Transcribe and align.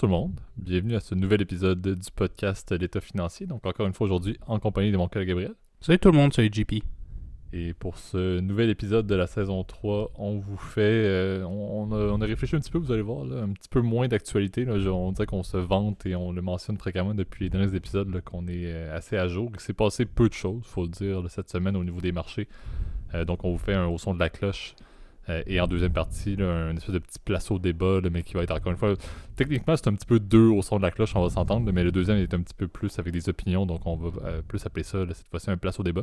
Bonjour 0.00 0.08
tout 0.08 0.14
le 0.14 0.22
monde, 0.22 0.40
bienvenue 0.56 0.94
à 0.94 1.00
ce 1.00 1.14
nouvel 1.14 1.42
épisode 1.42 1.82
du 1.82 2.10
podcast 2.14 2.72
L'État 2.72 3.02
financier. 3.02 3.46
Donc 3.46 3.66
encore 3.66 3.86
une 3.86 3.92
fois 3.92 4.06
aujourd'hui 4.06 4.38
en 4.46 4.58
compagnie 4.58 4.92
de 4.92 4.96
mon 4.96 5.08
collègue 5.08 5.28
Gabriel. 5.28 5.52
Salut 5.82 5.98
tout 5.98 6.10
le 6.10 6.16
monde, 6.16 6.32
salut 6.32 6.48
JP. 6.50 6.82
Et 7.52 7.74
pour 7.74 7.98
ce 7.98 8.40
nouvel 8.40 8.70
épisode 8.70 9.06
de 9.06 9.14
la 9.14 9.26
saison 9.26 9.62
3, 9.62 10.12
on 10.14 10.38
vous 10.38 10.56
fait. 10.56 10.80
euh, 10.80 11.44
on, 11.44 11.90
on 11.90 11.92
a, 11.92 12.12
on 12.12 12.20
a 12.22 12.24
réfléchi 12.24 12.56
un 12.56 12.60
petit 12.60 12.70
peu, 12.70 12.78
vous 12.78 12.92
allez 12.92 13.02
voir, 13.02 13.26
là, 13.26 13.42
un 13.42 13.50
petit 13.50 13.68
peu 13.68 13.82
moins 13.82 14.08
d'actualité. 14.08 14.66
On 14.66 15.12
dirait 15.12 15.26
qu'on 15.26 15.42
se 15.42 15.58
vante 15.58 16.06
et 16.06 16.16
on 16.16 16.32
le 16.32 16.40
mentionne 16.40 16.78
fréquemment 16.78 17.12
depuis 17.12 17.44
les 17.44 17.50
derniers 17.50 17.74
épisodes 17.74 18.22
qu'on 18.22 18.48
est 18.48 18.72
euh, 18.72 18.96
assez 18.96 19.18
à 19.18 19.28
jour. 19.28 19.50
Il 19.52 19.60
s'est 19.60 19.74
passé 19.74 20.06
peu 20.06 20.30
de 20.30 20.34
choses, 20.34 20.62
faut 20.64 20.84
le 20.84 20.88
dire, 20.88 21.20
là, 21.20 21.28
cette 21.28 21.50
semaine 21.50 21.76
au 21.76 21.84
niveau 21.84 22.00
des 22.00 22.12
marchés. 22.12 22.48
Euh, 23.14 23.26
donc 23.26 23.44
on 23.44 23.52
vous 23.52 23.58
fait 23.58 23.74
un 23.74 23.86
au 23.86 23.98
son 23.98 24.14
de 24.14 24.18
la 24.18 24.30
cloche. 24.30 24.74
Euh, 25.28 25.42
et 25.46 25.60
en 25.60 25.66
deuxième 25.66 25.92
partie, 25.92 26.36
un 26.40 26.74
espèce 26.76 26.94
de 26.94 26.98
petit 26.98 27.18
place 27.18 27.50
au 27.50 27.58
débat, 27.58 28.00
mais 28.10 28.22
qui 28.22 28.34
va 28.34 28.42
être 28.42 28.52
encore 28.52 28.72
une 28.72 28.78
fois. 28.78 28.94
Techniquement, 29.36 29.76
c'est 29.76 29.88
un 29.88 29.94
petit 29.94 30.06
peu 30.06 30.18
deux 30.18 30.48
au 30.48 30.62
son 30.62 30.78
de 30.78 30.82
la 30.82 30.90
cloche, 30.90 31.14
on 31.14 31.22
va 31.22 31.30
s'entendre, 31.30 31.70
mais 31.72 31.82
le 31.82 31.92
deuxième 31.92 32.18
est 32.18 32.32
un 32.34 32.40
petit 32.40 32.54
peu 32.54 32.68
plus 32.68 32.98
avec 32.98 33.12
des 33.12 33.28
opinions, 33.28 33.66
donc 33.66 33.86
on 33.86 33.96
va 33.96 34.10
euh, 34.24 34.42
plus 34.42 34.64
appeler 34.66 34.82
ça 34.82 34.98
cette 35.12 35.28
fois-ci 35.28 35.50
un 35.50 35.56
place 35.56 35.78
au 35.78 35.82
débat. 35.82 36.02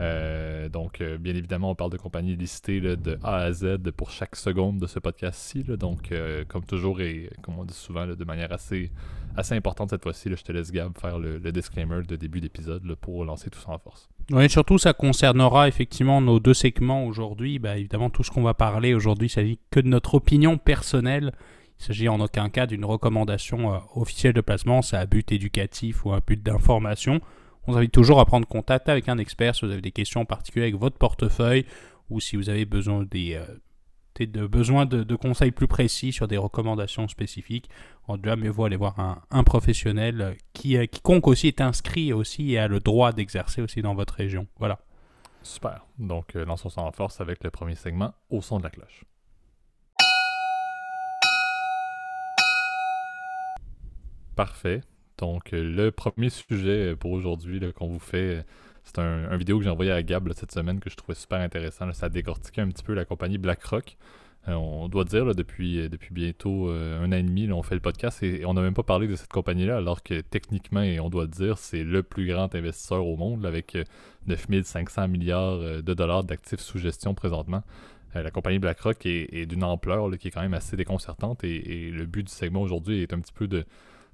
Euh, 0.00 0.68
donc, 0.68 1.02
bien 1.20 1.34
évidemment, 1.34 1.70
on 1.70 1.74
parle 1.74 1.90
de 1.90 1.98
compagnies 1.98 2.36
listées 2.36 2.80
de 2.80 3.18
A 3.22 3.36
à 3.36 3.52
Z 3.52 3.78
pour 3.96 4.10
chaque 4.10 4.36
seconde 4.36 4.78
de 4.78 4.86
ce 4.86 4.98
podcast-ci. 4.98 5.64
Donc, 5.64 6.12
comme 6.48 6.64
toujours, 6.64 7.00
et 7.00 7.30
comme 7.42 7.58
on 7.58 7.64
dit 7.64 7.74
souvent, 7.74 8.06
de 8.06 8.24
manière 8.24 8.52
assez, 8.52 8.90
importante 9.50 9.90
cette 9.90 10.02
fois-ci, 10.02 10.30
je 10.34 10.42
te 10.42 10.52
laisse, 10.52 10.72
Gab, 10.72 10.96
faire 10.98 11.18
le, 11.18 11.40
disclaimer 11.52 12.02
de 12.02 12.16
début 12.16 12.40
d'épisode 12.40 12.94
pour 12.94 13.24
lancer 13.24 13.50
tout 13.50 13.60
ça 13.60 13.70
en 13.70 13.78
force. 13.78 14.08
Oui, 14.30 14.48
surtout, 14.48 14.78
ça 14.78 14.92
concernera 14.92 15.68
effectivement 15.68 16.20
nos 16.20 16.40
deux 16.40 16.54
segments 16.54 17.04
aujourd'hui. 17.04 17.58
Bah, 17.58 17.76
évidemment, 17.76 18.08
tout 18.08 18.22
ce 18.22 18.30
qu'on 18.30 18.42
va 18.42 18.54
parler 18.54 18.94
aujourd'hui, 18.94 19.26
il 19.26 19.30
s'agit 19.30 19.58
que 19.70 19.80
de 19.80 19.88
notre 19.88 20.14
opinion 20.14 20.58
personnelle. 20.58 21.32
Il 21.80 21.84
s'agit 21.84 22.08
en 22.08 22.20
aucun 22.20 22.48
cas 22.48 22.66
d'une 22.66 22.84
recommandation 22.84 23.74
euh, 23.74 23.78
officielle 23.94 24.32
de 24.32 24.40
placement, 24.40 24.82
c'est 24.82 24.96
à 24.96 25.06
but 25.06 25.32
éducatif 25.32 26.04
ou 26.04 26.12
à 26.12 26.20
but 26.20 26.40
d'information. 26.40 27.20
On 27.66 27.72
vous 27.72 27.78
invite 27.78 27.92
toujours 27.92 28.20
à 28.20 28.24
prendre 28.24 28.46
contact 28.46 28.88
avec 28.88 29.08
un 29.08 29.18
expert 29.18 29.54
si 29.54 29.64
vous 29.64 29.72
avez 29.72 29.80
des 29.80 29.92
questions 29.92 30.24
particulières 30.24 30.68
avec 30.68 30.80
votre 30.80 30.96
portefeuille 30.96 31.66
ou 32.08 32.20
si 32.20 32.36
vous 32.36 32.48
avez 32.48 32.64
besoin 32.64 33.04
des, 33.10 33.34
euh, 33.34 33.44
des- 34.16 34.26
de, 34.26 34.46
besoin 34.46 34.86
de, 34.86 35.16
conseils 35.16 35.50
plus 35.52 35.66
précis 35.68 36.12
sur 36.12 36.28
des 36.28 36.36
recommandations 36.36 37.08
spécifiques. 37.08 37.68
Tout 38.06 38.18
cas, 38.18 38.36
mieux 38.36 38.50
vaut 38.50 38.64
aller 38.64 38.76
voir 38.76 38.98
un, 39.30 39.44
professionnel 39.44 40.20
euh, 40.20 40.34
qui, 40.52 40.76
euh, 40.76 40.86
quiconque 40.86 41.26
aussi 41.28 41.48
est 41.48 41.60
inscrit 41.60 42.12
aussi 42.12 42.52
et 42.52 42.58
a 42.58 42.68
le 42.68 42.80
droit 42.80 43.12
d'exercer 43.12 43.62
aussi 43.62 43.82
dans 43.82 43.94
votre 43.94 44.14
région. 44.14 44.46
Voilà. 44.58 44.78
Super. 45.42 45.86
Donc, 45.98 46.36
euh, 46.36 46.44
lançons 46.44 46.70
en 46.76 46.92
force 46.92 47.20
avec 47.20 47.42
le 47.42 47.50
premier 47.50 47.74
segment 47.74 48.14
au 48.30 48.42
son 48.42 48.58
de 48.58 48.64
la 48.64 48.70
cloche. 48.70 49.04
Parfait. 54.36 54.80
Donc, 55.18 55.52
euh, 55.52 55.62
le 55.62 55.90
premier 55.90 56.30
sujet 56.30 56.96
pour 56.96 57.12
aujourd'hui 57.12 57.60
qu'on 57.72 57.88
vous 57.88 57.98
fait, 57.98 58.44
c'est 58.84 58.98
un, 58.98 59.30
un 59.30 59.36
vidéo 59.36 59.58
que 59.58 59.64
j'ai 59.64 59.70
envoyé 59.70 59.92
à 59.92 60.02
Gab 60.02 60.30
cette 60.34 60.52
semaine 60.52 60.80
que 60.80 60.90
je 60.90 60.96
trouvais 60.96 61.14
super 61.14 61.40
intéressant. 61.40 61.86
là. 61.86 61.92
Ça 61.92 62.08
décortiquait 62.08 62.62
un 62.62 62.68
petit 62.68 62.82
peu 62.82 62.94
la 62.94 63.04
compagnie 63.04 63.38
BlackRock. 63.38 63.96
Euh, 64.48 64.54
on 64.54 64.88
doit 64.88 65.04
dire, 65.04 65.34
depuis, 65.36 65.78
euh, 65.78 65.88
depuis 65.88 66.12
bientôt 66.12 66.68
euh, 66.68 67.00
un 67.00 67.12
an 67.12 67.16
et 67.16 67.22
demi, 67.22 67.50
on 67.52 67.62
fait 67.62 67.76
le 67.76 67.80
podcast 67.80 68.22
et, 68.24 68.44
on 68.44 68.54
n'a 68.54 68.60
même 68.60 68.74
pas 68.74 68.82
parlé 68.82 69.06
de 69.06 69.14
cette 69.14 69.30
compagnie-là, 69.30 69.76
alors 69.76 70.02
que 70.02 70.20
techniquement, 70.20 70.82
et 70.82 70.98
on 70.98 71.10
doit 71.10 71.28
dire, 71.28 71.58
c'est 71.58 71.84
le 71.84 72.02
plus 72.02 72.26
grand 72.26 72.52
investisseur 72.52 73.06
au 73.06 73.16
monde, 73.16 73.46
avec 73.46 73.76
euh, 73.76 73.84
9500 74.26 75.06
milliards 75.06 75.58
de 75.58 75.94
dollars 75.94 76.24
d'actifs 76.24 76.60
sous 76.60 76.78
gestion 76.78 77.14
présentement. 77.14 77.62
La 78.14 78.30
compagnie 78.30 78.58
BlackRock 78.58 79.06
est, 79.06 79.46
d'une 79.46 79.64
ampleur 79.64 80.10
qui 80.18 80.28
est 80.28 80.30
quand 80.30 80.42
même 80.42 80.52
assez 80.52 80.76
déconcertante 80.76 81.44
et 81.44 81.90
le 81.90 82.04
but 82.04 82.24
du 82.24 82.30
segment 82.30 82.60
aujourd'hui 82.60 83.00
est 83.00 83.14
un 83.14 83.20
petit 83.20 83.32
peu 83.32 83.48
de, 83.48 83.64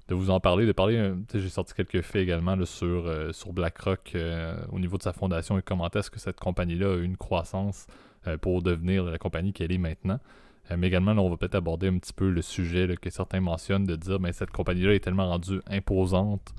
de 0.09 0.15
vous 0.15 0.31
en 0.31 0.39
parler, 0.39 0.65
de 0.65 0.71
parler, 0.71 0.97
euh, 0.97 1.15
j'ai 1.33 1.49
sorti 1.49 1.73
quelques 1.75 2.01
faits 2.01 2.23
également 2.23 2.57
sur, 2.65 3.05
euh, 3.05 3.31
sur 3.31 3.53
BlackRock 3.53 4.11
euh, 4.15 4.57
au 4.71 4.79
niveau 4.79 4.97
de 4.97 5.03
sa 5.03 5.13
fondation 5.13 5.59
et 5.59 5.61
comment 5.61 5.89
est-ce 5.91 6.09
que 6.09 6.19
cette 6.19 6.39
compagnie-là 6.39 6.93
a 6.93 6.95
eu 6.95 7.03
une 7.03 7.17
croissance 7.17 7.87
pour 8.41 8.61
devenir 8.61 9.05
la 9.05 9.17
compagnie 9.17 9.53
qu'elle 9.53 9.71
est 9.71 9.77
maintenant. 9.77 10.19
Mais 10.75 10.87
également, 10.87 11.13
là, 11.13 11.21
on 11.21 11.29
va 11.29 11.37
peut-être 11.37 11.55
aborder 11.55 11.87
un 11.87 11.97
petit 11.97 12.11
peu 12.11 12.29
le 12.29 12.41
sujet 12.41 12.93
que 13.01 13.09
certains 13.09 13.39
mentionnent 13.39 13.85
de 13.85 13.95
dire 13.95 14.19
ben, 14.19 14.33
cette 14.33 14.51
compagnie-là 14.51 14.93
est 14.93 14.99
tellement 14.99 15.29
rendue 15.29 15.61
imposante, 15.67 16.53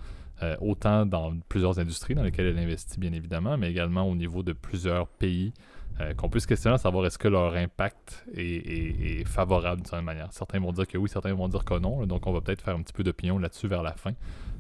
autant 0.62 1.05
dans 1.05 1.38
plusieurs 1.50 1.78
industries 1.78 2.15
dans 2.15 2.22
lesquelles 2.22 2.47
elle 2.47 2.59
investit, 2.59 2.99
bien 2.99 3.12
évidemment, 3.12 3.59
mais 3.59 3.71
également 3.71 4.09
au 4.09 4.15
niveau 4.15 4.43
de 4.43 4.55
plusieurs 4.55 5.06
pays, 5.06 5.53
euh, 6.00 6.15
qu'on 6.15 6.28
puisse 6.28 6.47
questionner 6.47 6.75
à 6.75 6.78
savoir 6.78 7.05
est-ce 7.06 7.19
que 7.19 7.28
leur 7.28 7.55
impact 7.55 8.25
est, 8.34 8.41
est- 8.43 9.21
est 9.21 9.25
favorable 9.25 9.77
d'une 9.83 9.87
certaine 9.87 10.06
manière. 10.06 10.33
Certains 10.33 10.59
vont 10.59 10.72
dire 10.72 10.87
que 10.87 10.97
oui, 10.99 11.09
certains 11.09 11.34
vont 11.34 11.49
dire 11.49 11.65
que 11.65 11.78
non, 11.78 12.00
là, 12.00 12.06
donc 12.06 12.27
on 12.27 12.33
va 12.33 12.41
peut-être 12.41 12.62
faire 12.62 12.75
un 12.77 12.83
petit 12.83 12.93
peu 12.93 13.03
d'opinion 13.03 13.38
là-dessus 13.38 13.69
vers 13.69 13.83
la 13.83 13.93
fin. 13.93 14.12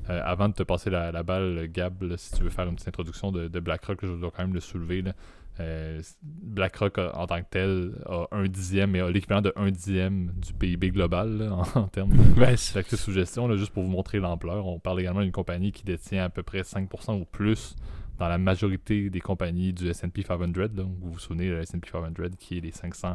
Euh, 0.08 0.20
avant 0.24 0.48
de 0.48 0.54
te 0.54 0.62
passer 0.62 0.90
la, 0.90 1.12
la 1.12 1.22
balle, 1.22 1.68
Gab, 1.72 2.02
là, 2.02 2.16
si 2.16 2.32
tu 2.32 2.42
veux 2.42 2.50
faire 2.50 2.66
une 2.66 2.74
petite 2.74 2.88
introduction 2.88 3.30
de, 3.32 3.48
de 3.48 3.60
BlackRock, 3.60 3.98
je 4.02 4.12
dois 4.12 4.30
quand 4.34 4.42
même 4.42 4.54
le 4.54 4.60
soulever. 4.60 5.02
là. 5.02 5.12
Euh, 5.60 6.00
BlackRock 6.22 6.98
a- 6.98 7.16
en 7.18 7.26
tant 7.26 7.40
que 7.42 7.46
tel 7.50 7.92
a 8.06 8.26
un 8.32 8.44
dixième, 8.44 8.94
a 8.94 9.10
l'équivalent 9.10 9.42
de 9.42 9.52
un 9.56 9.70
dixième 9.70 10.32
du 10.36 10.52
PIB 10.54 10.90
global 10.90 11.36
là, 11.38 11.52
en, 11.52 11.80
en 11.80 11.88
termes 11.88 12.10
de, 12.12 12.40
d'actifs 12.74 12.98
sous 12.98 13.12
gestion, 13.12 13.46
là, 13.46 13.56
juste 13.56 13.72
pour 13.72 13.82
vous 13.82 13.90
montrer 13.90 14.18
l'ampleur. 14.20 14.66
On 14.66 14.78
parle 14.78 15.00
également 15.00 15.20
d'une 15.22 15.32
compagnie 15.32 15.70
qui 15.72 15.84
détient 15.84 16.24
à 16.24 16.28
peu 16.30 16.42
près 16.42 16.62
5% 16.62 17.20
ou 17.20 17.24
plus 17.26 17.76
dans 18.20 18.28
la 18.28 18.38
majorité 18.38 19.08
des 19.08 19.20
compagnies 19.20 19.72
du 19.72 19.88
S&P 19.88 20.22
500. 20.22 20.52
là. 20.54 20.68
Donc, 20.68 20.92
vous 21.00 21.12
vous 21.12 21.18
souvenez, 21.18 21.48
le 21.48 21.60
S&P 21.60 21.88
500 21.90 22.12
qui 22.38 22.58
est 22.58 22.60
les 22.60 22.70
500 22.70 23.08
euh, 23.08 23.14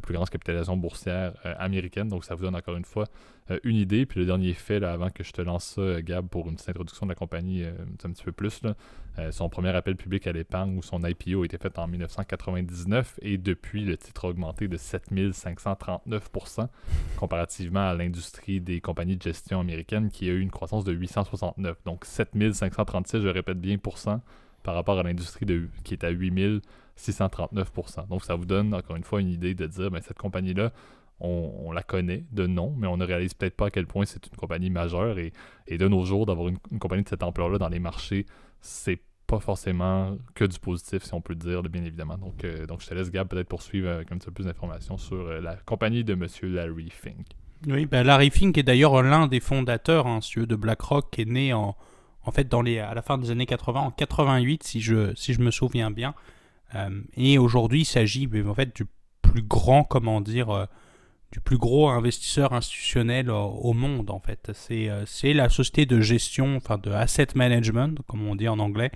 plus 0.00 0.14
grandes 0.14 0.30
capitalisations 0.30 0.76
boursières 0.76 1.34
euh, 1.46 1.54
américaines. 1.58 2.08
Donc, 2.08 2.24
ça 2.24 2.34
vous 2.34 2.42
donne 2.42 2.56
encore 2.56 2.76
une 2.76 2.84
fois 2.84 3.06
euh, 3.50 3.58
une 3.64 3.76
idée. 3.76 4.06
Puis 4.06 4.20
le 4.20 4.26
dernier 4.26 4.52
fait, 4.54 4.78
là, 4.78 4.92
avant 4.92 5.10
que 5.10 5.24
je 5.24 5.32
te 5.32 5.42
lance 5.42 5.64
ça, 5.64 5.80
euh, 5.80 6.00
Gab, 6.02 6.28
pour 6.28 6.48
une 6.48 6.54
petite 6.54 6.68
introduction 6.68 7.06
de 7.06 7.10
la 7.10 7.14
compagnie 7.14 7.64
euh, 7.64 7.72
un 8.04 8.10
petit 8.10 8.24
peu 8.24 8.32
plus, 8.32 8.62
là, 8.62 8.74
euh, 9.18 9.32
son 9.32 9.48
premier 9.48 9.70
appel 9.70 9.96
public 9.96 10.26
à 10.26 10.32
l'épargne 10.32 10.76
ou 10.76 10.82
son 10.82 11.02
IPO 11.02 11.42
a 11.42 11.44
été 11.44 11.58
fait 11.58 11.78
en 11.78 11.88
1999 11.88 13.18
et 13.22 13.36
depuis, 13.38 13.84
le 13.84 13.96
titre 13.96 14.26
a 14.26 14.28
augmenté 14.28 14.68
de 14.68 14.76
7539% 14.76 16.68
comparativement 17.16 17.88
à 17.88 17.94
l'industrie 17.94 18.60
des 18.60 18.80
compagnies 18.80 19.16
de 19.16 19.22
gestion 19.22 19.60
américaines 19.60 20.10
qui 20.10 20.30
a 20.30 20.32
eu 20.32 20.40
une 20.40 20.50
croissance 20.50 20.84
de 20.84 20.92
869. 20.92 21.78
Donc 21.84 22.04
7536, 22.04 23.20
je 23.20 23.28
répète 23.28 23.60
bien, 23.60 23.76
pour 23.78 23.98
par 24.62 24.74
rapport 24.74 24.98
à 24.98 25.02
l'industrie 25.02 25.46
qui 25.84 25.94
est 25.94 26.04
à 26.04 26.10
8639%. 27.10 28.08
Donc 28.08 28.24
ça 28.24 28.34
vous 28.34 28.44
donne 28.44 28.74
encore 28.74 28.96
une 28.96 29.04
fois 29.04 29.20
une 29.20 29.28
idée 29.28 29.54
de 29.54 29.66
dire, 29.66 29.90
ben, 29.90 30.00
cette 30.02 30.18
compagnie-là, 30.18 30.72
on, 31.20 31.70
la 31.72 31.82
connaît 31.82 32.24
de 32.32 32.46
nom, 32.46 32.74
mais 32.76 32.86
on 32.86 32.96
ne 32.96 33.04
réalise 33.04 33.34
peut-être 33.34 33.56
pas 33.56 33.66
à 33.66 33.70
quel 33.70 33.86
point 33.86 34.04
c'est 34.04 34.26
une 34.26 34.36
compagnie 34.36 34.70
majeure. 34.70 35.18
Et, 35.18 35.32
de 35.70 35.88
nos 35.88 36.04
jours, 36.04 36.26
d'avoir 36.26 36.48
une, 36.48 36.58
compagnie 36.80 37.04
de 37.04 37.08
cette 37.08 37.22
ampleur-là 37.22 37.58
dans 37.58 37.68
les 37.68 37.78
marchés, 37.78 38.26
c'est 38.60 39.00
pas 39.28 39.38
forcément 39.38 40.16
que 40.34 40.44
du 40.44 40.58
positif, 40.58 41.04
si 41.04 41.14
on 41.14 41.20
peut 41.20 41.32
le 41.32 41.38
dire, 41.38 41.62
bien 41.62 41.84
évidemment. 41.84 42.18
Donc, 42.18 42.44
euh, 42.44 42.66
donc 42.66 42.82
je 42.82 42.88
te 42.88 42.94
laisse, 42.94 43.10
Gab, 43.10 43.28
peut-être 43.28 43.48
poursuivre 43.48 43.88
avec 43.88 44.10
un 44.10 44.18
petit 44.18 44.26
peu 44.26 44.32
plus 44.32 44.44
d'informations 44.44 44.98
sur 44.98 45.16
euh, 45.16 45.40
la 45.40 45.54
compagnie 45.56 46.04
de 46.04 46.12
M. 46.12 46.26
Larry 46.42 46.90
Fink. 46.90 47.26
Oui, 47.68 47.86
ben 47.86 48.02
Larry 48.02 48.30
Fink 48.30 48.58
est 48.58 48.64
d'ailleurs 48.64 49.00
l'un 49.02 49.28
des 49.28 49.38
fondateurs, 49.38 50.08
hein, 50.08 50.18
de 50.36 50.56
BlackRock, 50.56 51.10
qui 51.12 51.22
est 51.22 51.26
né 51.26 51.52
en, 51.52 51.76
en 52.24 52.30
fait 52.32 52.48
dans 52.48 52.62
les, 52.62 52.80
à 52.80 52.92
la 52.94 53.02
fin 53.02 53.18
des 53.18 53.30
années 53.30 53.46
80, 53.46 53.80
en 53.80 53.90
88, 53.92 54.64
si 54.64 54.80
je, 54.80 55.14
si 55.14 55.32
je 55.32 55.40
me 55.40 55.52
souviens 55.52 55.92
bien. 55.92 56.14
Euh, 56.74 57.02
et 57.16 57.38
aujourd'hui, 57.38 57.80
il 57.80 57.84
s'agit 57.84 58.28
en 58.46 58.54
fait 58.54 58.74
du 58.74 58.84
plus 59.20 59.42
grand, 59.42 59.84
comment 59.84 60.20
dire, 60.20 60.50
euh, 60.50 60.64
du 61.30 61.40
plus 61.40 61.58
gros 61.58 61.88
investisseur 61.88 62.52
institutionnel 62.52 63.30
euh, 63.30 63.34
au 63.34 63.72
monde, 63.72 64.10
en 64.10 64.20
fait. 64.20 64.50
C'est 64.54 65.32
la 65.32 65.48
société 65.48 65.86
de 65.86 66.00
gestion, 66.00 66.56
enfin 66.56 66.78
de 66.78 66.90
asset 66.90 67.28
management, 67.34 67.98
comme 68.06 68.26
on 68.26 68.36
dit 68.36 68.48
en 68.48 68.58
anglais, 68.58 68.90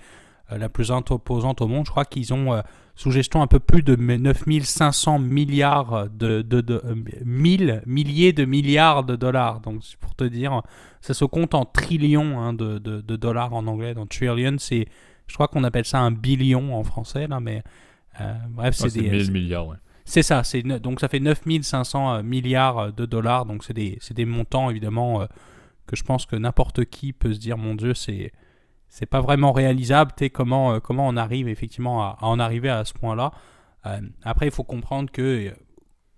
la 0.51 0.69
plus 0.69 0.93
imposante 0.93 1.61
au 1.61 1.67
monde. 1.67 1.87
Je 1.87 1.91
crois 1.91 2.05
qu'ils 2.05 2.33
ont 2.33 2.63
sous 2.97 3.11
gestion 3.11 3.43
un 3.43 3.47
peu 3.47 3.61
plus 3.61 3.83
de 3.83 3.95
9500 3.95 5.19
milliards 5.19 6.09
de, 6.09 6.41
de, 6.41 6.63
de 6.63 6.83
euh, 6.85 6.95
mille, 7.25 7.83
milliers 7.87 8.33
de 8.33 8.47
milliards 8.47 9.05
de 9.05 9.17
dollars. 9.17 9.61
Donc, 9.61 9.83
pour 10.01 10.15
te 10.15 10.25
dire, 10.25 10.63
ça 11.03 11.13
se 11.13 11.27
compte 11.27 11.55
en 11.55 11.67
trillions 11.67 12.41
hein, 12.41 12.55
de, 12.55 12.79
de, 12.79 13.03
de 13.03 13.17
dollars 13.17 13.53
en 13.53 13.67
anglais. 13.67 13.95
Donc, 13.95 14.09
trillion, 14.09 14.57
c'est, 14.59 14.89
je 15.27 15.35
crois 15.35 15.49
qu'on 15.49 15.65
appelle 15.65 15.85
ça 15.85 16.01
un 16.01 16.11
billion 16.11 16.77
en 16.77 16.85
français, 16.85 17.27
là, 17.27 17.41
mais 17.41 17.63
euh, 18.21 18.35
bref, 18.51 18.75
c'est 18.75 18.85
Ouais, 18.85 18.91
c'est 18.91 19.01
des. 19.03 19.11
1000 19.11 19.33
milliards, 19.33 19.67
ouais. 19.67 19.77
C'est 20.05 20.23
ça, 20.23 20.45
c'est 20.45 20.63
donc 20.63 21.01
ça 21.01 21.09
fait 21.09 21.19
9500 21.19 22.15
euh, 22.15 22.23
milliards 22.23 22.93
de 22.93 23.07
dollars, 23.07 23.45
donc 23.45 23.65
c'est 23.65 23.73
des, 23.73 23.99
c'est 24.01 24.15
des 24.15 24.25
montants 24.25 24.71
évidemment 24.71 25.23
euh, 25.23 25.27
que 25.87 25.97
je 25.97 26.05
pense 26.05 26.27
que 26.27 26.37
n'importe 26.37 26.85
qui 26.85 27.13
peut 27.13 27.33
se 27.33 27.39
dire, 27.39 27.57
mon 27.57 27.75
Dieu, 27.75 27.95
c'est, 27.95 28.33
c'est 28.89 29.07
pas 29.07 29.21
vraiment 29.21 29.53
réalisable, 29.53 30.13
sais, 30.19 30.31
comment, 30.31 30.75
euh, 30.75 30.81
comment 30.81 31.09
on 31.09 31.17
arrive 31.17 31.49
effectivement 31.49 32.03
à, 32.03 32.19
à 32.21 32.27
en 32.27 32.39
arriver 32.39 32.69
à 32.69 32.85
ce 32.85 32.93
point-là. 32.95 33.33
Euh, 33.87 34.01
après, 34.23 34.47
il 34.47 34.53
faut 34.53 34.65
comprendre 34.65 35.11
que, 35.11 35.49
euh, 35.49 35.51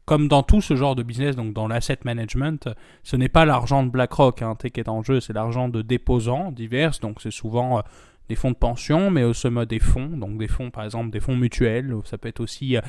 comme 0.05 0.29
dans 0.29 0.43
tout 0.43 0.63
ce 0.63 0.75
genre 0.75 0.97
de 0.97 1.03
business, 1.03 1.37
donc 1.37 1.53
dans 1.53 1.69
l'asset 1.69 1.99
management, 2.05 2.69
ce 3.03 3.17
n'est 3.17 3.29
pas 3.29 3.45
l'argent 3.45 3.85
de 3.85 3.91
BlackRock 3.91 4.43
hein, 4.43 4.57
qui 4.57 4.81
est 4.81 4.89
en 4.89 5.03
jeu, 5.03 5.21
c'est 5.21 5.35
l'argent 5.35 5.69
de 5.69 5.83
déposants 5.83 6.51
divers, 6.51 6.93
donc 7.03 7.21
c'est 7.21 7.31
souvent 7.31 7.79
euh, 7.79 7.83
des 8.29 8.35
fonds 8.35 8.51
de 8.51 8.57
pension, 8.57 9.11
mais 9.11 9.25
aussi 9.25 9.49
des 9.69 9.79
fonds, 9.79 10.17
donc 10.17 10.39
des 10.39 10.49
fonds 10.49 10.71
par 10.71 10.85
exemple 10.85 11.11
des 11.11 11.21
fonds 11.21 11.37
mutuels, 11.37 11.95
ça 12.05 12.19
peut 12.19 12.29
être 12.29 12.41
aussi 12.41 12.77
euh, 12.77 12.81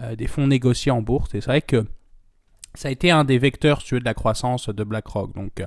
euh, 0.00 0.16
des 0.16 0.26
fonds 0.26 0.46
négociés 0.46 0.92
en 0.92 1.02
bourse. 1.02 1.34
Et 1.34 1.40
c'est 1.40 1.50
vrai 1.50 1.62
que 1.62 1.86
ça 2.74 2.88
a 2.88 2.90
été 2.90 3.10
un 3.10 3.24
des 3.24 3.38
vecteurs 3.38 3.82
de 3.90 4.04
la 4.04 4.14
croissance 4.14 4.68
de 4.68 4.84
BlackRock. 4.84 5.34
Donc, 5.34 5.64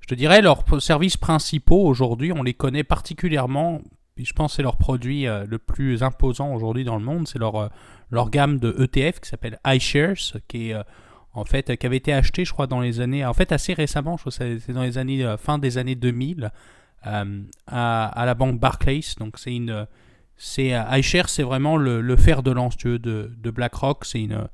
je 0.00 0.06
te 0.06 0.14
dirais, 0.14 0.42
leurs 0.42 0.64
services 0.82 1.16
principaux 1.16 1.86
aujourd'hui, 1.86 2.32
on 2.32 2.42
les 2.42 2.54
connaît 2.54 2.84
particulièrement. 2.84 3.80
Je 4.16 4.32
pense 4.32 4.52
que 4.52 4.56
c'est 4.56 4.62
leur 4.62 4.76
produit 4.76 5.24
le 5.24 5.58
plus 5.58 6.02
imposant 6.02 6.52
aujourd'hui 6.52 6.84
dans 6.84 6.96
le 6.96 7.04
monde. 7.04 7.26
C'est 7.28 7.38
leur, 7.38 7.70
gamme 8.30 8.58
de 8.58 8.74
ETF 8.78 9.20
qui 9.20 9.30
s'appelle 9.30 9.58
iShares, 9.64 10.36
qui 10.48 10.70
est 10.70 10.76
en 11.34 11.44
fait, 11.44 11.76
qui 11.76 11.86
avait 11.86 11.96
été 11.96 12.12
acheté, 12.12 12.44
je 12.44 12.52
crois, 12.52 12.66
dans 12.66 12.80
les 12.80 13.00
années, 13.00 13.24
en 13.24 13.32
fait, 13.32 13.52
assez 13.52 13.72
récemment, 13.72 14.16
je 14.16 14.22
crois 14.22 14.46
que 14.46 14.58
c'est 14.58 14.72
dans 14.72 14.82
les 14.82 14.98
années, 14.98 15.24
euh, 15.24 15.36
fin 15.36 15.58
des 15.58 15.78
années 15.78 15.94
2000, 15.94 16.50
euh, 17.06 17.42
à, 17.66 18.22
la 18.24 18.34
banque 18.34 18.58
Barclays. 18.58 19.00
Donc, 19.18 19.38
c'est 19.38 19.54
une, 19.54 19.86
c'est 20.36 20.74
euh, 20.74 20.98
iShares, 20.98 21.28
c'est 21.28 21.42
vraiment 21.42 21.76
le, 21.76 22.16
fer 22.16 22.42
de 22.42 22.50
lance 22.50 22.76
de, 22.76 22.98
de 22.98 23.50
BlackRock. 23.50 24.04
C'est 24.04 24.22
une, 24.22 24.48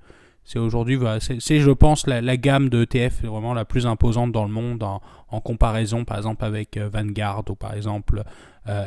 c'est 0.44 0.58
aujourd'hui, 0.58 0.98
c'est, 1.20 1.60
je 1.60 1.70
pense, 1.70 2.06
la, 2.06 2.36
gamme 2.36 2.68
de 2.68 2.82
ETF 2.82 3.24
vraiment 3.24 3.54
la 3.54 3.64
plus 3.64 3.86
imposante 3.86 4.32
dans 4.32 4.44
le 4.44 4.52
monde 4.52 4.82
en, 4.82 5.40
comparaison, 5.40 6.04
par 6.04 6.16
exemple, 6.16 6.44
avec 6.44 6.78
Vanguard 6.78 7.44
ou 7.50 7.54
par 7.54 7.74
exemple 7.74 8.22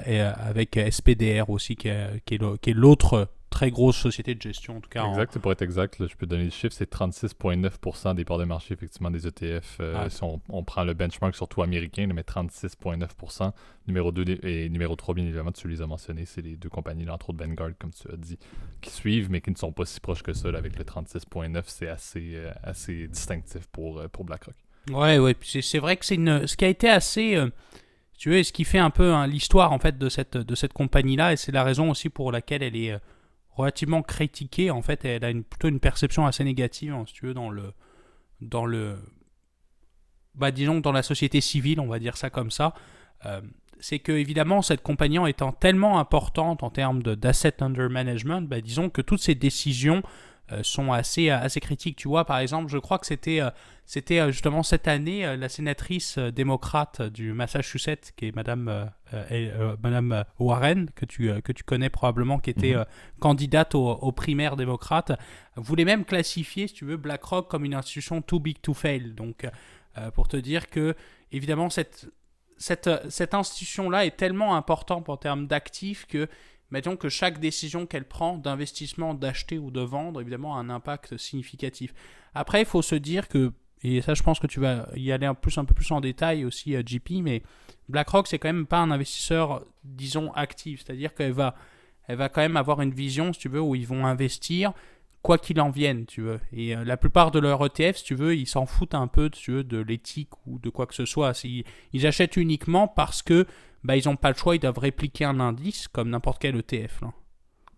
et 0.05 0.19
avec 0.21 0.79
SPDR 0.89 1.49
aussi, 1.49 1.75
qui 1.75 1.89
qui 2.25 2.35
est 2.35 2.73
l'autre 2.73 3.29
très 3.51 3.69
grosse 3.69 3.97
société 3.97 4.33
de 4.33 4.41
gestion, 4.41 4.77
en 4.77 4.81
tout 4.81 4.89
cas. 4.89 5.07
Exact, 5.07 5.37
pour 5.37 5.51
être 5.51 5.61
exact, 5.61 6.07
je 6.07 6.15
peux 6.15 6.25
donner 6.25 6.45
le 6.45 6.49
chiffre, 6.49 6.73
c'est 6.73 6.91
36,9% 6.91 8.15
des 8.15 8.25
parts 8.25 8.39
de 8.39 8.45
marché, 8.45 8.73
effectivement, 8.73 9.11
des 9.11 9.27
ETF. 9.27 9.77
Euh, 9.79 9.93
ah. 9.97 10.09
Si 10.09 10.23
on, 10.23 10.63
prend 10.63 10.83
le 10.83 10.93
benchmark 10.93 11.35
surtout 11.35 11.61
américain, 11.61 12.09
mais 12.11 12.23
36,9%. 12.23 13.51
Numéro 13.87 14.11
2 14.11 14.39
et 14.43 14.69
numéro 14.69 14.95
3, 14.95 15.13
bien 15.13 15.25
évidemment, 15.25 15.51
tu 15.51 15.67
les 15.67 15.81
as 15.81 15.85
mentionnés, 15.85 16.25
c'est 16.25 16.41
les 16.41 16.55
deux 16.55 16.69
compagnies, 16.69 17.07
entre 17.09 17.29
autres 17.29 17.45
Vanguard, 17.45 17.71
comme 17.77 17.91
tu 17.91 18.09
as 18.11 18.15
dit, 18.15 18.39
qui 18.79 18.89
suivent, 18.89 19.29
mais 19.29 19.41
qui 19.41 19.51
ne 19.51 19.57
sont 19.57 19.73
pas 19.73 19.85
si 19.85 19.99
proches 19.99 20.23
que 20.23 20.33
ça. 20.33 20.47
avec 20.47 20.77
le 20.77 20.85
36,9, 20.85 21.63
c'est 21.67 21.89
assez, 21.89 22.31
euh, 22.35 22.51
assez 22.63 23.07
distinctif 23.07 23.67
pour, 23.67 23.99
euh, 23.99 24.07
pour 24.07 24.23
BlackRock. 24.23 24.55
Ouais, 24.89 25.19
ouais, 25.19 25.35
c'est 25.41 25.79
vrai 25.79 25.97
que 25.97 26.05
c'est 26.05 26.15
une... 26.15 26.47
ce 26.47 26.55
qui 26.55 26.65
a 26.65 26.69
été 26.69 26.89
assez 26.89 27.37
tu 28.17 28.29
veux, 28.29 28.43
ce 28.43 28.53
qui 28.53 28.65
fait 28.65 28.77
un 28.77 28.91
peu 28.91 29.13
hein, 29.13 29.25
l'histoire 29.25 29.71
en 29.71 29.79
fait 29.79 29.97
de 29.97 30.07
cette, 30.07 30.37
de 30.37 30.55
cette 30.55 30.73
compagnie-là, 30.73 31.33
et 31.33 31.37
c'est 31.37 31.51
la 31.51 31.63
raison 31.63 31.89
aussi 31.89 32.09
pour 32.09 32.31
laquelle 32.31 32.61
elle 32.61 32.75
est 32.75 32.95
relativement 33.51 34.01
critiquée. 34.01 34.71
En 34.71 34.81
fait, 34.81 35.05
elle 35.05 35.25
a 35.25 35.33
plutôt 35.33 35.67
une 35.67 35.79
perception 35.79 36.25
assez 36.25 36.43
négative, 36.43 36.93
hein, 36.93 37.03
si 37.07 37.13
tu 37.13 37.25
veux, 37.25 37.33
dans 37.33 37.49
le, 37.49 37.73
dans 38.41 38.65
le, 38.65 38.97
bah, 40.35 40.51
disons 40.51 40.79
dans 40.79 40.91
la 40.91 41.03
société 41.03 41.41
civile, 41.41 41.79
on 41.79 41.87
va 41.87 41.99
dire 41.99 42.17
ça 42.17 42.29
comme 42.29 42.51
ça. 42.51 42.73
Euh, 43.25 43.41
c'est 43.79 43.99
que 43.99 44.11
évidemment 44.11 44.61
cette 44.61 44.83
compagnie 44.83 45.17
étant 45.27 45.51
tellement 45.51 45.99
importante 45.99 46.63
en 46.63 46.69
termes 46.69 47.01
d'asset 47.01 47.61
under 47.63 47.89
management, 47.89 48.41
bah, 48.41 48.61
disons 48.61 48.89
que 48.89 49.01
toutes 49.01 49.21
ces 49.21 49.35
décisions 49.35 50.03
sont 50.63 50.91
assez, 50.91 51.29
euh, 51.29 51.39
assez 51.39 51.59
critiques. 51.59 51.97
Tu 51.97 52.07
vois, 52.07 52.25
par 52.25 52.39
exemple, 52.39 52.69
je 52.69 52.77
crois 52.77 52.99
que 52.99 53.05
c'était 53.05 53.41
euh, 53.41 53.49
c'était 53.85 54.31
justement 54.31 54.63
cette 54.63 54.87
année 54.87 55.35
la 55.35 55.49
sénatrice 55.49 56.17
démocrate 56.17 57.01
du 57.01 57.33
Massachusetts, 57.33 58.13
qui 58.15 58.27
est 58.27 58.35
Madame, 58.35 58.89
Madame 59.83 60.23
Warren, 60.39 60.89
que 60.95 61.03
tu, 61.03 61.29
que 61.41 61.51
tu 61.51 61.65
connais 61.65 61.89
probablement, 61.89 62.39
qui 62.39 62.51
était 62.51 62.73
mhm. 62.73 62.85
candidate 63.19 63.75
aux, 63.75 64.11
primaires 64.13 64.55
démocrates, 64.55 65.11
voulait 65.57 65.83
même 65.83 66.05
classifier, 66.05 66.67
si 66.67 66.73
tu 66.73 66.85
veux, 66.85 66.95
BlackRock 66.95 67.49
comme 67.49 67.65
une 67.65 67.73
institution 67.73 68.21
too 68.21 68.39
big 68.39 68.61
to 68.61 68.73
fail. 68.73 69.13
Donc, 69.13 69.45
pour 70.13 70.29
te 70.29 70.37
dire 70.37 70.69
que, 70.69 70.95
évidemment, 71.33 71.69
cette, 71.69 72.07
cette, 72.55 72.89
cette 73.09 73.33
institution-là 73.33 74.05
est 74.05 74.15
tellement 74.15 74.55
importante 74.55 75.09
en 75.09 75.17
termes 75.17 75.47
d'actifs 75.47 76.05
que 76.07 76.29
mettons 76.71 76.95
que 76.95 77.09
chaque 77.09 77.39
décision 77.39 77.85
qu'elle 77.85 78.07
prend 78.07 78.37
d'investissement, 78.37 79.13
d'acheter 79.13 79.59
ou 79.59 79.71
de 79.71 79.81
vendre, 79.81 80.21
évidemment, 80.21 80.57
a 80.57 80.59
un 80.59 80.69
impact 80.69 81.17
significatif. 81.17 81.93
Après, 82.33 82.61
il 82.61 82.65
faut 82.65 82.81
se 82.81 82.95
dire 82.95 83.27
que, 83.27 83.51
et 83.83 84.01
ça 84.01 84.13
je 84.13 84.23
pense 84.23 84.39
que 84.39 84.47
tu 84.47 84.59
vas 84.59 84.87
y 84.95 85.11
aller 85.11 85.25
un, 85.25 85.35
peu 85.35 85.73
plus 85.73 85.91
en 85.91 86.01
détail 86.01 86.45
aussi, 86.45 86.75
à 86.75 86.81
JP, 86.81 87.21
mais 87.21 87.43
BlackRock, 87.89 88.27
c'est 88.27 88.39
quand 88.39 88.49
même 88.49 88.67
pas 88.67 88.79
un 88.79 88.91
investisseur, 88.91 89.65
disons, 89.83 90.31
actif. 90.33 90.83
C'est-à-dire 90.83 91.13
qu'elle 91.13 91.33
va, 91.33 91.55
elle 92.07 92.17
va 92.17 92.29
quand 92.29 92.41
même 92.41 92.57
avoir 92.57 92.81
une 92.81 92.93
vision, 92.93 93.33
si 93.33 93.39
tu 93.39 93.49
veux, 93.49 93.61
où 93.61 93.75
ils 93.75 93.87
vont 93.87 94.05
investir 94.05 94.73
quoi 95.21 95.37
qu'il 95.37 95.61
en 95.61 95.69
vienne, 95.69 96.05
tu 96.05 96.21
veux. 96.21 96.39
Et 96.51 96.75
euh, 96.75 96.83
la 96.83 96.97
plupart 96.97 97.31
de 97.31 97.39
leurs 97.39 97.63
ETF, 97.65 97.97
si 97.97 98.03
tu 98.03 98.15
veux, 98.15 98.35
ils 98.35 98.47
s'en 98.47 98.65
foutent 98.65 98.95
un 98.95 99.07
peu, 99.07 99.29
tu 99.29 99.51
veux, 99.51 99.63
de 99.63 99.77
l'éthique 99.77 100.31
ou 100.47 100.59
de 100.59 100.69
quoi 100.69 100.87
que 100.87 100.95
ce 100.95 101.05
soit. 101.05 101.39
ils 101.43 102.07
achètent 102.07 102.37
uniquement 102.37 102.87
parce 102.87 103.21
que 103.21 103.45
bah, 103.83 103.97
ils 103.97 104.07
n'ont 104.07 104.15
pas 104.15 104.29
le 104.29 104.35
choix, 104.35 104.55
ils 104.55 104.59
doivent 104.59 104.79
répliquer 104.79 105.25
un 105.25 105.39
indice 105.39 105.87
comme 105.87 106.09
n'importe 106.09 106.41
quel 106.41 106.55
ETF. 106.55 107.01
Là. 107.01 107.13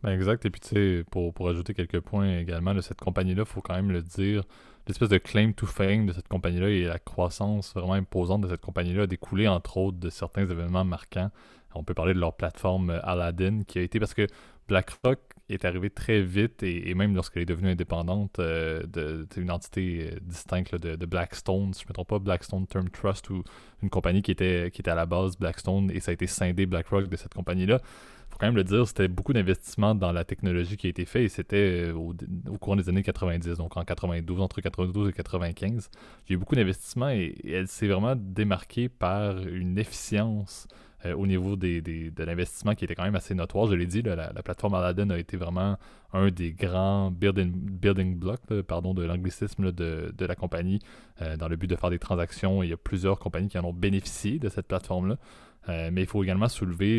Ben 0.03 0.11
exact. 0.11 0.45
Et 0.45 0.49
puis, 0.49 0.59
tu 0.59 0.69
sais, 0.69 1.03
pour, 1.09 1.33
pour 1.33 1.49
ajouter 1.49 1.73
quelques 1.73 2.01
points 2.01 2.37
également 2.37 2.73
de 2.73 2.81
cette 2.81 2.99
compagnie-là, 2.99 3.43
il 3.45 3.49
faut 3.49 3.61
quand 3.61 3.75
même 3.75 3.91
le 3.91 4.01
dire, 4.01 4.43
l'espèce 4.85 5.09
de 5.09 5.17
claim 5.17 5.53
to 5.53 5.65
fame 5.65 6.07
de 6.07 6.13
cette 6.13 6.27
compagnie-là 6.27 6.69
et 6.69 6.83
la 6.83 6.99
croissance 6.99 7.73
vraiment 7.73 7.93
imposante 7.93 8.41
de 8.41 8.49
cette 8.49 8.61
compagnie-là 8.61 9.03
a 9.03 9.07
découlé, 9.07 9.47
entre 9.47 9.77
autres, 9.77 9.97
de 9.97 10.09
certains 10.09 10.43
événements 10.43 10.83
marquants. 10.83 11.31
On 11.75 11.83
peut 11.83 11.93
parler 11.93 12.13
de 12.13 12.19
leur 12.19 12.35
plateforme 12.35 12.99
Aladdin, 13.03 13.61
qui 13.65 13.79
a 13.79 13.81
été 13.81 13.99
parce 13.99 14.13
que 14.13 14.27
BlackRock 14.67 15.19
est 15.49 15.65
arrivé 15.65 15.89
très 15.89 16.21
vite 16.21 16.63
et, 16.63 16.93
même 16.93 17.13
lorsqu'elle 17.15 17.43
est 17.43 17.47
devenue 17.47 17.69
indépendante 17.69 18.39
euh, 18.39 18.83
une 19.35 19.51
entité 19.51 20.11
euh, 20.11 20.19
distincte 20.21 20.75
de, 20.75 21.05
Blackstone, 21.05 21.73
si 21.73 21.81
je 21.81 21.85
ne 21.85 21.89
me 21.89 21.93
trompe 21.93 22.09
pas, 22.09 22.19
Blackstone 22.19 22.65
Term 22.65 22.89
Trust 22.89 23.29
ou 23.29 23.43
une 23.81 23.89
compagnie 23.89 24.21
qui 24.21 24.31
était, 24.31 24.71
qui 24.71 24.81
était 24.81 24.91
à 24.91 24.95
la 24.95 25.05
base 25.05 25.37
Blackstone 25.37 25.91
et 25.91 25.99
ça 25.99 26.11
a 26.11 26.13
été 26.13 26.27
scindé 26.27 26.65
BlackRock 26.65 27.09
de 27.09 27.15
cette 27.15 27.33
compagnie-là. 27.33 27.79
Il 27.81 28.33
faut 28.33 28.39
quand 28.39 28.47
même 28.47 28.55
le 28.55 28.63
dire, 28.63 28.87
c'était 28.87 29.07
beaucoup 29.07 29.33
d'investissement 29.33 29.93
dans 29.93 30.11
la 30.11 30.23
technologie 30.23 30.75
qui 30.75 30.87
a 30.87 30.89
été 30.89 31.05
fait 31.05 31.25
et 31.25 31.29
c'était 31.29 31.91
euh, 31.91 31.93
au, 31.93 32.57
cours 32.57 32.75
des 32.75 32.89
années 32.89 33.03
90, 33.03 33.57
donc 33.57 33.77
en 33.77 33.83
92, 33.83 34.41
entre 34.41 34.61
92 34.61 35.09
et 35.09 35.13
95. 35.13 35.89
Il 36.25 36.31
y 36.31 36.33
a 36.33 36.35
eu 36.35 36.37
beaucoup 36.37 36.55
d'investissements 36.55 37.09
et 37.09 37.35
elle 37.45 37.67
s'est 37.67 37.87
vraiment 37.87 38.15
démarquée 38.15 38.89
par 38.89 39.37
une 39.39 39.77
efficience 39.77 40.67
euh, 41.05 41.13
au 41.15 41.27
niveau 41.27 41.55
des, 41.55 41.81
de 41.81 42.23
l'investissement 42.23 42.75
qui 42.75 42.85
était 42.85 42.95
quand 42.95 43.03
même 43.03 43.15
assez 43.15 43.35
notoire. 43.35 43.67
Je 43.67 43.75
l'ai 43.75 43.85
dit, 43.85 44.01
la, 44.01 44.31
plateforme 44.43 44.75
Aladdin 44.75 45.09
a 45.09 45.17
été 45.17 45.35
vraiment 45.35 45.77
un 46.13 46.29
des 46.29 46.53
grands 46.53 47.11
building, 47.11 47.51
building 47.51 48.17
blocks 48.17 48.61
pardon, 48.61 48.93
de 48.93 49.03
l'anglicisme 49.03 49.71
de, 49.71 50.13
de, 50.15 50.25
la 50.25 50.35
compagnie 50.35 50.79
euh, 51.21 51.35
dans 51.35 51.47
le 51.49 51.55
but 51.57 51.67
de 51.67 51.75
faire 51.75 51.89
des 51.89 51.99
transactions. 51.99 52.63
Il 52.63 52.69
y 52.69 52.73
a 52.73 52.77
plusieurs 52.77 53.19
compagnies 53.19 53.49
qui 53.49 53.57
en 53.57 53.65
ont 53.65 53.73
bénéficié 53.73 54.39
de 54.39 54.47
cette 54.47 54.67
plateforme-là. 54.67 55.17
Euh, 55.69 55.89
mais 55.91 56.01
il 56.01 56.07
faut 56.07 56.23
également 56.23 56.49
soulever 56.49 56.97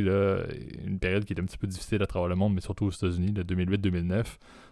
une 0.84 0.98
période 0.98 1.24
qui 1.24 1.34
est 1.34 1.40
un 1.40 1.44
petit 1.44 1.58
peu 1.58 1.66
difficile 1.66 2.02
à 2.02 2.06
travers 2.06 2.28
le 2.28 2.34
monde, 2.34 2.54
mais 2.54 2.62
surtout 2.62 2.86
aux 2.86 2.90
États-Unis, 2.90 3.32
de 3.32 3.42
2008-2009. 3.42 4.20
Il 4.20 4.22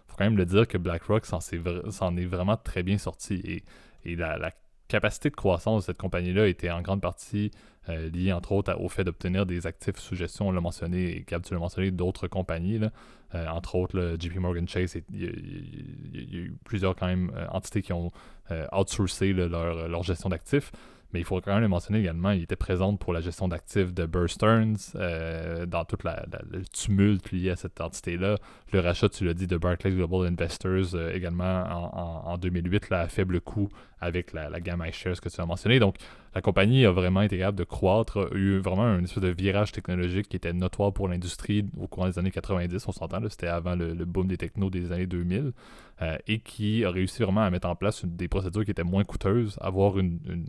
faut 0.07 0.15
quand 0.17 0.25
même 0.25 0.37
le 0.37 0.45
dire 0.45 0.67
que 0.67 0.77
BlackRock 0.77 1.25
s'en 1.25 1.39
est, 1.39 1.55
est, 1.55 2.25
vraiment 2.25 2.57
très 2.57 2.83
bien 2.83 2.97
sorti. 2.97 3.35
Et, 3.35 3.63
et 4.05 4.15
la, 4.15 4.37
la, 4.37 4.51
capacité 4.93 5.31
de 5.31 5.35
croissance 5.35 5.81
de 5.81 5.85
cette 5.87 5.97
compagnie-là 5.97 6.47
était 6.47 6.69
en 6.69 6.83
grande 6.83 7.01
partie 7.01 7.49
euh, 7.89 8.11
lié 8.11 8.31
entre 8.31 8.51
autres 8.51 8.79
au 8.79 8.89
fait 8.89 9.03
d'obtenir 9.03 9.47
des 9.47 9.65
actifs 9.65 9.97
sous 9.97 10.13
gestion. 10.13 10.49
On 10.49 10.51
l'a 10.51 10.61
mentionné, 10.61 11.17
et 11.17 11.25
Gab, 11.27 11.41
tu 11.41 11.55
l'as 11.55 11.59
mentionné, 11.59 11.89
d'autres 11.89 12.27
compagnies, 12.27 12.79
euh, 13.33 13.47
entre 13.47 13.73
autres 13.73 13.97
le 13.97 14.15
JP 14.19 14.35
Morgan 14.35 14.67
Chase. 14.67 14.97
Il 15.11 15.19
y, 15.19 15.25
a 15.25 16.39
eu 16.39 16.53
plusieurs 16.63 16.95
quand 16.95 17.07
même 17.07 17.31
euh, 17.35 17.47
entités 17.49 17.81
qui 17.81 17.91
ont 17.91 18.11
outsourcé 18.71 19.33
leur, 19.33 20.03
gestion 20.03 20.29
d'actifs. 20.29 20.71
Mais 21.13 21.19
il 21.19 21.25
faut 21.25 21.39
quand 21.41 21.53
même 21.53 21.61
le 21.61 21.67
mentionner 21.67 21.99
également, 21.99 22.31
il 22.31 22.43
était 22.43 22.55
présent 22.55 22.95
pour 22.95 23.13
la 23.13 23.21
gestion 23.21 23.47
d'actifs 23.47 23.93
de 23.93 24.05
Burr 24.07 24.29
Stearns, 24.29 24.77
euh, 24.95 25.67
dans 25.67 25.85
tout 25.85 25.97
le 26.03 26.63
tumulte 26.65 27.31
lié 27.31 27.51
à 27.51 27.55
cette 27.55 27.79
entité-là. 27.79 28.37
Le 28.71 28.79
rachat, 28.79 29.09
tu 29.09 29.23
l'as 29.23 29.35
dit, 29.35 29.45
de 29.45 29.57
Barclays 29.57 29.91
Global 29.91 30.27
Investors 30.27 30.95
euh, 30.95 31.13
également 31.13 31.65
en, 32.25 32.37
2008, 32.39 32.89
là, 32.89 33.01
à 33.01 33.07
faible 33.07 33.41
coût 33.41 33.69
avec 34.01 34.33
la, 34.33 34.59
gamme 34.59 34.83
iShares 34.87 35.21
que 35.21 35.29
tu 35.29 35.39
as 35.39 35.45
mentionné. 35.45 35.79
Donc, 35.79 35.97
la 36.35 36.41
compagnie 36.41 36.85
a 36.85 36.91
vraiment 36.91 37.21
été 37.21 37.37
capable 37.37 37.59
de 37.59 37.63
croître, 37.63 38.17
a 38.17 38.35
eu 38.35 38.57
vraiment 38.57 38.83
un 38.83 39.03
espèce 39.03 39.21
de 39.21 39.29
virage 39.29 39.71
technologique 39.71 40.27
qui 40.27 40.35
était 40.35 40.53
notoire 40.53 40.91
pour 40.91 41.07
l'industrie 41.07 41.65
au 41.79 41.87
cours 41.87 42.05
des 42.05 42.17
années 42.17 42.31
90, 42.31 42.87
on 42.87 42.91
s'entend, 42.91 43.19
c'était 43.29 43.47
avant 43.47 43.75
le, 43.75 43.93
boom 44.05 44.27
des 44.27 44.37
technos 44.37 44.71
des 44.71 44.91
années 44.91 45.05
2000, 45.05 45.53
euh, 46.01 46.17
et 46.27 46.39
qui 46.39 46.83
a 46.85 46.89
réussi 46.89 47.21
vraiment 47.21 47.41
à 47.41 47.49
mettre 47.51 47.67
en 47.67 47.75
place 47.75 48.03
des 48.05 48.27
procédures 48.27 48.65
qui 48.65 48.71
étaient 48.71 48.83
moins 48.83 49.03
coûteuses, 49.03 49.57
avoir 49.61 49.99
une, 49.99 50.19
une, 50.27 50.45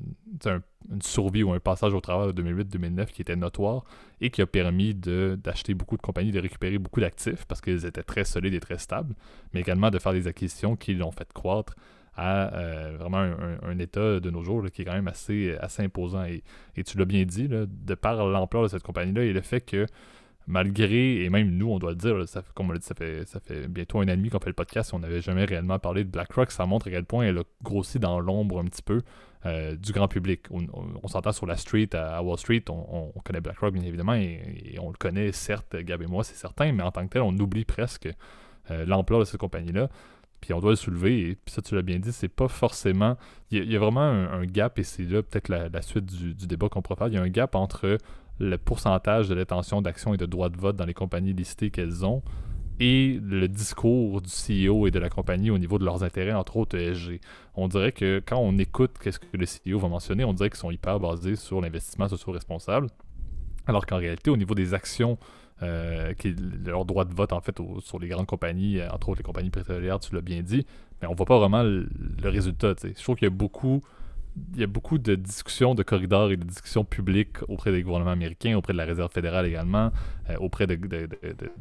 survie 1.01 1.43
ou 1.43 1.53
un 1.53 1.61
passage 1.61 1.95
au 1.95 2.01
travail 2.01 2.33
de 2.33 2.43
2008-2009 2.43 3.07
qui 3.07 3.23
était 3.23 3.37
notoire 3.37 3.85
et 4.21 4.29
qui 4.29 4.43
a 4.43 4.47
permis 4.47 4.95
d'acheter 4.95 5.73
beaucoup 5.73 5.97
de 5.97 6.03
compagnies, 6.03 6.31
de 6.31 6.41
récupérer 6.41 6.79
beaucoup 6.79 7.01
d'actifs 7.01 7.47
parce 7.47 7.63
qu'ils 7.63 7.87
étaient 7.87 8.03
très 8.03 8.25
solides 8.25 8.53
et 8.53 8.61
très 8.61 8.77
stables, 8.79 9.15
mais 9.53 9.61
également 9.61 9.91
de 9.91 9.99
faire 9.99 10.13
des 10.13 10.27
acquisitions 10.27 10.77
qui 10.77 10.95
l'ont 10.95 11.11
fait 11.11 11.31
croître 11.33 11.75
à 12.17 12.55
euh, 12.55 12.97
vraiment 12.99 13.19
un, 13.63 13.79
état 13.79 14.21
de 14.21 14.31
nos 14.31 14.43
jours 14.43 14.65
qui 14.73 14.83
est 14.83 14.85
quand 14.85 14.93
même 14.93 15.09
assez, 15.09 15.57
assez 15.61 15.83
imposant. 15.83 16.25
Et, 16.25 16.43
tu 16.85 16.99
l'as 16.99 17.05
bien 17.05 17.25
dit, 17.25 17.49
de 17.49 17.95
par 17.95 18.25
l'ampleur 18.27 18.63
de 18.63 18.69
cette 18.69 18.83
compagnie-là 18.83 19.25
et 19.25 19.33
le 19.33 19.41
fait 19.41 19.61
que 19.61 19.87
malgré, 20.47 21.25
et 21.25 21.31
même 21.31 21.51
nous, 21.51 21.71
on 21.71 21.79
doit 21.79 21.91
le 21.91 21.97
dire, 21.97 22.29
ça, 22.29 22.43
comme 22.55 22.69
on 22.69 22.73
l'a 22.73 22.79
dit, 22.79 22.87
ça 22.87 22.95
fait, 22.95 23.27
ça 23.27 23.41
fait 23.41 23.67
bientôt 23.69 24.01
un 24.01 24.05
an 24.05 24.09
et 24.09 24.17
demi 24.17 24.29
qu'on 24.31 24.41
fait 24.41 24.51
le 24.51 24.55
podcast, 24.55 24.93
on 24.93 24.99
n'avait 24.99 25.21
jamais 25.21 25.45
réellement 25.45 25.79
parlé 25.79 26.05
de 26.05 26.11
BlackRock, 26.11 26.51
ça 26.51 26.67
montre 26.67 26.89
à 26.89 26.91
quel 26.91 27.05
point 27.05 27.25
elle 27.25 27.39
a 27.39 27.43
grossi 27.63 27.99
dans 27.99 28.21
l'ombre 28.21 28.61
un 28.61 28.65
petit 28.65 28.83
peu 28.83 29.03
euh, 29.47 29.75
du 29.77 29.93
grand 29.93 30.09
public. 30.09 30.43
On, 30.51 31.09
s'entend 31.09 31.33
sur 31.33 31.47
la 31.47 31.57
street, 31.57 31.95
à, 31.95 32.23
Wall 32.23 32.39
Street, 32.39 32.65
on, 32.69 33.13
connaît 33.25 33.41
BlackRock 33.41 33.73
bien 33.75 33.83
évidemment, 33.83 34.15
et, 34.15 34.77
on 34.81 34.89
le 34.89 34.97
connaît 34.97 35.33
certes, 35.33 35.77
Gab 35.77 36.03
et 36.03 36.07
moi, 36.07 36.25
c'est 36.25 36.37
certain, 36.37 36.73
mais 36.73 36.83
en 36.83 36.91
tant 36.91 37.07
que 37.07 37.13
tel, 37.13 37.23
on 37.23 37.37
oublie 37.39 37.65
presque 37.65 38.09
euh, 38.71 38.85
l'ampleur 38.87 39.21
de 39.21 39.25
cette 39.25 39.41
compagnie-là 39.41 39.89
Puis 40.45 40.53
on 40.53 40.61
doit 40.61 40.73
le 40.73 40.77
soulever, 40.77 41.31
et 41.31 41.35
puis 41.37 41.55
ça, 41.55 41.63
tu 41.63 41.75
l'as 41.75 41.81
bien 41.81 41.99
dit, 41.99 42.13
c'est 42.13 42.29
pas 42.29 42.49
forcément. 42.49 43.17
Il 43.51 43.65
y, 43.65 43.75
a 43.75 43.79
vraiment 43.79 44.03
un, 44.03 44.45
gap, 44.45 44.79
et 44.79 44.83
c'est 44.83 45.05
là 45.05 45.23
peut-être 45.23 45.49
la, 45.49 45.81
suite 45.81 46.05
du, 46.05 46.35
débat 46.47 46.69
qu'on 46.69 46.83
faire. 46.83 47.09
Il 47.09 47.15
y 47.15 47.17
a 47.17 47.23
un 47.23 47.31
gap 47.31 47.55
entre 47.55 47.97
le 48.39 48.59
pourcentage 48.59 49.31
de 49.31 49.35
détention 49.35 49.81
d'actions 49.81 50.13
et 50.13 50.19
de 50.19 50.27
droits 50.27 50.51
de 50.51 50.59
vote 50.59 50.77
dans 50.77 50.85
les 50.85 50.93
compagnies 50.93 51.33
listées 51.33 51.71
qu'elles 51.71 52.05
ont 52.05 52.23
et 52.79 53.19
le 53.23 53.49
discours 53.49 54.21
du 54.21 54.29
CEO 54.29 54.87
et 54.87 54.91
de 54.91 54.99
la 54.99 55.09
compagnie 55.09 55.51
au 55.51 55.57
niveau 55.57 55.79
de 55.79 55.87
leurs 55.87 56.05
intérêts, 56.05 56.35
entre 56.35 56.59
autres 56.59 56.77
ESG. 56.77 57.21
On 57.55 57.67
dirait 57.67 57.93
que 57.93 58.23
quand 58.27 58.39
on 58.39 58.59
écoute 58.59 58.99
qu'est-ce 59.03 59.21
que 59.21 59.39
le 59.39 59.47
CEO 59.47 59.79
va 59.79 59.89
mentionner, 59.89 60.27
on 60.27 60.35
dirait 60.35 60.51
qu'ils 60.51 60.59
sont 60.59 60.71
hyper 60.71 61.01
basés 61.01 61.37
sur 61.37 61.63
l'investissement 61.63 62.07
socio-responsable, 62.07 62.89
alors 63.67 63.87
qu'en 63.87 63.99
réalité, 63.99 64.31
au 64.31 64.37
niveau 64.37 64.55
des 64.55 64.75
actions 64.75 65.19
euh, 65.63 66.13
leur 66.65 66.85
droit 66.85 67.05
de 67.05 67.15
vote 67.15 67.33
en 67.33 67.41
fait 67.41 67.57
sur 67.81 67.99
les 67.99 68.09
grandes 68.09 68.27
compagnies, 68.27 68.81
euh, 68.81 68.91
entre 68.91 69.11
autres 69.11 69.19
les 69.19 69.25
compagnies 69.25 69.51
pétrolières, 69.51 70.01
tu 70.01 70.15
l'as 70.15 70.21
bien 70.21 70.43
dit, 70.43 70.67
mais 71.01 71.09
on 71.09 71.15
voit 71.15 71.27
pas 71.27 71.39
vraiment 71.39 71.63
le, 71.63 71.89
résultat. 72.25 72.75
Je 72.83 73.03
trouve 73.03 73.17
qu'il 73.17 73.27
y 73.27 73.31
a 73.31 73.35
beaucoup 73.35 73.83
il 74.55 74.61
y 74.61 74.65
a 74.65 74.67
beaucoup 74.67 74.99
de 74.99 75.15
discussions 75.15 75.77
de 75.77 75.85
corridors 75.85 76.33
et 76.33 76.37
de 76.37 76.43
discussions 76.43 76.85
publiques 76.85 77.37
auprès 77.49 77.71
des 77.71 77.85
gouvernements 77.85 78.11
américains, 78.11 78.57
auprès 78.57 78.73
de 78.73 78.79
la 78.79 78.85
Réserve 78.85 79.13
fédérale 79.13 79.47
également, 79.47 79.93
euh, 80.29 80.35
auprès 80.41 80.67
de, 80.67 80.77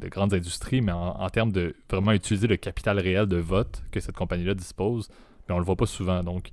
grandes 0.08 0.34
industries, 0.34 0.80
mais 0.80 0.90
en, 0.90 1.28
termes 1.30 1.52
de 1.52 1.76
vraiment 1.88 2.10
utiliser 2.10 2.48
le 2.48 2.56
capital 2.56 2.98
réel 2.98 3.26
de 3.26 3.36
vote 3.36 3.84
que 3.92 4.00
cette 4.00 4.16
compagnie-là 4.16 4.54
dispose, 4.54 5.08
mais 5.48 5.54
on 5.54 5.58
le 5.58 5.64
voit 5.64 5.76
pas 5.76 5.86
souvent. 5.86 6.24
Donc, 6.24 6.50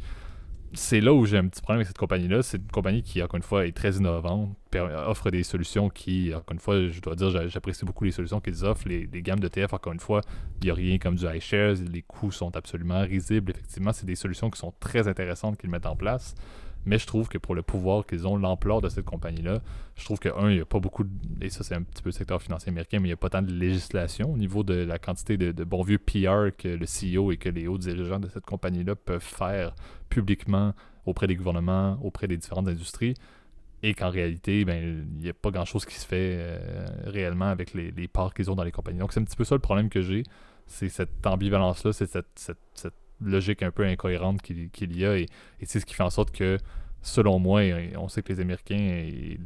c'est 0.74 1.01
là 1.01 1.13
où 1.13 1.25
j'ai 1.25 1.38
un 1.38 1.48
petit 1.48 1.62
problème 1.62 1.80
avec 1.80 1.88
cette 1.88 1.98
compagnie-là. 1.98 2.42
C'est 2.42 2.58
une 2.58 2.72
compagnie 2.72 3.04
qui, 3.04 3.22
encore 3.22 3.38
une 3.38 3.44
fois, 3.44 3.66
est 3.66 3.72
très 3.72 3.98
innovante, 3.98 4.56
offre 5.06 5.30
des 5.30 5.44
solutions 5.44 5.90
qui, 5.90 6.34
encore 6.34 6.54
une 6.54 6.60
fois, 6.60 6.88
je 6.88 7.01
dois 7.01 7.16
dire, 7.16 7.50
j'apprécie 7.50 7.86
beaucoup 7.86 8.06
les 8.06 8.12
solutions 8.12 8.40
qu'ils 8.40 8.63
offrent. 8.63 8.88
Les, 8.88 9.08
gammes 9.22 9.40
de 9.40 9.48
TF, 9.48 9.74
encore 9.74 9.94
une 9.94 10.00
fois, 10.00 10.22
il 10.62 10.66
n'y 10.66 10.72
a 10.72 10.74
rien 10.74 10.98
comme 10.98 11.16
du 11.16 11.25
iShares. 11.25 11.75
Les 11.92 12.01
coûts 12.01 12.32
sont 12.32 12.56
absolument 12.56 13.01
risibles. 13.01 13.51
Effectivement, 13.51 13.92
c'est 13.92 14.06
des 14.06 14.16
solutions 14.16 14.50
qui 14.50 14.60
sont 14.60 14.74
très 14.80 15.08
intéressantes 15.08 15.58
qu'ils 15.58 15.70
mettent 15.70 15.86
en 15.86 15.96
place. 15.96 16.36
Mais 16.86 16.98
je 16.98 17.06
trouve 17.06 17.30
que 17.30 17.38
pour 17.38 17.56
le 17.56 17.62
pouvoir 17.62 18.06
qu'ils 18.06 18.28
ont, 18.28 18.38
l'ampleur 18.38 18.82
de 18.82 18.90
cette 18.90 19.06
compagnie-là, 19.06 19.62
je 19.96 20.06
trouve 20.06 20.20
que, 20.20 20.30
un, 20.30 20.50
il 20.50 20.56
n'y 20.56 20.62
a 20.62 20.66
pas 20.66 20.80
beaucoup, 20.80 21.04
de, 21.04 21.10
et 21.42 21.50
ça 21.50 21.64
c'est 21.64 21.76
un 21.76 21.84
petit 21.84 22.02
peu 22.02 22.10
le 22.10 22.14
secteur 22.14 22.42
financier 22.42 22.70
américain, 22.70 23.00
mais 23.00 23.08
il 23.08 23.12
n'y 23.12 23.14
a 23.14 23.18
pas 23.18 23.30
tant 23.30 23.42
de 23.42 23.52
législation 23.52 24.34
au 24.34 24.38
niveau 24.38 24.64
de 24.64 24.74
la 24.74 24.98
quantité 24.98 25.38
de, 25.38 25.52
de 25.52 25.64
bons 25.64 25.84
vieux 25.84 26.00
PR 26.00 26.56
que 26.58 26.68
le 26.68 26.86
CEO 26.86 27.32
et 27.32 27.38
que 27.38 27.50
les 27.50 27.68
hauts 27.68 27.78
dirigeants 27.78 28.20
de 28.20 28.30
cette 28.30 28.46
compagnie-là 28.46 28.96
peuvent 28.96 29.22
faire 29.22 29.76
publiquement 30.10 30.74
auprès 31.06 31.28
des 31.28 31.36
gouvernements, 31.36 32.00
auprès 32.02 32.28
des 32.28 32.38
différentes 32.38 32.68
industries 32.68 33.16
et 33.84 33.94
qu'en 33.94 34.10
réalité, 34.10 34.64
ben, 34.66 35.06
il 35.16 35.24
n'y 35.24 35.30
a 35.30 35.34
pas 35.34 35.50
grand-chose 35.50 35.86
qui 35.86 35.96
se 35.96 36.06
fait 36.06 36.36
euh, 36.38 36.86
réellement 37.06 37.50
avec 37.50 37.74
les, 37.74 38.08
parts 38.08 38.34
qu'ils 38.34 38.52
ont 38.52 38.56
dans 38.56 38.64
les 38.64 38.72
compagnies. 38.72 39.00
Donc 39.00 39.14
c'est 39.14 39.20
un 39.20 39.24
petit 39.24 39.36
peu 39.36 39.44
ça 39.44 39.56
le 39.56 39.62
problème 39.62 39.90
que 39.90 40.02
j'ai, 40.02 40.24
c'est 40.68 40.90
cette 40.90 41.26
ambivalence-là, 41.26 41.94
c'est 41.94 42.08
cette, 42.08 42.94
logique 43.22 43.63
un 43.63 43.72
peu 43.72 43.86
incohérente 43.86 44.42
qu'il 44.42 44.98
y 44.98 45.06
a, 45.06 45.18
et, 45.18 45.28
et 45.60 45.66
c'est 45.66 45.80
ce 45.80 45.86
qui 45.86 45.94
fait 45.94 46.04
en 46.04 46.10
sorte 46.10 46.32
que 46.32 46.58
selon 47.01 47.40
moi, 47.40 47.62
on 47.98 48.08
sait 48.08 48.22
que 48.22 48.32
les 48.32 48.40
Américains 48.40 48.78
et 48.78 49.40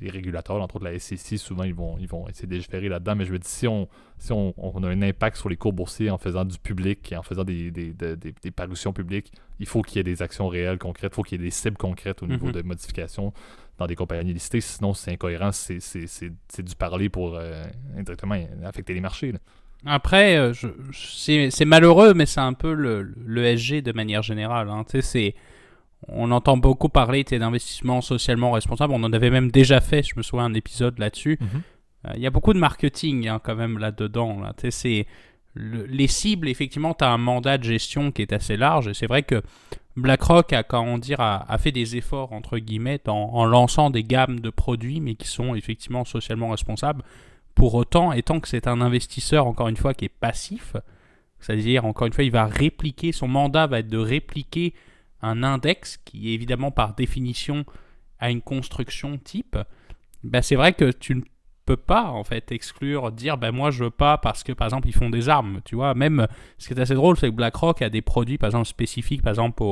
les 0.00 0.10
régulateurs, 0.10 0.60
entre 0.60 0.76
autres 0.76 0.84
la 0.84 0.98
SEC, 0.98 1.38
souvent 1.38 1.62
ils 1.62 1.74
vont, 1.74 1.96
ils 1.98 2.08
vont 2.08 2.28
essayer 2.28 2.48
de 2.48 2.54
légiférer 2.54 2.88
là-dedans. 2.88 3.14
Mais 3.14 3.24
je 3.24 3.32
me 3.32 3.38
dis, 3.38 3.48
si, 3.48 3.68
on, 3.68 3.88
si 4.18 4.32
on, 4.32 4.52
a 4.58 4.88
un 4.88 5.02
impact 5.02 5.36
sur 5.36 5.48
les 5.48 5.56
cours 5.56 5.72
boursiers 5.72 6.10
en 6.10 6.18
faisant 6.18 6.44
du 6.44 6.58
public 6.58 7.12
et 7.12 7.16
en 7.16 7.22
faisant 7.22 7.44
des, 7.44 7.70
des, 7.70 7.92
des, 7.92 8.50
parutions 8.50 8.92
publiques, 8.92 9.32
il 9.60 9.66
faut 9.66 9.82
qu'il 9.82 9.98
y 9.98 10.00
ait 10.00 10.04
des 10.04 10.22
actions 10.22 10.48
réelles, 10.48 10.78
concrètes, 10.78 11.12
il 11.12 11.14
faut 11.14 11.22
qu'il 11.22 11.40
y 11.40 11.44
ait 11.44 11.46
des 11.46 11.52
cibles 11.52 11.76
concrètes 11.76 12.22
au 12.22 12.26
niveau 12.26 12.48
mm-hmm. 12.48 12.52
de 12.52 12.62
modifications 12.62 13.32
dans 13.78 13.86
des 13.86 13.94
compagnies 13.94 14.34
listées. 14.34 14.60
Sinon, 14.60 14.92
c'est 14.92 15.12
incohérent, 15.12 15.52
c'est 15.52 16.62
du 16.62 16.74
parler 16.74 17.08
pour 17.08 17.36
euh, 17.36 17.64
indirectement 17.96 18.36
affecter 18.64 18.94
les 18.94 19.00
marchés. 19.00 19.32
Après, 19.86 20.36
euh, 20.36 20.52
c'est 20.92 21.64
malheureux, 21.64 22.12
mais 22.14 22.26
c'est 22.26 22.40
un 22.40 22.52
peu 22.52 22.74
le, 22.74 23.14
le, 23.24 23.56
SG 23.56 23.80
de 23.82 23.92
manière 23.92 24.22
générale. 24.22 24.68
Hein. 24.68 24.84
C'est 25.00 25.34
on 26.08 26.30
entend 26.30 26.56
beaucoup 26.56 26.88
parler 26.88 27.24
d'investissement 27.24 28.00
socialement 28.00 28.52
responsable. 28.52 28.92
On 28.94 29.02
en 29.04 29.12
avait 29.12 29.30
même 29.30 29.50
déjà 29.50 29.80
fait, 29.80 30.02
je 30.02 30.14
me 30.16 30.22
souviens, 30.22 30.46
un 30.46 30.54
épisode 30.54 30.98
là-dessus. 30.98 31.38
Mhm. 31.40 31.62
Euh, 32.06 32.12
il 32.16 32.22
y 32.22 32.26
a 32.26 32.30
beaucoup 32.30 32.52
de 32.52 32.58
marketing 32.58 33.28
hein, 33.28 33.40
quand 33.42 33.56
même 33.56 33.78
là-dedans. 33.78 34.40
Là. 34.40 34.54
C'est 34.70 35.06
les 35.56 36.06
cibles, 36.06 36.48
effectivement, 36.48 36.94
tu 36.94 37.04
as 37.04 37.10
un 37.10 37.18
mandat 37.18 37.58
de 37.58 37.64
gestion 37.64 38.12
qui 38.12 38.22
est 38.22 38.32
assez 38.32 38.56
large. 38.56 38.88
Et 38.88 38.94
c'est 38.94 39.06
vrai 39.06 39.22
que 39.22 39.42
BlackRock 39.96 40.52
a, 40.52 40.62
comment 40.62 40.98
dire, 40.98 41.20
a, 41.20 41.58
fait 41.58 41.72
des 41.72 41.96
efforts, 41.96 42.32
entre 42.32 42.58
guillemets, 42.58 43.00
en, 43.08 43.44
lançant 43.44 43.90
des 43.90 44.04
gammes 44.04 44.40
de 44.40 44.50
produits, 44.50 45.00
mais 45.00 45.16
qui 45.16 45.26
sont 45.26 45.54
effectivement 45.54 46.04
socialement 46.04 46.50
responsables. 46.50 47.02
Pour 47.60 47.74
autant, 47.74 48.12
étant 48.12 48.40
que 48.40 48.48
c'est 48.48 48.66
un 48.66 48.80
investisseur, 48.80 49.46
encore 49.46 49.68
une 49.68 49.76
fois, 49.76 49.92
qui 49.92 50.06
est 50.06 50.08
passif, 50.08 50.76
c'est-à-dire, 51.40 51.84
encore 51.84 52.06
une 52.06 52.14
fois, 52.14 52.24
il 52.24 52.30
va 52.30 52.46
répliquer, 52.46 53.12
son 53.12 53.28
mandat 53.28 53.66
va 53.66 53.80
être 53.80 53.88
de 53.90 53.98
répliquer 53.98 54.72
un 55.20 55.42
index 55.42 55.98
qui 55.98 56.32
évidemment 56.32 56.70
par 56.70 56.94
définition 56.94 57.66
a 58.18 58.30
une 58.30 58.40
construction 58.40 59.18
type, 59.18 59.58
bah 60.24 60.40
c'est 60.40 60.56
vrai 60.56 60.72
que 60.72 60.90
tu 60.90 61.16
ne 61.16 61.20
peux 61.66 61.76
pas 61.76 62.04
en 62.04 62.24
fait 62.24 62.50
exclure, 62.50 63.12
dire 63.12 63.36
ben 63.36 63.52
moi 63.52 63.70
je 63.70 63.84
veux 63.84 63.90
pas 63.90 64.16
parce 64.16 64.42
que 64.42 64.52
par 64.52 64.66
exemple 64.68 64.88
ils 64.88 64.94
font 64.94 65.10
des 65.10 65.28
armes, 65.28 65.60
tu 65.66 65.74
vois. 65.74 65.92
Même 65.92 66.28
ce 66.56 66.66
qui 66.66 66.72
est 66.72 66.80
assez 66.80 66.94
drôle, 66.94 67.18
c'est 67.18 67.28
que 67.28 67.34
BlackRock 67.34 67.82
a 67.82 67.90
des 67.90 68.00
produits 68.00 68.38
par 68.38 68.48
exemple 68.48 68.68
spécifiques, 68.68 69.20
par 69.20 69.32
exemple 69.32 69.62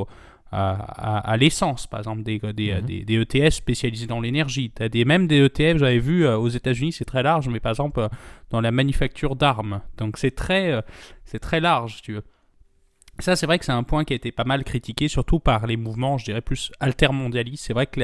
à, 0.50 1.36
l'essence, 1.36 1.86
par 1.86 2.00
exemple 2.00 2.22
des, 2.22 2.38
des, 2.38 2.74
mhm. 2.74 3.04
des, 3.04 3.14
ETS 3.20 3.50
spécialisés 3.50 4.06
dans 4.06 4.20
l'énergie. 4.20 4.72
Tu 4.74 4.82
as 4.82 4.88
des, 4.88 5.04
même 5.04 5.26
des 5.26 5.44
ETF, 5.44 5.78
j'avais 5.78 5.98
vu 5.98 6.24
euh, 6.24 6.38
aux 6.38 6.48
États-Unis, 6.48 6.92
c'est 6.92 7.04
très 7.04 7.22
large, 7.22 7.48
mais 7.48 7.60
par 7.60 7.70
exemple 7.70 8.00
euh, 8.00 8.08
dans 8.50 8.60
la 8.60 8.70
manufacture 8.70 9.36
d'armes. 9.36 9.82
Donc 9.98 10.16
c'est 10.16 10.30
très, 10.30 10.72
euh, 10.72 10.80
c'est 11.24 11.38
très 11.38 11.60
large, 11.60 12.00
tu 12.02 12.14
veux. 12.14 12.24
Ça, 13.20 13.34
c'est 13.34 13.46
vrai 13.46 13.58
que 13.58 13.64
c'est 13.64 13.72
un 13.72 13.82
point 13.82 14.04
qui 14.04 14.12
a 14.12 14.16
été 14.16 14.30
pas 14.30 14.44
mal 14.44 14.62
critiqué, 14.62 15.08
surtout 15.08 15.40
par 15.40 15.66
les 15.66 15.76
mouvements, 15.76 16.18
je 16.18 16.26
dirais, 16.26 16.40
plus 16.40 16.70
altermondialistes. 16.78 17.64
C'est 17.66 17.72
vrai 17.72 17.86
que 17.86 18.00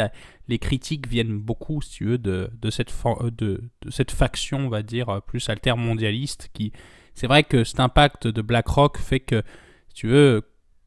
les 0.49 0.59
critiques 0.59 1.07
viennent 1.07 1.39
beaucoup, 1.39 1.81
si 1.83 1.91
tu 1.91 2.05
veux, 2.07 2.19
de, 2.19 2.51
cette, 2.71 2.93
euh, 3.07 3.31
de, 3.31 3.63
cette 3.91 4.11
faction, 4.11 4.59
on 4.59 4.69
va 4.69 4.83
dire, 4.83 5.23
plus 5.23 5.49
altermondialiste. 5.49 6.51
Qui... 6.53 6.73
C'est 7.15 7.29
vrai 7.29 7.45
que 7.45 7.63
cet 7.63 7.79
impact 7.79 8.27
de 8.27 8.43
BlackRock 8.43 8.99
fait 8.99 9.21
que, 9.21 9.45
si 9.89 9.95
tu 9.95 10.09
veux, 10.09 10.43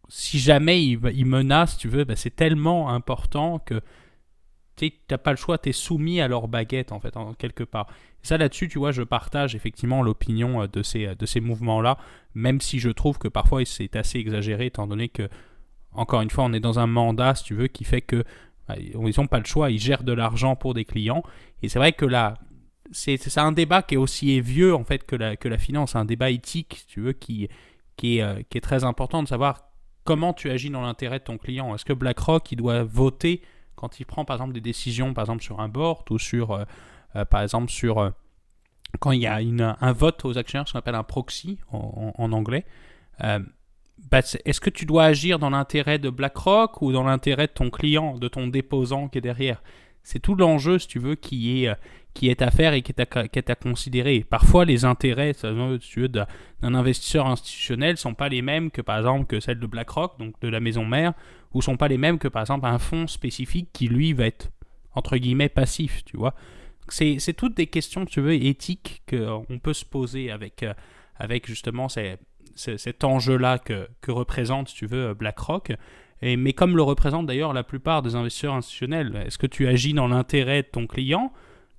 si 0.09 0.39
jamais 0.39 0.83
il, 0.83 0.99
il 1.13 1.25
menace, 1.25 1.77
tu 1.77 1.87
veux, 1.87 2.03
bah, 2.03 2.15
c'est 2.15 2.35
tellement 2.35 2.89
important 2.89 3.59
que 3.59 3.81
tu 4.77 4.93
n'as 5.09 5.17
pas 5.17 5.31
le 5.31 5.37
choix, 5.37 5.57
tu 5.57 5.69
es 5.69 5.71
soumis 5.71 6.21
à 6.21 6.27
leur 6.27 6.47
baguette, 6.47 6.91
en 6.91 6.99
fait, 6.99 7.17
en 7.17 7.33
quelque 7.33 7.63
part. 7.63 7.87
Ça, 8.21 8.37
là-dessus, 8.37 8.67
tu 8.67 8.77
vois, 8.77 8.91
je 8.91 9.01
partage 9.01 9.55
effectivement 9.55 10.03
l'opinion 10.03 10.61
euh, 10.63 10.67
de 10.67 10.83
ces, 10.83 11.15
de 11.15 11.25
ces 11.25 11.39
mouvements-là, 11.39 11.97
même 12.35 12.61
si 12.61 12.79
je 12.79 12.89
trouve 12.89 13.17
que 13.17 13.27
parfois 13.27 13.65
c'est 13.65 13.95
assez 13.95 14.19
exagéré, 14.19 14.67
étant 14.67 14.87
donné 14.87 15.09
que, 15.09 15.29
encore 15.93 16.21
une 16.21 16.29
fois, 16.29 16.43
on 16.45 16.53
est 16.53 16.59
dans 16.59 16.79
un 16.79 16.87
mandat, 16.87 17.35
si 17.35 17.43
tu 17.45 17.55
veux, 17.55 17.67
qui 17.67 17.83
fait 17.83 18.01
que 18.01 18.23
bah, 18.67 18.75
ils 18.77 18.95
n'ont 18.95 19.27
pas 19.27 19.39
le 19.39 19.45
choix, 19.45 19.71
ils 19.71 19.79
gèrent 19.79 20.03
de 20.03 20.13
l'argent 20.13 20.55
pour 20.55 20.73
des 20.73 20.85
clients. 20.85 21.23
Et 21.63 21.69
c'est 21.69 21.79
vrai 21.79 21.93
que 21.93 22.05
là, 22.05 22.35
c'est 22.91 23.37
un 23.37 23.51
débat 23.51 23.81
qui 23.81 23.95
est 23.95 23.97
aussi 23.97 24.39
vieux, 24.41 24.75
en 24.75 24.83
fait, 24.83 25.05
que 25.05 25.15
la, 25.15 25.35
que 25.35 25.47
la 25.47 25.57
finance, 25.57 25.95
un 25.95 26.05
débat 26.05 26.29
éthique, 26.29 26.75
si 26.79 26.87
tu 26.87 27.01
veux, 27.01 27.13
qui, 27.13 27.49
qui, 27.95 28.17
est, 28.17 28.21
euh, 28.21 28.41
qui 28.49 28.57
est 28.57 28.61
très 28.61 28.83
important 28.83 29.23
de 29.23 29.27
savoir 29.27 29.67
comment 30.07 30.31
tu 30.31 30.49
agis 30.49 30.69
dans 30.69 30.81
l'intérêt 30.81 31.19
de 31.19 31.25
ton 31.25 31.37
client. 31.37 31.75
Est-ce 31.75 31.83
que 31.83 31.91
BlackRock, 31.91 32.49
il 32.53 32.55
doit 32.55 32.83
voter 32.83 33.41
quand 33.75 33.99
il 33.99 34.05
prend, 34.05 34.23
par 34.23 34.37
exemple, 34.37 34.53
des 34.53 34.61
décisions, 34.61 35.13
par 35.13 35.25
exemple, 35.25 35.43
sur 35.43 35.59
un 35.59 35.67
board 35.67 36.09
ou 36.09 36.17
sur... 36.17 36.51
Euh, 36.51 36.63
euh, 37.17 37.67
sur 37.67 37.99
euh, 37.99 38.09
quand 39.01 39.11
il 39.11 39.19
y 39.19 39.27
a 39.27 39.35
un 39.35 39.91
vote 39.91 40.23
aux 40.23 40.37
actionnaires, 40.37 40.65
ce 40.65 40.71
qu'on 40.71 40.79
appelle 40.79 40.95
un 40.95 41.03
proxy 41.03 41.59
en, 41.71 42.31
anglais, 42.31 42.65
bah, 43.19 44.19
est-ce 44.45 44.61
que 44.61 44.69
tu 44.69 44.85
dois 44.85 45.03
agir 45.03 45.39
dans 45.39 45.49
l'intérêt 45.49 45.99
de 45.99 46.09
BlackRock 46.09 46.81
ou 46.81 46.93
dans 46.93 47.03
l'intérêt 47.03 47.47
de 47.47 47.51
ton 47.51 47.69
client, 47.69 48.17
de 48.17 48.29
ton 48.29 48.47
déposant 48.47 49.09
qui 49.09 49.17
est 49.17 49.21
derrière? 49.21 49.61
C'est 50.03 50.19
tout 50.19 50.35
l'enjeu, 50.35 50.79
si 50.79 50.87
tu 50.87 50.99
veux, 50.99 51.15
qui 51.15 51.65
est, 51.65 51.75
qui 52.17 52.29
est 52.29 52.41
à 52.41 52.49
faire 52.49 52.73
et 52.73 52.81
qui 52.81 52.91
est 52.97 53.49
à, 53.49 53.55
considérer. 53.55 54.25
Parfois, 54.27 54.65
les 54.65 54.85
intérêts 54.85 55.33
d'un 55.43 56.73
investisseur 56.73 57.27
institutionnel 57.27 57.91
ne 57.91 57.97
sont 57.97 58.15
pas 58.15 58.27
les 58.27 58.41
mêmes 58.41 58.71
que, 58.71 58.81
par 58.81 58.97
exemple, 58.97 59.27
que 59.27 59.39
celle 59.39 59.59
de 59.59 59.67
BlackRock, 59.67 60.17
donc 60.17 60.33
de 60.41 60.47
la 60.47 60.59
maison 60.59 60.83
mère, 60.83 61.13
ou 61.53 61.61
sont 61.61 61.77
pas 61.77 61.87
les 61.87 61.99
mêmes 61.99 62.17
que, 62.17 62.27
par 62.27 62.41
exemple, 62.41 62.65
un 62.65 62.79
fonds 62.79 63.05
spécifique 63.05 63.69
qui, 63.71 63.87
lui, 63.87 64.13
va 64.13 64.25
être, 64.25 64.49
entre 64.95 65.17
guillemets, 65.17 65.47
passif, 65.47 66.03
tu 66.05 66.17
vois 66.17 66.33
c'est 66.89 67.33
toutes 67.35 67.55
des 67.55 67.67
questions, 67.67 68.05
tu 68.05 68.21
veux, 68.21 68.33
éthiques 68.33 69.01
qu'on 69.09 69.59
peut 69.61 69.73
se 69.73 69.85
poser 69.85 70.31
avec, 70.31 70.63
euh, 70.63 70.73
avec 71.17 71.45
justement 71.45 71.87
cet 71.89 73.03
enjeu-là 73.03 73.59
que, 73.59 73.89
que, 74.01 74.11
représente, 74.11 74.73
tu 74.73 74.87
veux, 74.87 75.13
BlackRock. 75.13 75.73
Et, 76.21 76.37
mais 76.37 76.53
comme 76.53 76.75
le 76.75 76.81
représente 76.83 77.27
d'ailleurs 77.27 77.53
la 77.53 77.63
plupart 77.63 78.01
des 78.01 78.15
investisseurs 78.15 78.55
institutionnels, 78.55 79.21
est-ce 79.25 79.37
que 79.37 79.47
tu 79.47 79.67
agis 79.67 79.93
dans 79.93 80.07
l'intérêt 80.07 80.63
de 80.63 80.67
ton 80.67 80.87
client, 80.87 81.33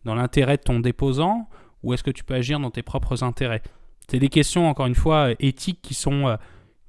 dans 0.09 0.15
l'intérêt 0.15 0.57
de 0.57 0.63
ton 0.63 0.81
déposant, 0.81 1.49
ou 1.83 1.93
est-ce 1.93 2.03
que 2.03 2.11
tu 2.11 2.25
peux 2.25 2.35
agir 2.35 2.59
dans 2.59 2.71
tes 2.71 2.83
propres 2.83 3.23
intérêts? 3.23 3.63
C'est 4.11 4.19
des 4.19 4.31
questions, 4.31 4.67
encore 4.67 4.87
une 4.87 4.95
fois, 4.95 5.33
éthiques 5.39 5.81
qui 5.83 5.93
sont, 5.93 6.29
euh, 6.29 6.37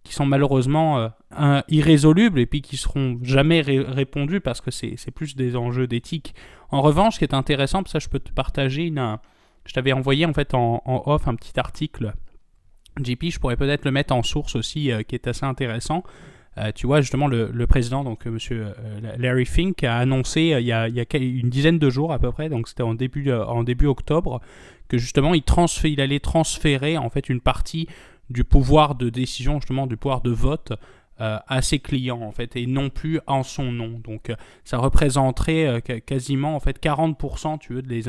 qui 0.03 0.13
sont 0.13 0.25
malheureusement 0.25 1.09
euh, 1.37 1.61
irrésolubles 1.67 2.39
et 2.39 2.45
puis 2.45 2.61
qui 2.61 2.77
seront 2.77 3.19
jamais 3.21 3.59
répondues 3.61 4.39
parce 4.39 4.61
que 4.61 4.71
c'est 4.71 5.11
plus 5.11 5.35
des 5.35 5.57
enjeux 5.57 5.85
d'éthique. 5.85 6.33
En 6.71 6.81
revanche, 6.81 7.15
ce 7.15 7.19
qui 7.19 7.25
est 7.25 7.33
intéressant, 7.33 7.83
ça 7.85 7.99
je 7.99 8.07
peux 8.07 8.19
te 8.19 8.31
partager 8.31 8.83
une, 8.83 9.17
je 9.65 9.73
t'avais 9.73 9.91
envoyé 9.91 10.25
en 10.25 10.33
fait 10.33 10.53
en, 10.53 10.81
off 10.85 11.27
un 11.27 11.35
petit 11.35 11.59
article 11.59 12.13
JP, 13.01 13.25
je 13.31 13.39
pourrais 13.39 13.57
peut-être 13.57 13.85
le 13.85 13.91
mettre 13.91 14.13
en 14.13 14.23
source 14.23 14.55
aussi, 14.55 14.91
qui 15.07 15.15
est 15.15 15.27
assez 15.27 15.45
intéressant. 15.45 16.03
Tu 16.75 16.87
vois, 16.87 16.99
justement, 17.01 17.27
le, 17.27 17.65
président, 17.67 18.03
donc 18.03 18.25
monsieur 18.25 18.73
Larry 19.17 19.45
Fink, 19.45 19.83
a 19.83 19.97
annoncé 19.97 20.41
il 20.59 20.65
y 20.65 20.73
a, 20.73 20.87
il, 20.89 20.95
y 20.95 20.99
a, 20.99 21.05
une 21.17 21.49
dizaine 21.49 21.79
de 21.79 21.89
jours 21.89 22.11
à 22.11 22.19
peu 22.19 22.31
près, 22.31 22.49
donc 22.49 22.67
c'était 22.67 22.83
en 22.83 22.95
début, 22.95 23.31
en 23.31 23.63
début 23.63 23.85
octobre, 23.85 24.41
que 24.89 24.97
justement 24.97 25.33
il, 25.33 25.43
il 25.85 26.01
allait 26.01 26.19
transférer 26.19 26.97
en 26.97 27.09
fait 27.09 27.29
une 27.29 27.39
partie 27.39 27.87
du 28.29 28.43
pouvoir 28.43 28.95
de 28.95 29.09
décision, 29.09 29.55
justement 29.55 29.87
du 29.87 29.97
pouvoir 29.97 30.21
de 30.21 30.31
vote 30.31 30.73
euh, 31.21 31.37
à 31.47 31.61
ses 31.61 31.79
clients 31.79 32.21
en 32.21 32.31
fait 32.31 32.55
et 32.55 32.65
non 32.65 32.89
plus 32.89 33.19
en 33.27 33.43
son 33.43 33.71
nom. 33.71 33.99
Donc 33.99 34.29
euh, 34.29 34.35
ça 34.63 34.77
représenterait 34.77 35.67
euh, 35.67 35.79
quasiment 35.81 36.55
en 36.55 36.61
fait 36.61 36.81
40% 36.81 37.59
tu 37.59 37.73
veux, 37.73 37.81
des, 37.81 38.03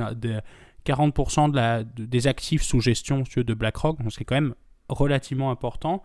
40% 0.87 1.51
de 1.51 1.57
la, 1.57 1.83
des 1.83 2.27
actifs 2.29 2.63
sous 2.63 2.81
gestion 2.81 3.25
tu 3.25 3.43
de 3.43 3.55
BlackRock. 3.55 4.01
Donc 4.01 4.13
c'est 4.13 4.25
quand 4.25 4.37
même 4.37 4.55
relativement 4.89 5.51
important 5.51 6.05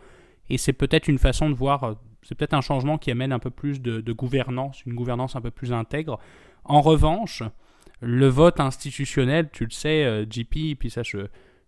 et 0.50 0.58
c'est 0.58 0.74
peut-être 0.74 1.08
une 1.08 1.20
façon 1.20 1.50
de 1.50 1.56
voir, 1.56 1.96
c'est 2.28 2.36
peut-être 2.36 2.54
un 2.54 2.62
changement 2.62 2.98
qui 2.98 3.12
amène 3.12 3.32
un 3.32 3.40
peu 3.40 3.52
plus 3.52 3.82
de, 3.82 4.02
de, 4.02 4.14
gouvernance, 4.14 4.84
une 4.86 4.96
gouvernance 4.96 5.36
un 5.36 5.42
peu 5.42 5.52
plus 5.52 5.72
intègre. 5.72 6.20
En 6.64 6.82
revanche, 6.82 7.44
le 8.02 8.28
vote 8.28 8.60
institutionnel, 8.60 9.50
tu 9.54 9.64
le 9.64 9.72
sais, 9.72 10.26
JP, 10.30 10.78
puis 10.78 10.90
ça 10.90 11.04
je, 11.04 11.20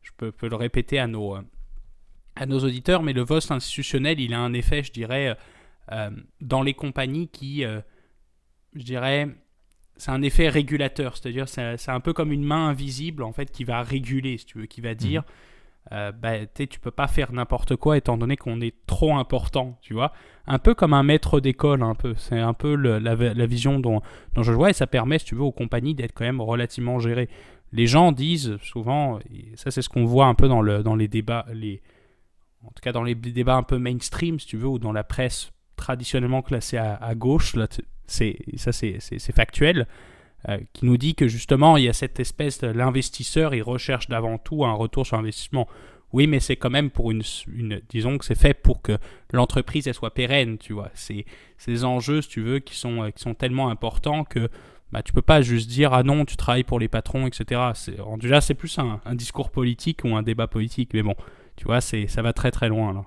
je 0.01 0.11
peux, 0.17 0.31
peux, 0.31 0.49
le 0.49 0.55
répéter 0.55 0.99
à 0.99 1.07
nos, 1.07 1.37
à 2.35 2.45
nos 2.45 2.59
auditeurs, 2.59 3.03
mais 3.03 3.13
le 3.13 3.23
vote 3.23 3.49
institutionnel, 3.51 4.19
il 4.19 4.33
a 4.33 4.39
un 4.39 4.53
effet, 4.53 4.83
je 4.83 4.91
dirais, 4.91 5.37
euh, 5.91 6.09
dans 6.41 6.61
les 6.61 6.73
compagnies 6.73 7.27
qui, 7.27 7.63
euh, 7.63 7.81
je 8.75 8.83
dirais, 8.83 9.27
c'est 9.95 10.11
un 10.11 10.21
effet 10.21 10.49
régulateur, 10.49 11.17
c'est-à-dire 11.17 11.47
c'est 11.47 11.89
un 11.89 11.99
peu 11.99 12.13
comme 12.13 12.31
une 12.31 12.43
main 12.43 12.67
invisible 12.67 13.23
en 13.23 13.31
fait 13.31 13.51
qui 13.51 13.63
va 13.63 13.81
réguler, 13.81 14.37
si 14.37 14.45
tu 14.45 14.59
veux, 14.59 14.65
qui 14.65 14.81
va 14.81 14.93
dire, 14.93 15.21
mhm. 15.21 15.27
Euh, 15.91 16.11
bah, 16.11 16.45
tu 16.47 16.79
peux 16.79 16.91
pas 16.91 17.07
faire 17.07 17.31
n'importe 17.31 17.75
quoi 17.75 17.97
étant 17.97 18.17
donné 18.17 18.35
qu'on 18.37 18.59
est 18.61 18.75
trop 18.85 19.15
important, 19.15 19.77
tu 19.81 19.93
vois, 19.93 20.11
un 20.45 20.59
peu 20.59 20.73
comme 20.73 20.93
un 20.93 21.03
maître 21.03 21.39
d'école, 21.39 21.83
un 21.83 21.95
peu, 21.95 22.13
c'est 22.17 22.39
un 22.39 22.53
peu 22.53 22.75
la, 22.75 23.15
vision 23.45 23.79
dont, 23.79 24.01
dont, 24.33 24.43
je 24.43 24.51
vois 24.51 24.69
et 24.69 24.73
ça 24.73 24.87
permet, 24.87 25.19
si 25.19 25.25
tu 25.25 25.35
veux, 25.35 25.43
aux 25.43 25.51
compagnies 25.51 25.95
d'être 25.95 26.13
quand 26.13 26.25
même 26.25 26.41
relativement 26.41 26.99
gérées. 26.99 27.29
Les 27.71 27.87
gens 27.87 28.11
disent 28.11 28.57
souvent, 28.61 29.19
et 29.31 29.55
ça 29.55 29.71
c'est 29.71 29.81
ce 29.81 29.89
qu'on 29.89 30.05
voit 30.05 30.25
un 30.25 30.35
peu 30.35 30.47
dans, 30.47 30.61
le, 30.61 30.83
dans 30.83 30.95
les 30.95 31.07
débats, 31.07 31.45
les, 31.53 31.81
en 32.63 32.69
tout 32.69 32.81
cas 32.81 32.91
dans 32.91 33.03
les 33.03 33.15
débats 33.15 33.55
un 33.55 33.63
peu 33.63 33.77
mainstream, 33.77 34.39
si 34.39 34.47
tu 34.47 34.57
veux, 34.57 34.67
ou 34.67 34.79
dans 34.79 34.93
la 34.93 35.03
presse 35.03 35.51
traditionnellement 35.77 36.41
classée 36.41 36.77
à, 36.77 37.15
gauche, 37.15 37.55
là, 37.55 37.67
c'est, 38.07 38.37
ça 38.57 38.71
c'est, 38.71 39.31
factuel, 39.31 39.87
euh, 40.49 40.57
qui 40.73 40.85
nous 40.85 40.97
dit 40.97 41.15
que 41.15 41.27
justement 41.27 41.77
il 41.77 41.83
y 41.85 41.89
a 41.89 41.93
cette 41.93 42.19
espèce 42.19 42.61
l'investisseur, 42.61 43.53
il 43.53 43.63
recherche 43.63 44.07
d'avant 44.07 44.37
tout 44.37 44.65
un 44.65 44.73
retour 44.73 45.05
sur 45.05 45.17
investissement. 45.17 45.67
Oui, 46.13 46.25
mais 46.25 46.39
c'est 46.39 46.55
quand 46.55 46.69
même 46.69 46.89
pour 46.89 47.11
une, 47.11 47.21
disons 47.89 48.17
que 48.17 48.23
c'est 48.23 48.39
fait 48.39 48.53
pour 48.53 48.81
que 48.81 48.97
l'entreprise 49.33 49.87
elle 49.87 49.93
soit 49.93 50.13
pérenne, 50.13 50.57
tu 50.57 50.71
vois. 50.71 50.89
C'est, 50.93 51.25
des 51.67 51.83
enjeux, 51.83 52.21
si 52.21 52.29
tu 52.29 52.41
veux, 52.41 52.59
qui 52.59 52.75
sont, 52.75 53.03
euh, 53.03 53.09
qui 53.09 53.21
sont 53.21 53.33
tellement 53.33 53.69
importants 53.69 54.23
que 54.23 54.49
bah, 54.93 55.03
tu 55.03 55.11
peux 55.11 55.21
pas 55.21 55.41
juste 55.41 55.69
dire 55.69 55.93
ah 55.93 56.03
non, 56.03 56.23
tu 56.23 56.37
travailles 56.37 56.63
pour 56.63 56.79
les 56.79 56.87
patrons, 56.87 57.27
etc. 57.27 57.71
C'est, 57.73 57.97
déjà, 58.19 58.39
c'est 58.39 58.53
plus 58.53 58.79
un, 58.79 59.01
discours 59.15 59.49
politique 59.49 60.01
ou 60.05 60.15
un 60.15 60.23
débat 60.23 60.47
politique, 60.47 60.91
mais 60.93 61.03
bon, 61.03 61.15
tu 61.57 61.65
vois, 61.65 61.81
c'est, 61.81 62.07
ça 62.07 62.21
va 62.21 62.31
très 62.31 62.51
très 62.51 62.69
loin 62.69 62.93
là. 62.93 63.05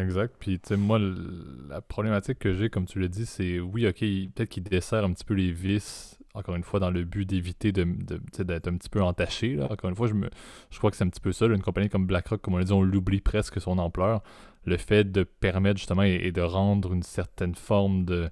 Exact. 0.00 0.34
Puis, 0.40 0.58
tu 0.58 0.70
sais, 0.70 0.76
moi, 0.76 0.98
la 1.68 1.80
problématique 1.80 2.40
que 2.40 2.52
j'ai, 2.52 2.68
comme 2.68 2.84
tu 2.84 2.98
l'as 2.98 3.06
dit, 3.06 3.26
c'est 3.26 3.60
oui, 3.60 3.86
ok, 3.86 4.00
peut-être 4.00 4.48
qu'il 4.48 4.64
dessert 4.64 5.04
un 5.04 5.12
petit 5.12 5.24
peu 5.24 5.34
les 5.34 5.52
vis, 5.52 6.13
encore 6.34 6.56
une 6.56 6.64
fois, 6.64 6.80
dans 6.80 6.90
le 6.90 7.04
but 7.04 7.24
d'éviter 7.24 7.70
de, 7.70 7.84
d'être 8.42 8.68
un 8.68 8.76
petit 8.76 8.88
peu 8.88 9.00
entaché. 9.00 9.54
Là. 9.54 9.68
Encore 9.70 9.88
une 9.88 9.96
fois, 9.96 10.08
je, 10.08 10.14
me, 10.14 10.28
je 10.70 10.78
crois 10.78 10.90
que 10.90 10.96
c'est 10.96 11.04
un 11.04 11.08
petit 11.08 11.20
peu 11.20 11.30
ça. 11.32 11.46
une 11.46 11.62
compagnie 11.62 11.88
comme 11.88 12.06
BlackRock, 12.06 12.40
comme 12.40 12.54
on 12.54 12.58
l'a 12.58 12.64
dit, 12.64 12.72
on 12.72 12.82
l'oublie 12.82 13.20
presque 13.20 13.60
son 13.60 13.78
ampleur. 13.78 14.22
Le 14.64 14.76
fait 14.76 15.04
de 15.10 15.22
permettre 15.22 15.78
justement 15.78 16.02
et, 16.02 16.32
de 16.32 16.40
rendre 16.40 16.92
une 16.92 17.04
certaine 17.04 17.54
forme 17.54 18.04
de, 18.04 18.30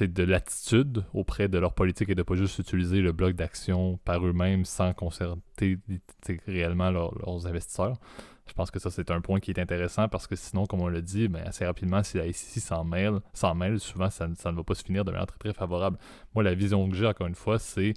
de 0.00 0.22
latitude 0.22 1.04
auprès 1.12 1.48
de 1.48 1.58
leur 1.58 1.74
politique 1.74 2.08
et 2.08 2.14
de 2.14 2.22
pas 2.22 2.36
juste 2.36 2.58
utiliser 2.60 3.00
le 3.00 3.10
bloc 3.10 3.34
d'action 3.34 3.98
par 4.04 4.24
eux-mêmes 4.24 4.64
sans 4.64 4.92
concerter 4.92 5.78
réellement 6.46 6.90
leurs 6.92 7.46
investisseurs. 7.46 7.98
Je 8.46 8.52
pense 8.52 8.70
que 8.70 8.78
ça, 8.78 8.90
c'est 8.90 9.10
un 9.10 9.20
point 9.20 9.40
qui 9.40 9.50
est 9.50 9.58
intéressant 9.58 10.08
parce 10.08 10.26
que 10.26 10.36
sinon, 10.36 10.66
comme 10.66 10.80
on 10.80 10.88
l'a 10.88 11.00
dit, 11.00 11.28
ben, 11.28 11.42
assez 11.46 11.64
rapidement, 11.64 12.02
si 12.02 12.18
la 12.18 12.30
SEC 12.32 12.62
s'en 12.62 12.84
mêle, 12.84 13.20
s'en 13.32 13.54
mêle, 13.54 13.80
souvent, 13.80 14.10
ça, 14.10 14.28
ne 14.28 14.56
va 14.56 14.62
pas 14.62 14.74
se 14.74 14.84
finir 14.84 15.04
de 15.04 15.10
manière 15.10 15.26
très, 15.26 15.38
très 15.38 15.54
favorable. 15.54 15.98
Moi, 16.34 16.44
la 16.44 16.54
vision 16.54 16.88
que 16.88 16.94
j'ai, 16.94 17.06
encore 17.06 17.26
une 17.26 17.34
fois, 17.34 17.58
c'est 17.58 17.94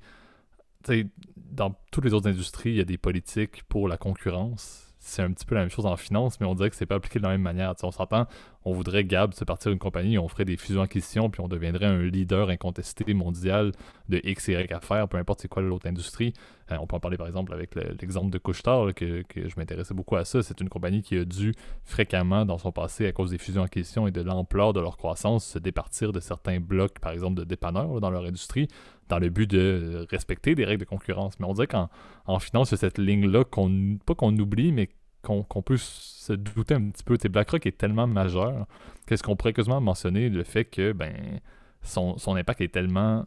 dans 1.36 1.76
toutes 1.92 2.06
les 2.06 2.14
autres 2.14 2.30
industries, 2.30 2.70
il 2.70 2.76
y 2.78 2.82
a 2.82 2.86
des 2.86 2.98
politiques 2.98 3.64
pour 3.64 3.90
la 3.90 3.98
concurrence 3.98 4.88
c'est 5.08 5.22
un 5.22 5.32
petit 5.32 5.46
peu 5.46 5.56
la 5.56 5.62
même 5.62 5.70
chose 5.70 5.86
en 5.86 5.96
finance, 5.96 6.40
mais 6.40 6.46
on 6.46 6.54
dirait 6.54 6.70
que 6.70 6.76
c'est 6.76 6.86
pas 6.86 6.96
appliqué 6.96 7.20
de 7.20 7.24
la 7.24 7.30
même 7.30 7.42
manière. 7.42 7.74
on 7.82 7.92
s'entend, 7.92 8.28
on 8.66 8.74
voudrait 8.74 9.06
Gab 9.06 9.34
se 9.34 9.44
partir 9.46 9.72
d'une 9.72 9.80
compagnie, 9.80 10.18
on 10.18 10.28
ferait 10.28 10.46
des 10.46 10.58
fusions-acquisitions, 10.58 11.30
puis 11.30 11.42
on 11.42 11.48
deviendrait 11.48 11.86
un 11.86 12.02
leader 12.02 12.50
incontesté 12.50 13.14
mondial 13.14 13.72
de 14.10 14.20
X 14.24 14.50
et 14.50 14.54
Y 14.54 14.74
affaires, 14.74 15.08
peu 15.08 15.18
importe 15.18 15.42
c'est 15.42 15.48
quoi 15.48 15.62
l'autre 15.62 15.88
industrie. 15.88 16.34
Euh, 16.72 16.78
on 16.80 16.88
peut 16.88 16.96
en 16.96 17.00
parler 17.00 17.18
par 17.18 17.28
exemple 17.28 17.54
avec 17.54 17.76
l'exemple 17.76 18.30
de 18.30 18.38
Couchetard, 18.38 18.94
que, 18.94 19.24
je 19.36 19.54
m'intéressais 19.58 19.94
beaucoup 19.94 20.16
à 20.16 20.26
ça. 20.26 20.44
C'est 20.44 20.60
une 20.60 20.70
compagnie 20.70 21.02
qui 21.02 21.18
a 21.18 21.24
dû 21.24 21.54
fréquemment 21.84 22.46
dans 22.46 22.58
son 22.58 22.72
passé, 22.72 23.08
à 23.08 23.12
cause 23.12 23.32
des 23.32 23.38
fusions-acquisitions 23.38 24.08
et 24.08 24.12
de 24.12 24.22
l'ampleur 24.22 24.74
de 24.74 24.82
leur 24.82 24.98
croissance, 24.98 25.46
se 25.46 25.60
départir 25.60 26.12
de 26.12 26.20
certains 26.20 26.60
blocs, 26.60 27.00
par 27.00 27.12
exemple 27.12 27.36
de 27.36 27.44
dépanneurs 27.44 28.02
dans 28.02 28.10
leur 28.10 28.26
industrie, 28.26 28.68
dans 29.08 29.20
le 29.20 29.30
but 29.30 29.50
de 29.50 30.06
respecter 30.10 30.56
des 30.56 30.66
règles 30.66 30.82
de 30.82 30.90
concurrence. 30.90 31.40
Mais 31.40 31.46
on 31.46 31.54
dirait 31.54 31.68
qu'en 31.68 31.90
en 32.26 32.40
finance, 32.40 32.70
c'est 32.70 32.78
cette 32.78 32.98
ligne-là 32.98 33.46
qu'on, 33.46 33.98
pas 34.06 34.16
qu'on 34.16 34.36
oublie, 34.38 34.72
mais 34.72 34.90
qu'on 35.28 35.62
peut 35.62 35.78
se 35.78 36.34
douter 36.34 36.76
un 36.76 36.90
petit 36.90 37.04
peu. 37.04 37.18
BlackRock 37.30 37.66
est 37.66 37.78
tellement 37.78 38.08
majeur 38.08 38.66
qu'est-ce 39.06 39.24
qu'on 39.24 39.36
pourrait 39.36 39.54
quasiment 39.54 39.82
mentionner 39.82 40.30
le 40.30 40.44
fait 40.44 40.66
que 40.66 40.92
ben 40.92 41.40
son, 41.82 42.18
impact 42.28 42.62
est 42.62 42.74
tellement 42.74 43.26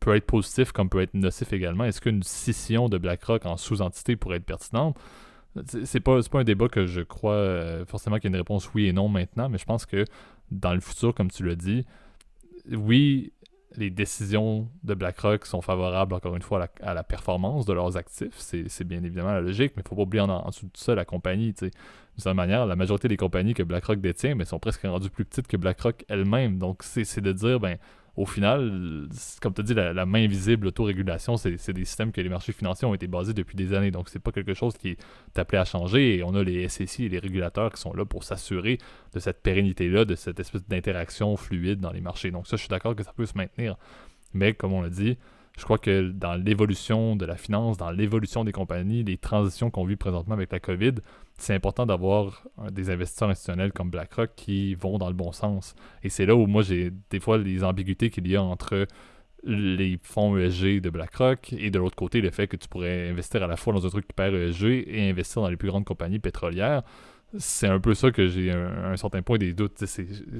peut 0.00 0.14
être 0.14 0.26
positif 0.26 0.72
comme 0.72 0.88
peut 0.88 1.00
être 1.00 1.14
nocif 1.14 1.52
également. 1.52 1.84
Est-ce 1.84 2.00
qu'une 2.00 2.22
scission 2.22 2.88
de 2.88 2.98
BlackRock 2.98 3.46
en 3.46 3.56
sous-entité 3.56 4.16
pourrait 4.16 4.36
être 4.36 4.44
pertinente? 4.44 4.96
C'est 5.84 6.00
pas, 6.00 6.20
pas 6.22 6.40
un 6.40 6.44
débat 6.44 6.68
que 6.68 6.84
je 6.84 7.00
crois 7.00 7.32
euh, 7.32 7.86
forcément 7.86 8.16
qu'il 8.16 8.24
y 8.24 8.26
a 8.28 8.30
une 8.30 8.36
réponse 8.36 8.72
oui 8.74 8.86
et 8.86 8.92
non 8.92 9.08
maintenant, 9.08 9.48
mais 9.48 9.56
je 9.56 9.64
pense 9.64 9.86
que 9.86 10.04
dans 10.50 10.74
le 10.74 10.80
futur, 10.80 11.14
comme 11.14 11.30
tu 11.30 11.44
l'as 11.44 11.54
dit, 11.54 11.86
oui, 12.70 13.32
les 13.74 13.90
décisions 13.90 14.68
de 14.84 14.94
BlackRock 14.94 15.44
sont 15.46 15.60
favorables, 15.60 16.14
encore 16.14 16.36
une 16.36 16.42
fois, 16.42 16.68
à 16.80 16.94
la, 16.94 17.02
performance 17.02 17.66
de 17.66 17.72
leurs 17.72 17.96
actifs. 17.96 18.34
C'est 18.38 18.84
bien 18.84 19.02
évidemment 19.02 19.32
la 19.32 19.40
logique, 19.40 19.72
mais 19.76 19.82
il 19.82 19.84
ne 19.84 19.88
faut 19.88 19.96
pas 19.96 20.02
oublier 20.02 20.22
en, 20.22 20.48
dessous 20.48 20.66
de 20.66 20.76
ça 20.76 20.94
la 20.94 21.04
compagnie. 21.04 21.52
De 21.52 21.70
cette 22.16 22.34
manière, 22.34 22.66
la 22.66 22.76
majorité 22.76 23.08
des 23.08 23.16
compagnies 23.16 23.54
que 23.54 23.62
BlackRock 23.62 24.00
détient 24.00 24.34
mais 24.34 24.44
sont 24.44 24.58
presque 24.58 24.82
rendues 24.82 25.10
plus 25.10 25.24
petites 25.24 25.48
que 25.48 25.56
BlackRock 25.56 26.04
elle-même. 26.08 26.58
Donc, 26.58 26.82
c'est 26.82 27.20
de 27.20 27.32
dire, 27.32 27.60
ben, 27.60 27.76
au 28.16 28.24
final, 28.24 29.08
comme 29.42 29.52
tu 29.52 29.60
as 29.60 29.64
dit, 29.64 29.74
la, 29.74 30.06
main 30.06 30.24
invisible, 30.24 30.64
l'autorégulation, 30.64 31.36
c'est 31.36 31.72
des 31.72 31.84
systèmes 31.84 32.12
que 32.12 32.20
les 32.20 32.30
marchés 32.30 32.52
financiers 32.52 32.88
ont 32.88 32.94
été 32.94 33.06
basés 33.06 33.34
depuis 33.34 33.56
des 33.56 33.74
années. 33.74 33.90
Donc, 33.90 34.08
c'est 34.08 34.20
pas 34.20 34.32
quelque 34.32 34.54
chose 34.54 34.74
qui 34.78 34.90
est 34.90 35.38
appelé 35.38 35.58
à 35.58 35.66
changer. 35.66 36.16
Et 36.16 36.22
on 36.22 36.34
a 36.34 36.42
les 36.42 36.66
SEC 36.68 37.00
et 37.00 37.08
les 37.10 37.18
régulateurs 37.18 37.72
qui 37.72 37.80
sont 37.80 37.92
là 37.92 38.06
pour 38.06 38.24
s'assurer 38.24 38.78
de 39.12 39.20
cette 39.20 39.42
pérennité-là, 39.42 40.06
de 40.06 40.14
cette 40.14 40.40
espèce 40.40 40.66
d'interaction 40.66 41.36
fluide 41.36 41.80
dans 41.80 41.92
les 41.92 42.00
marchés. 42.00 42.30
Donc, 42.30 42.46
ça, 42.46 42.56
je 42.56 42.62
suis 42.62 42.70
d'accord 42.70 42.96
que 42.96 43.02
ça 43.02 43.12
peut 43.12 43.26
se 43.26 43.36
maintenir. 43.36 43.76
Mais, 44.32 44.54
comme 44.54 44.72
on 44.72 44.80
l'a 44.80 44.90
dit, 44.90 45.18
je 45.58 45.64
crois 45.64 45.78
que 45.78 46.10
dans 46.10 46.34
l'évolution 46.34 47.16
de 47.16 47.26
la 47.26 47.36
finance, 47.36 47.76
dans 47.76 47.90
l'évolution 47.90 48.44
des 48.44 48.52
compagnies, 48.52 49.04
les 49.04 49.18
transitions 49.18 49.70
qu'on 49.70 49.84
vit 49.84 49.96
présentement 49.96 50.34
avec 50.34 50.52
la 50.52 50.60
COVID, 50.60 50.94
c'est 51.38 51.54
important 51.54 51.86
d'avoir 51.86 52.42
des 52.70 52.90
investisseurs 52.90 53.28
institutionnels 53.28 53.72
comme 53.72 53.90
BlackRock 53.90 54.30
qui 54.36 54.74
vont 54.74 54.98
dans 54.98 55.08
le 55.08 55.14
bon 55.14 55.32
sens. 55.32 55.74
Et 56.02 56.08
c'est 56.08 56.26
là 56.26 56.34
où 56.34 56.46
moi 56.46 56.62
j'ai 56.62 56.92
des 57.10 57.20
fois 57.20 57.38
les 57.38 57.62
ambiguïtés 57.62 58.10
qu'il 58.10 58.26
y 58.26 58.36
a 58.36 58.42
entre 58.42 58.86
les 59.44 59.98
fonds 60.02 60.36
ESG 60.36 60.80
de 60.80 60.90
BlackRock 60.90 61.52
et 61.52 61.70
de 61.70 61.78
l'autre 61.78 61.94
côté 61.94 62.20
le 62.20 62.30
fait 62.30 62.48
que 62.48 62.56
tu 62.56 62.68
pourrais 62.68 63.10
investir 63.10 63.42
à 63.42 63.46
la 63.46 63.56
fois 63.56 63.72
dans 63.72 63.86
un 63.86 63.90
truc 63.90 64.06
perd 64.14 64.34
ESG 64.34 64.84
et 64.88 65.10
investir 65.10 65.42
dans 65.42 65.50
les 65.50 65.56
plus 65.56 65.68
grandes 65.68 65.84
compagnies 65.84 66.18
pétrolières. 66.18 66.82
C'est 67.38 67.68
un 67.68 67.80
peu 67.80 67.94
ça 67.94 68.10
que 68.10 68.28
j'ai 68.28 68.50
un, 68.50 68.92
un, 68.92 68.96
certain 68.96 69.20
point 69.20 69.36
des 69.36 69.52
doutes. 69.52 69.84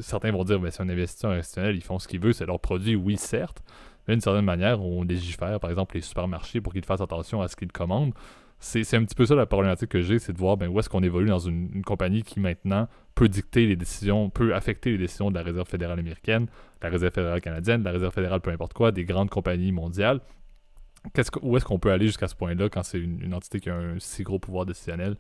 Certains 0.01 0.31
vont 0.31 0.45
dire, 0.45 0.59
ben, 0.61 0.71
c'est 0.71 0.83
un 0.83 0.89
investisseur 0.89 1.33
institutionnel, 1.33 1.77
ils 1.77 1.83
font 1.83 1.99
ce 1.99 2.09
qu'ils 2.09 2.21
veulent, 2.21 2.33
c'est 2.33 2.47
leur 2.47 2.61
produit, 2.61 2.95
oui, 2.95 3.17
certes, 3.17 3.63
d'une 4.09 4.21
certaine 4.21 4.45
manière, 4.45 4.81
on 4.81 5.03
légifère, 5.03 5.59
par 5.61 5.71
exemple, 5.71 5.97
les 5.97 6.01
supermarchés 6.01 6.61
pour 6.61 6.73
qu'ils 6.73 6.85
fassent 6.85 7.01
attention 7.01 7.43
à 7.43 7.49
ce 7.49 7.57
qu'ils 7.57 7.73
commandent. 7.73 8.15
C'est 8.67 8.97
un 8.97 9.05
petit 9.05 9.15
peu 9.15 9.25
ça 9.27 9.37
la 9.37 9.47
problématique 9.47 9.91
que 9.91 10.01
j'ai, 10.01 10.19
c'est 10.19 10.33
de 10.33 10.39
voir 10.39 10.57
ben, 10.57 10.69
où 10.69 10.81
est-ce 10.81 10.89
qu'on 10.89 11.05
évolue 11.05 11.29
dans 11.29 11.39
une, 11.39 11.85
compagnie 11.85 12.25
qui 12.25 12.41
maintenant 12.41 12.89
peut 13.15 13.29
dicter 13.29 13.65
les 13.65 13.77
décisions, 13.77 14.29
peut 14.29 14.55
affecter 14.57 14.91
les 14.91 14.99
décisions 14.99 15.31
de 15.31 15.37
la 15.37 15.43
Réserve 15.43 15.69
fédérale 15.69 16.01
américaine, 16.01 16.49
la 16.83 16.89
Réserve 16.89 17.15
fédérale 17.15 17.41
canadienne, 17.41 17.85
la 17.85 17.93
Réserve 17.93 18.13
fédérale 18.13 18.41
peu 18.41 18.51
importe 18.51 18.73
quoi, 18.73 18.91
des 18.91 19.05
grandes 19.05 19.31
compagnies 19.31 19.71
mondiales. 19.71 20.21
où 21.43 21.57
est-ce 21.57 21.65
qu'on 21.65 21.79
peut 21.79 21.93
aller 21.93 22.07
jusqu'à 22.07 22.27
ce 22.27 22.35
point-là 22.35 22.69
quand 22.69 22.83
c'est 22.83 22.99
une, 22.99 23.33
entité 23.35 23.61
qui 23.61 23.71
a 23.71 23.77
un 23.77 24.01
si 24.01 24.25
gros 24.25 24.41
pouvoir 24.41 24.67
décisionnel? 24.67 25.17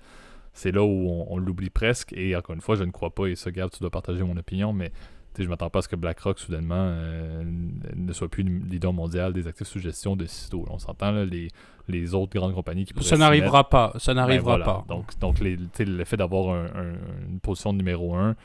C'est 0.53 0.73
là 0.73 0.83
où 0.83 1.27
on, 1.29 1.39
l'oublie 1.39 1.71
presque, 1.71 2.15
et 2.15 2.35
encore 2.35 2.55
une 2.57 2.63
fois, 2.63 2.75
je 2.75 2.83
ne 2.85 2.91
crois 2.91 3.15
pas, 3.15 3.27
et 3.27 3.37
ça, 3.37 3.53
Gab, 3.53 3.71
tu 3.71 3.79
dois 3.79 3.91
partager 3.91 4.25
mon 4.25 4.37
opinion, 4.37 4.73
mais 4.73 4.91
je 5.39 5.49
m'attends 5.49 5.71
pas 5.71 5.81
à 5.81 5.83
ce 5.83 5.89
que 5.89 5.97
BlackRock, 5.97 6.39
soudainement, 6.39 6.75
euh, 6.79 7.43
ne 7.95 8.13
soit 8.13 8.29
plus 8.29 8.43
leader 8.43 8.93
mondial 8.93 9.33
des 9.33 9.47
actifs 9.47 9.67
sous 9.67 9.79
gestion 9.79 10.17
de 10.17 10.27
sitôt. 10.27 10.65
On 10.71 10.79
s'entend, 10.79 11.13
les, 11.13 11.49
les 11.89 12.15
autres 12.15 12.39
grandes 12.39 12.55
compagnies 12.55 12.85
qui 12.85 13.05
Ça 13.05 13.17
n'arrivera 13.17 13.69
pas. 13.69 13.93
Ça 13.99 14.13
ben 14.13 14.21
n'arrivera 14.21 14.59
pas. 14.59 14.85
Donc, 14.89 15.19
donc 15.19 15.41
les, 15.41 15.57
le 15.57 16.05
fait 16.05 16.17
d'avoir 16.17 16.55
une 16.55 17.41
position 17.41 17.73
de 17.73 17.79
numéro 17.79 18.15
un 18.15 18.37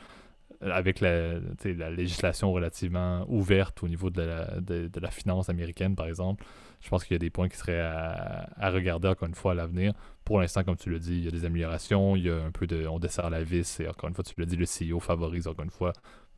avec 0.70 1.00
la, 1.00 1.34
la, 1.64 1.90
législation 1.90 2.52
relativement 2.52 3.24
ouverte 3.28 3.82
au 3.82 3.88
niveau 3.88 4.10
de 4.10 4.22
la, 4.22 4.60
de, 4.60 5.00
la 5.00 5.10
finance 5.10 5.48
américaine, 5.48 5.96
par 5.96 6.06
exemple, 6.06 6.44
je 6.80 6.88
pense 6.88 7.04
qu'il 7.04 7.14
y 7.14 7.16
a 7.16 7.18
des 7.18 7.30
points 7.30 7.48
qui 7.48 7.56
seraient 7.56 7.80
à, 7.80 8.48
à 8.56 8.70
regarder 8.70 9.08
encore 9.08 9.28
une 9.28 9.34
fois 9.34 9.52
à 9.52 9.54
l'avenir. 9.54 9.92
Pour 10.24 10.40
l'instant, 10.40 10.62
comme 10.62 10.76
tu 10.76 10.90
l'as 10.90 10.98
dit, 10.98 11.16
il 11.16 11.24
y 11.24 11.28
a 11.28 11.30
des 11.30 11.44
améliorations, 11.44 12.16
il 12.16 12.24
y 12.24 12.30
a 12.30 12.36
un 12.36 12.50
peu 12.50 12.66
de. 12.66 12.86
On 12.86 12.98
dessert 12.98 13.28
la 13.30 13.42
vis, 13.42 13.80
et 13.80 13.88
encore 13.88 14.08
une 14.08 14.14
fois, 14.14 14.24
tu 14.24 14.34
l'as 14.38 14.46
dit, 14.46 14.56
le 14.56 14.66
CEO 14.66 15.00
favorise 15.00 15.48
encore 15.48 15.64
une 15.64 15.70
fois 15.70 15.92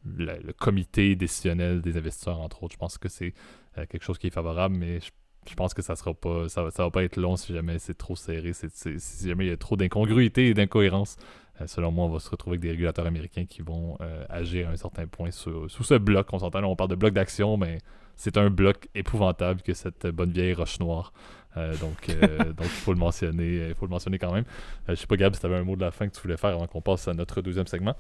le, 0.04 0.52
comité 0.52 1.14
décisionnel 1.16 1.80
des 1.80 1.96
investisseurs, 1.96 2.40
entre 2.40 2.62
autres. 2.62 2.74
Je 2.74 2.78
pense 2.78 2.98
que 2.98 3.08
c'est 3.08 3.34
euh, 3.78 3.86
quelque 3.86 4.02
chose 4.02 4.18
qui 4.18 4.28
est 4.28 4.30
favorable, 4.30 4.76
mais 4.76 5.00
je, 5.00 5.54
pense 5.54 5.74
que 5.74 5.82
ça 5.82 5.96
sera 5.96 6.14
pas. 6.14 6.48
Ça, 6.48 6.70
ça 6.70 6.84
va 6.84 6.90
pas 6.90 7.04
être 7.04 7.16
long 7.16 7.36
si 7.36 7.52
jamais 7.52 7.78
c'est 7.78 7.96
trop 7.96 8.16
serré, 8.16 8.52
si 8.52 9.28
jamais 9.28 9.46
il 9.46 9.50
y 9.50 9.52
a 9.52 9.56
trop 9.56 9.76
d'incongruité 9.76 10.48
et 10.48 10.54
d'incohérence. 10.54 11.16
Euh, 11.60 11.66
selon 11.66 11.92
moi, 11.92 12.06
on 12.06 12.08
va 12.08 12.18
se 12.18 12.30
retrouver 12.30 12.54
avec 12.54 12.62
des 12.62 12.70
régulateurs 12.70 13.06
américains 13.06 13.46
qui 13.46 13.62
vont 13.62 13.96
euh, 14.00 14.24
agir 14.28 14.68
à 14.68 14.72
un 14.72 14.76
certain 14.76 15.06
point 15.06 15.30
sous, 15.30 15.68
ce 15.68 15.94
bloc. 15.94 16.32
On 16.32 16.38
s'entend, 16.38 16.62
on 16.64 16.76
parle 16.76 16.90
de 16.90 16.96
bloc 16.96 17.14
d'action, 17.14 17.56
mais 17.56 17.78
c'est 18.16 18.36
un 18.36 18.50
bloc 18.50 18.88
épouvantable 18.94 19.62
que 19.62 19.74
cette 19.74 20.06
bonne 20.06 20.30
vieille 20.30 20.54
roche 20.54 20.80
noire. 20.80 21.12
donc, 21.56 22.08
donc 22.56 22.66
il 22.66 22.68
faut 22.68 22.92
le 22.92 22.98
mentionner, 22.98 23.68
il 23.68 23.74
faut 23.74 23.86
le 23.86 23.90
mentionner 23.90 24.18
quand 24.18 24.32
même. 24.32 24.44
je 24.88 24.94
sais 24.94 25.06
pas, 25.06 25.16
Gab, 25.16 25.34
si 25.34 25.40
tu 25.40 25.46
avais 25.46 25.56
un 25.56 25.64
mot 25.64 25.76
de 25.76 25.80
la 25.80 25.90
fin 25.90 26.08
que 26.08 26.14
tu 26.14 26.20
voulais 26.22 26.36
faire 26.36 26.50
avant 26.50 26.66
qu'on 26.66 26.80
passe 26.80 27.06
à 27.08 27.14
notre 27.14 27.40
deuxième 27.42 27.66
segment. 27.66 27.96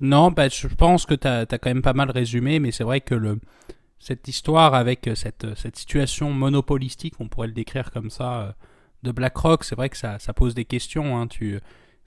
Non, 0.00 0.30
bah, 0.30 0.48
je 0.48 0.66
pense 0.66 1.06
que 1.06 1.14
tu 1.14 1.26
as, 1.28 1.46
quand 1.46 1.66
même 1.66 1.82
pas 1.82 1.92
mal 1.92 2.10
résumé, 2.10 2.58
mais 2.58 2.72
c'est 2.72 2.84
vrai 2.84 3.00
que 3.00 3.14
le, 3.14 3.38
cette 4.04 4.28
histoire 4.28 4.74
avec 4.74 5.08
euh, 5.08 5.14
cette, 5.14 5.44
euh, 5.44 5.54
cette 5.54 5.76
situation 5.76 6.30
monopolistique, 6.30 7.14
on 7.20 7.28
pourrait 7.28 7.46
le 7.46 7.54
décrire 7.54 7.90
comme 7.90 8.10
ça, 8.10 8.40
euh, 8.40 8.52
de 9.02 9.12
BlackRock, 9.12 9.64
c'est 9.64 9.74
vrai 9.74 9.88
que 9.88 9.96
ça, 9.96 10.18
pose 10.34 10.54
des 10.54 10.64
questions. 10.66 11.18
Hein, 11.18 11.26
c'est 11.30 11.60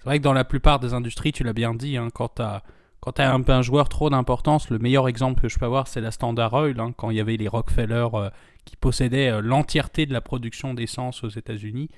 vrai 0.05 0.19
que 0.19 0.23
dans 0.23 0.33
la 0.33 0.43
plupart 0.43 0.79
des 0.79 0.93
industries, 0.93 1.31
tu 1.31 1.43
l'as 1.43 1.53
bien 1.53 1.73
dit, 1.73 1.97
hein, 1.97 2.09
quand 2.13 2.35
tu 2.35 2.41
as, 2.41 2.61
quand 2.99 3.19
un, 3.19 3.61
joueur 3.61 3.89
trop 3.89 4.09
d'importance, 4.09 4.69
le 4.69 4.79
meilleur 4.79 5.07
exemple 5.07 5.41
que 5.41 5.49
je 5.49 5.57
peux 5.57 5.65
avoir, 5.65 5.87
c'est 5.87 6.01
la 6.01 6.11
Standard 6.11 6.53
Oil, 6.53 6.79
hein, 6.79 6.93
quand 6.95 7.09
il 7.09 7.17
y 7.17 7.19
avait 7.19 7.37
les 7.37 7.47
Rockefeller 7.47 8.07
qui 8.65 8.75
possédaient 8.75 9.41
l'entièreté 9.41 10.05
de 10.05 10.13
la 10.13 10.21
production 10.21 10.73
d'essence 10.73 11.23
aux 11.23 11.29
États-Unis. 11.29 11.89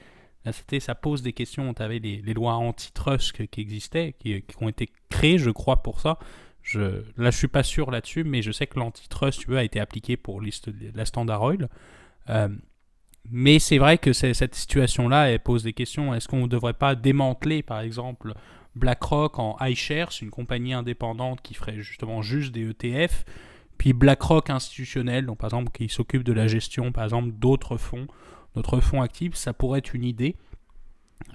Ça 0.80 0.96
pose 0.96 1.22
des 1.22 1.34
questions. 1.34 1.74
Tu 1.74 1.82
avais 1.82 2.00
les, 2.00 2.34
lois 2.34 2.54
antitrust 2.54 3.48
qui 3.48 3.62
existaient, 3.62 4.16
qui, 4.20 4.44
ont 4.62 4.70
été 4.70 4.90
créées, 5.10 5.38
je 5.38 5.50
crois, 5.50 5.84
pour 5.84 6.00
ça. 6.00 6.18
Je, 6.62 7.04
là, 7.18 7.32
je 7.32 7.38
suis 7.38 7.48
pas 7.48 7.64
sûr 7.64 7.92
là-dessus, 7.92 8.24
mais 8.24 8.42
je 8.42 8.52
sais 8.52 8.68
que 8.68 8.80
l'antitrust, 8.80 9.50
a 9.50 9.64
été 9.64 9.80
appliqué 9.80 10.18
pour 10.18 10.42
la 10.42 11.06
Standard 11.06 11.42
Oil. 11.42 11.70
Euh, 12.30 12.50
mais 13.30 13.60
c'est 13.60 13.78
vrai 13.78 13.98
que 13.98 14.14
cette 14.14 14.56
situation-là, 14.56 15.30
elle 15.30 15.40
pose 15.40 15.64
des 15.64 15.74
questions. 15.74 16.14
Est-ce 16.14 16.28
qu'on 16.28 16.44
ne 16.44 16.48
devrait 16.48 16.74
pas 16.74 16.96
démanteler, 16.96 17.62
par 17.62 17.82
exemple, 17.82 18.34
BlackRock 18.76 19.40
en 19.40 19.58
iShares, 19.62 20.12
une 20.22 20.30
compagnie 20.30 20.74
indépendante 20.74 21.42
qui 21.42 21.54
ferait 21.54 21.80
justement 21.80 22.22
juste 22.22 22.52
des 22.52 22.70
ETF, 22.70 23.26
puis 23.78 23.94
BlackRock 23.94 24.50
institutionnel, 24.50 25.26
donc 25.26 25.38
par 25.38 25.50
exemple 25.50 25.72
qui 25.72 25.90
s'occupe 25.90 26.24
de 26.24 26.34
la 26.34 26.48
gestion, 26.48 26.92
par 26.92 27.04
exemple, 27.04 27.32
d'autres 27.32 27.78
fonds 27.78 28.08
notre 28.56 28.80
fonds 28.80 29.02
actif, 29.02 29.36
ça 29.36 29.54
pourrait 29.54 29.80
être 29.80 29.94
une 29.94 30.04
idée. 30.04 30.36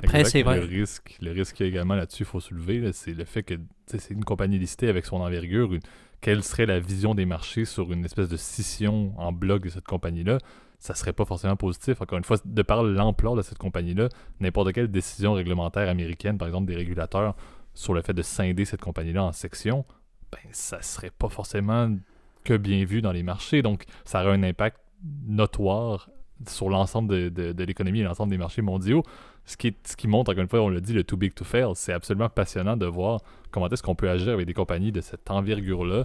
Après, 0.03 0.24
c'est 0.24 0.42
vrai. 0.42 0.61
Le 0.61 0.66
risque, 0.66 1.16
le 1.20 1.31
risque 1.31 1.61
également 1.61 1.94
là-dessus, 1.94 2.22
il 2.22 2.27
faut 2.27 2.40
soulever, 2.40 2.92
c'est 2.92 3.12
le 3.14 3.24
fait 3.24 3.42
que 3.42 3.55
c'est 3.87 4.11
une 4.11 4.24
compagnie 4.24 4.59
listée 4.59 4.88
avec 4.88 5.05
son 5.05 5.16
envergure. 5.20 5.70
quelle 6.20 6.42
serait 6.42 6.66
la 6.66 6.81
vision 6.81 7.14
des 7.14 7.27
marchés 7.27 7.64
sur 7.64 7.92
une 7.92 8.05
espèce 8.05 8.29
de 8.29 8.37
scission 8.37 9.12
en 9.18 9.33
bloc 9.33 9.62
de 9.64 9.68
cette 9.68 9.87
compagnie-là? 9.87 10.38
Ça 10.79 10.94
serait 10.94 11.12
pas 11.12 11.24
forcément 11.24 11.57
positif. 11.57 12.00
Encore 12.00 12.18
une 12.18 12.24
fois, 12.24 12.37
de 12.44 12.62
par 12.62 12.83
l'ampleur 12.83 13.37
de 13.37 13.42
cette 13.42 13.59
compagnie-là, 13.59 14.09
n'importe 14.40 14.72
quelle 14.72 14.88
décision 14.88 15.35
réglementaire 15.35 15.88
américaine, 15.88 16.37
par 16.37 16.48
exemple 16.48 16.66
des 16.66 16.77
régulateurs, 16.77 17.37
sur 17.74 17.94
le 17.94 18.03
fait 18.03 18.12
de 18.12 18.22
scinder 18.22 18.64
cette 18.64 18.81
compagnie-là 18.81 19.24
en 19.24 19.33
sections, 19.33 19.85
ben, 20.33 20.40
ça 20.53 20.83
serait 20.83 21.11
pas 21.11 21.29
forcément 21.29 21.94
que 22.44 22.57
bien 22.57 22.85
vu 22.85 23.03
dans 23.03 23.12
les 23.12 23.22
marchés. 23.22 23.62
Donc, 23.62 23.85
ça 24.05 24.22
aurait 24.22 24.35
un 24.35 24.42
impact 24.42 24.79
notoire 25.27 26.11
sur 26.49 26.68
l'ensemble 26.68 27.33
de, 27.33 27.64
l'économie 27.64 28.01
et 28.01 28.03
l'ensemble 28.03 28.31
des 28.31 28.38
marchés 28.38 28.62
mondiaux. 28.62 29.03
Ce 29.47 29.57
qui, 29.57 29.75
ce 29.85 29.97
qui 29.97 30.09
montre, 30.09 30.33
encore 30.33 30.42
une 30.42 30.49
fois, 30.49 30.61
on 30.61 30.68
l'a 30.68 30.81
dit, 30.81 30.92
le 30.92 31.05
too 31.05 31.16
big 31.16 31.35
to 31.35 31.44
fail. 31.44 31.73
C'est 31.75 31.92
absolument 31.92 32.29
passionnant 32.29 32.77
de 32.77 32.87
voir 32.87 33.20
comment 33.51 33.68
est-ce 33.68 33.83
qu'on 33.83 33.94
peut 33.94 34.09
agir 34.09 34.33
avec 34.33 34.47
des 34.47 34.55
compagnies 34.55 34.92
de 34.92 35.01
cette 35.01 35.31
envergure-là. 35.31 36.03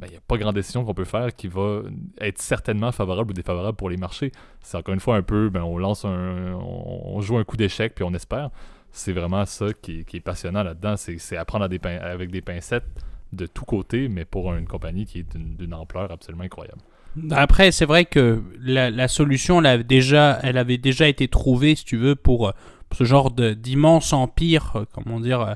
Ben, 0.00 0.08
il 0.08 0.10
n'y 0.10 0.16
a 0.16 0.20
pas 0.26 0.36
grande 0.36 0.56
décision 0.56 0.84
qu'on 0.84 0.94
peut 0.94 1.04
faire 1.04 1.34
qui 1.34 1.46
va 1.46 1.82
être 2.20 2.40
certainement 2.40 2.90
favorable 2.90 3.30
ou 3.30 3.34
défavorable 3.34 3.76
pour 3.76 3.88
les 3.88 3.96
marchés. 3.96 4.32
C'est 4.60 4.76
encore 4.76 4.94
une 4.94 5.00
fois 5.00 5.16
un 5.16 5.22
peu, 5.22 5.48
ben, 5.48 5.62
on 5.62 5.78
lance 5.78 6.04
un, 6.04 6.54
on, 6.54 7.20
joue 7.20 7.38
un 7.38 7.44
coup 7.44 7.56
d'échec 7.56 7.94
puis 7.94 8.04
on 8.04 8.12
espère. 8.12 8.50
C'est 8.90 9.12
vraiment 9.12 9.46
ça 9.46 9.66
qui, 9.80 10.00
est 10.00 10.20
passionnant 10.20 10.64
là-dedans. 10.64 10.96
C'est 10.96 11.36
apprendre 11.36 11.64
avec 11.64 12.30
des 12.30 12.42
pincettes 12.42 12.84
de 13.32 13.46
tous 13.46 13.64
côtés, 13.64 14.08
mais 14.08 14.24
pour 14.24 14.52
une 14.54 14.66
compagnie 14.66 15.06
qui 15.06 15.20
est 15.20 15.36
d'une 15.36 15.72
ampleur 15.72 16.10
absolument 16.10 16.44
incroyable. 16.44 16.82
Après, 17.30 17.72
c'est 17.72 17.84
vrai 17.84 18.04
que 18.04 18.42
la, 18.60 19.08
solution, 19.08 19.60
elle 19.60 19.66
avait, 19.66 19.84
déjà, 19.84 20.38
elle 20.42 20.56
avait 20.56 20.78
déjà 20.78 21.08
été 21.08 21.28
trouvée, 21.28 21.74
si 21.74 21.84
tu 21.84 21.96
veux, 21.96 22.16
pour, 22.16 22.52
ce 22.92 23.04
genre 23.04 23.30
d'immense 23.30 24.12
empire, 24.12 24.72
euh, 24.76 24.84
comment 24.92 25.20
dire. 25.20 25.40
Euh, 25.40 25.54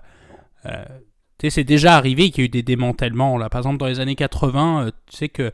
euh, 0.67 0.85
tu 1.39 1.47
sais, 1.47 1.51
c'est 1.51 1.65
déjà 1.65 1.97
arrivé 1.97 2.31
qu'il 2.31 2.41
y 2.41 2.45
a 2.45 2.47
eu 2.47 2.49
des 2.49 2.63
démantèlements. 2.63 3.37
Là. 3.37 3.51
Par 3.51 3.61
exemple, 3.61 3.77
dans 3.77 3.87
les 3.87 4.01
années 4.01 4.15
80, 4.15 4.91
tu 5.07 5.17
sais 5.17 5.29
que 5.29 5.53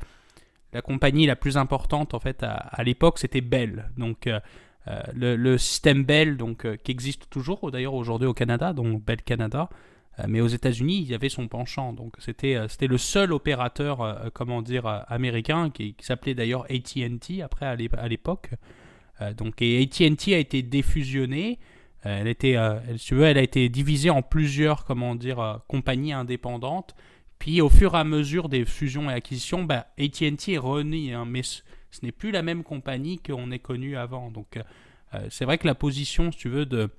la 0.73 0.81
compagnie 0.81 1.27
la 1.27 1.35
plus 1.35 1.57
importante, 1.57 2.15
en 2.15 2.21
fait, 2.21 2.45
à, 2.45 2.83
l'époque, 2.85 3.19
c'était 3.19 3.41
Bell. 3.41 3.91
Donc, 3.97 4.31
le, 5.13 5.57
système 5.59 6.05
Bell, 6.05 6.37
donc, 6.37 6.67
qui 6.85 6.93
existe 6.93 7.29
toujours, 7.31 7.69
d'ailleurs, 7.73 7.95
aujourd'hui 7.95 8.29
au 8.29 8.33
Canada, 8.33 8.73
donc 8.73 9.05
Bell 9.05 9.23
Canada, 9.23 9.69
euh, 9.71 9.77
mais 10.29 10.41
aux 10.41 10.49
États-Unis, 10.49 10.99
il 10.99 11.11
y 11.11 11.15
avait 11.15 11.29
son 11.29 11.49
penchant. 11.49 11.93
Donc 11.93 12.15
c'était 12.19 12.55
euh, 12.55 12.69
c'était 12.69 12.87
le 12.87 12.99
seul 12.99 13.33
opérateur, 13.33 14.01
euh, 14.03 14.29
comment 14.33 14.63
dire, 14.63 15.05
américain 15.09 15.71
qui, 15.71 15.95
s'appelait 16.01 16.35
d'ailleurs 16.35 16.67
AT&T 16.71 17.43
après 17.43 17.67
à 17.67 18.09
l'époque. 18.09 18.51
donc 19.37 19.63
AT&T 19.63 20.35
a 20.35 20.39
été 20.39 20.63
défusionné. 20.63 21.59
Elle 22.05 22.27
était, 22.27 22.57
tu 22.99 23.15
veux, 23.15 23.25
elle 23.25 23.39
a 23.39 23.43
été 23.43 23.69
divisée 23.69 24.11
en 24.11 24.23
plusieurs, 24.23 24.85
comment 24.85 25.15
dire, 25.15 25.61
compagnies 25.69 26.13
indépendantes. 26.13 26.97
Puis 27.39 27.61
au 27.61 27.69
fur 27.69 27.95
et 27.95 27.99
à 27.99 28.05
mesure 28.05 28.49
des 28.49 28.65
fusions 28.65 29.09
et 29.09 29.15
acquisitions, 29.15 29.63
bah, 29.63 29.87
AT&T 30.01 30.53
est 30.53 30.59
rené, 30.59 31.13
hein, 31.13 31.25
mais 31.25 31.43
ce, 31.45 31.63
n'est 32.03 32.11
plus 32.11 32.33
la 32.33 32.43
même 32.43 32.65
compagnie 32.65 33.19
qu'on 33.19 33.53
est 33.53 33.61
connu 33.61 33.97
avant. 33.97 34.33
Donc 34.33 34.59
c'est 35.31 35.45
vrai 35.45 35.59
que 35.59 35.67
la 35.69 35.77
position, 35.77 36.33
si 36.33 36.39
tu 36.39 36.49
veux, 36.49 36.67
de 36.67 36.91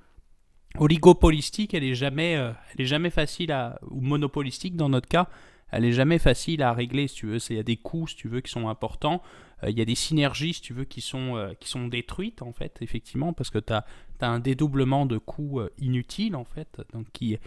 oligopolistique, 0.77 1.73
elle 1.73 1.83
est 1.83 1.95
jamais, 1.95 2.35
euh, 2.35 2.51
elle 2.73 2.81
est 2.81 2.87
jamais 2.87 3.09
facile 3.09 3.51
à, 3.51 3.79
ou 3.89 4.01
monopolistique 4.01 4.75
dans 4.75 4.89
notre 4.89 5.07
cas, 5.07 5.29
elle 5.71 5.85
est 5.85 5.91
jamais 5.91 6.19
facile 6.19 6.61
à 6.61 6.73
régler, 6.73 7.07
si 7.07 7.15
tu 7.15 7.27
veux. 7.27 7.37
Il 7.49 7.55
y 7.55 7.59
a 7.59 7.63
des 7.63 7.77
coûts, 7.77 8.07
si 8.07 8.15
tu 8.15 8.27
veux, 8.27 8.41
qui 8.41 8.51
sont 8.51 8.67
importants. 8.67 9.21
Euh, 9.63 9.69
il 9.69 9.77
y 9.77 9.81
a 9.81 9.85
des 9.85 9.95
synergies, 9.95 10.53
si 10.53 10.61
tu 10.61 10.73
veux, 10.73 10.83
qui 10.83 11.01
sont, 11.01 11.35
euh, 11.35 11.53
qui 11.59 11.67
sont 11.69 11.87
détruites, 11.87 12.41
en 12.41 12.53
fait, 12.53 12.77
effectivement, 12.81 13.33
parce 13.33 13.49
que 13.49 13.59
tu 13.59 13.73
as, 13.73 13.85
un 14.21 14.39
dédoublement 14.39 15.05
de 15.05 15.17
coûts 15.17 15.59
inutiles, 15.79 16.37
en 16.37 16.45
fait. 16.45 16.81
Donc, 16.93 17.07
qui... 17.11 17.37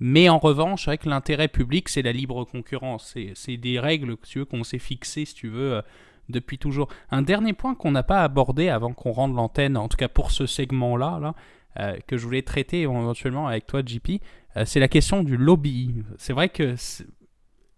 Mais 0.00 0.28
en 0.28 0.38
revanche, 0.38 0.88
avec 0.88 1.04
l'intérêt 1.04 1.46
public, 1.46 1.88
c'est 1.88 2.02
la 2.02 2.10
libre 2.10 2.42
concurrence. 2.42 3.14
C'est 3.34 3.56
des 3.56 3.78
règles, 3.78 4.16
si 4.24 4.32
tu 4.32 4.38
veux, 4.40 4.44
qu'on 4.44 4.64
s'est 4.64 4.80
fixées, 4.80 5.26
si 5.26 5.34
tu 5.36 5.48
veux, 5.48 5.80
depuis 6.28 6.58
toujours. 6.58 6.88
Un 7.12 7.22
dernier 7.22 7.52
point 7.52 7.76
qu'on 7.76 7.92
n'a 7.92 8.02
pas 8.02 8.24
abordé 8.24 8.68
avant 8.68 8.92
qu'on 8.92 9.12
rende 9.12 9.36
l'antenne, 9.36 9.76
en 9.76 9.88
tout 9.88 9.96
cas 9.96 10.08
pour 10.08 10.32
ce 10.32 10.46
segment-là, 10.46 11.20
là, 11.20 11.34
euh, 11.80 11.96
que 12.06 12.16
je 12.16 12.24
voulais 12.24 12.42
traiter 12.42 12.82
éventuellement 12.82 13.48
avec 13.48 13.66
toi, 13.66 13.82
JP, 13.84 14.20
euh, 14.56 14.64
c'est 14.64 14.80
la 14.80 14.88
question 14.88 15.24
du 15.24 15.36
lobby. 15.36 15.94
C'est 16.18 16.32
vrai 16.32 16.48
que 16.48 16.76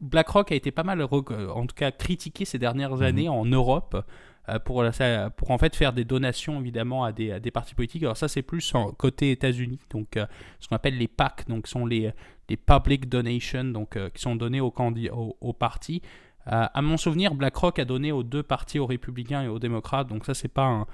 BlackRock 0.01 0.53
a 0.53 0.55
été 0.55 0.71
pas 0.71 0.83
mal, 0.83 1.03
en 1.03 1.67
tout 1.67 1.75
cas, 1.75 1.91
critiqué 1.91 2.45
ces 2.45 2.59
dernières 2.59 2.97
mhm. 2.97 3.03
années 3.03 3.29
en 3.29 3.45
Europe. 3.45 4.05
Euh, 4.49 4.61
pour, 4.61 4.85
pour 5.37 5.51
en 5.51 5.59
fait 5.59 5.75
faire 5.75 5.93
des 5.93 6.05
donations 6.05 6.61
évidemment 6.61 7.03
à 7.03 7.11
des, 7.11 7.33
à 7.33 7.41
des 7.41 7.51
partis 7.51 7.75
politiques. 7.75 8.05
Alors 8.05 8.17
ça 8.17 8.29
c'est 8.29 8.43
plus 8.43 8.73
en, 8.77 8.93
côté 8.93 9.33
États-Unis, 9.33 9.81
donc 9.91 10.17
ce 10.61 10.69
qu'on 10.69 10.77
appelle 10.77 10.97
les 10.97 11.09
PAC, 11.09 11.49
donc 11.49 11.67
sont 11.67 11.85
les, 11.85 12.13
les 12.49 12.57
public 12.57 13.09
donations, 13.09 13.65
donc 13.65 13.99
qui 14.13 14.23
sont 14.23 14.37
donnés 14.37 14.61
aux, 14.61 14.73
aux, 14.73 15.37
aux 15.41 15.53
partis. 15.53 16.01
à 16.45 16.81
mon 16.81 16.97
souvenir, 16.97 17.35
BlackRock 17.35 17.81
a 17.81 17.85
donné 17.85 18.13
aux 18.13 18.23
deux 18.23 18.45
partis, 18.45 18.79
aux 18.79 18.87
républicains 18.87 19.43
et 19.43 19.49
aux 19.49 19.59
démocrates, 19.59 20.07
donc 20.07 20.25
ça 20.25 20.33
c'est 20.33 20.47
pas 20.47 20.67
un, 20.67 20.87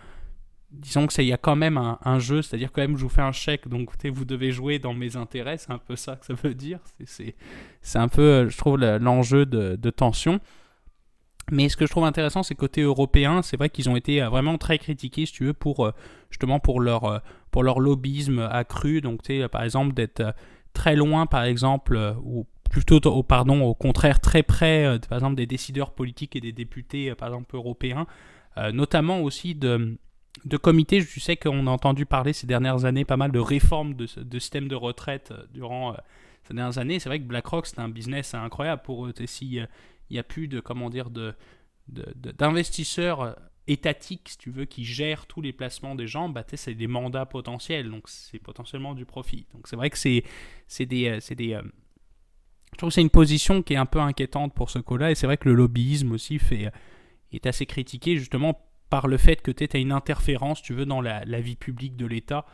disons 0.73 1.07
que 1.07 1.21
il 1.21 1.29
y 1.29 1.33
a 1.33 1.39
quand 1.39 1.57
même 1.57 1.79
un, 1.79 2.19
jeu, 2.19 2.43
c'est-à-dire 2.43 2.73
quand 2.73 2.83
même 2.83 2.97
je 2.97 3.03
vous 3.03 3.09
fais 3.09 3.23
un 3.23 3.33
chèque, 3.33 3.69
donc 3.69 3.91
vous 4.07 4.25
devez 4.25 4.53
jouer 4.53 4.79
dans 4.79 4.95
mes 4.95 5.17
intérêts, 5.17 5.59
c'est 5.59 5.71
un 5.71 5.79
peu 5.79 5.97
ça 5.97 6.17
que 6.17 6.27
ça 6.27 6.35
veut 6.35 6.55
dire. 6.55 6.79
C'est 7.05 7.99
un 7.99 8.09
peu, 8.09 8.23
euh, 8.23 8.49
je 8.49 8.57
trouve, 8.57 8.79
l'enjeu 8.79 9.47
de, 9.47 9.91
tension. 9.91 10.41
Mais 11.51 11.69
ce 11.69 11.77
que 11.77 11.87
je 11.87 11.91
trouve 11.91 12.05
intéressant, 12.05 12.43
c'est 12.43 12.55
côté 12.55 12.83
européen, 12.83 13.43
c'est 13.43 13.57
vrai 13.57 13.69
qu'ils 13.69 13.91
ont 13.91 13.97
été 13.97 14.23
euh, 14.23 14.29
vraiment 14.29 14.59
très 14.59 14.79
critiqués, 14.79 15.27
si 15.27 15.33
tu 15.33 15.45
veux, 15.45 15.53
pour 15.53 15.85
euh, 15.85 15.93
justement 16.31 16.61
pour 16.61 16.81
leur, 16.81 17.23
pour 17.51 17.63
leur 17.63 17.81
lobbyisme 17.81 18.39
accru. 18.39 19.01
Donc, 19.01 19.23
tu 19.23 19.41
sais, 19.41 19.49
par 19.49 19.63
exemple, 19.63 19.93
d'être 19.93 20.35
très 20.73 20.97
loin, 20.97 21.27
par 21.27 21.45
exemple, 21.45 22.17
ou 22.25 22.47
plutôt 22.71 23.01
au, 23.07 23.23
pardon, 23.23 23.63
au 23.63 23.75
contraire 23.75 24.21
très 24.21 24.43
près, 24.43 24.99
par 25.09 25.19
exemple, 25.19 25.35
des 25.35 25.47
décideurs 25.47 25.91
politiques 25.91 26.37
et 26.37 26.41
des 26.41 26.53
députés, 26.53 27.15
par 27.15 27.29
exemple, 27.29 27.55
européens, 27.57 28.07
notamment 28.73 29.21
aussi 29.21 29.55
de, 29.55 29.99
de 30.45 30.57
comités. 30.57 31.01
Je 31.01 31.21
sais 31.21 31.37
qu'on 31.37 31.67
a 31.67 31.71
entendu 31.71 32.07
parler 32.07 32.33
ces 32.33 32.47
dernières 32.47 32.85
années 32.85 33.05
pas 33.05 33.17
mal 33.17 33.33
de 33.33 33.39
réformes 33.39 33.95
de, 33.95 34.07
de 34.17 34.39
système 34.39 34.69
de 34.69 34.75
retraite 34.75 35.33
durant 35.53 35.97
ces 36.45 36.55
dernières 36.55 36.79
années. 36.79 36.99
C'est 36.99 37.09
vrai 37.09 37.21
que 37.21 37.25
BlackRock, 37.25 37.67
c'est 37.67 37.79
un 37.79 37.89
business 37.89 38.35
incroyable 38.35 38.83
pour 38.83 39.07
eux. 39.07 39.15
S'il 39.27 39.69
n'y 40.11 40.19
a 40.19 40.23
plus 40.23 40.49
de, 40.49 40.61
comment 40.61 40.91
dire, 40.91 41.11
d'investisseurs 41.89 43.37
étatiques, 43.69 44.31
si 44.31 44.39
tu 44.39 44.51
veux, 44.51 44.65
qui 44.65 44.85
gèrent 44.85 45.27
tous 45.27 45.41
les 45.41 45.53
placements 45.53 45.95
des 45.95 46.07
gens, 46.07 46.29
bah, 46.29 46.45
c'est 46.53 46.75
des 46.75 46.89
mandats 46.89 47.27
potentiels, 47.27 47.91
donc 47.91 48.09
c'est 48.09 48.41
potentiellement 48.41 48.95
du 48.95 49.05
profit. 49.05 49.47
Donc 49.55 49.69
c'est 49.69 49.77
vrai 49.77 49.91
que 49.91 49.99
c'est, 49.99 50.25
c'est 50.67 50.87
des... 50.87 51.09
Euh, 51.09 51.21
c'est 51.21 51.35
des 51.37 51.55
euh, 51.55 51.63
je 52.73 52.79
trouve 52.79 52.91
c'est 52.91 53.03
une 53.03 53.11
position 53.11 53.63
qui 53.63 53.75
est 53.75 53.77
un 53.77 53.85
peu 53.87 54.01
inquiétante 54.01 54.55
pour 54.55 54.71
ce 54.71 54.79
cas-là, 54.79 55.11
et 55.11 55.15
c'est 55.15 55.27
vrai 55.27 55.37
que 55.37 55.47
le 55.47 55.55
lobbyisme 55.55 56.11
aussi 56.13 56.39
fait, 56.39 56.73
est 57.31 57.47
assez 57.47 57.67
critiqué 57.67 58.17
justement 58.17 58.59
par 58.93 59.07
le 59.07 59.17
fait 59.17 59.41
que 59.41 59.51
tu 59.51 59.67
as 59.73 59.79
une 59.79 59.91
interférence, 59.91 60.61
tu 60.61 60.75
veux, 60.75 60.85
dans 60.85 61.01
la, 61.01 61.41
vie 61.41 61.57
publique 61.57 61.97
de 61.97 62.05
l'État. 62.05 62.45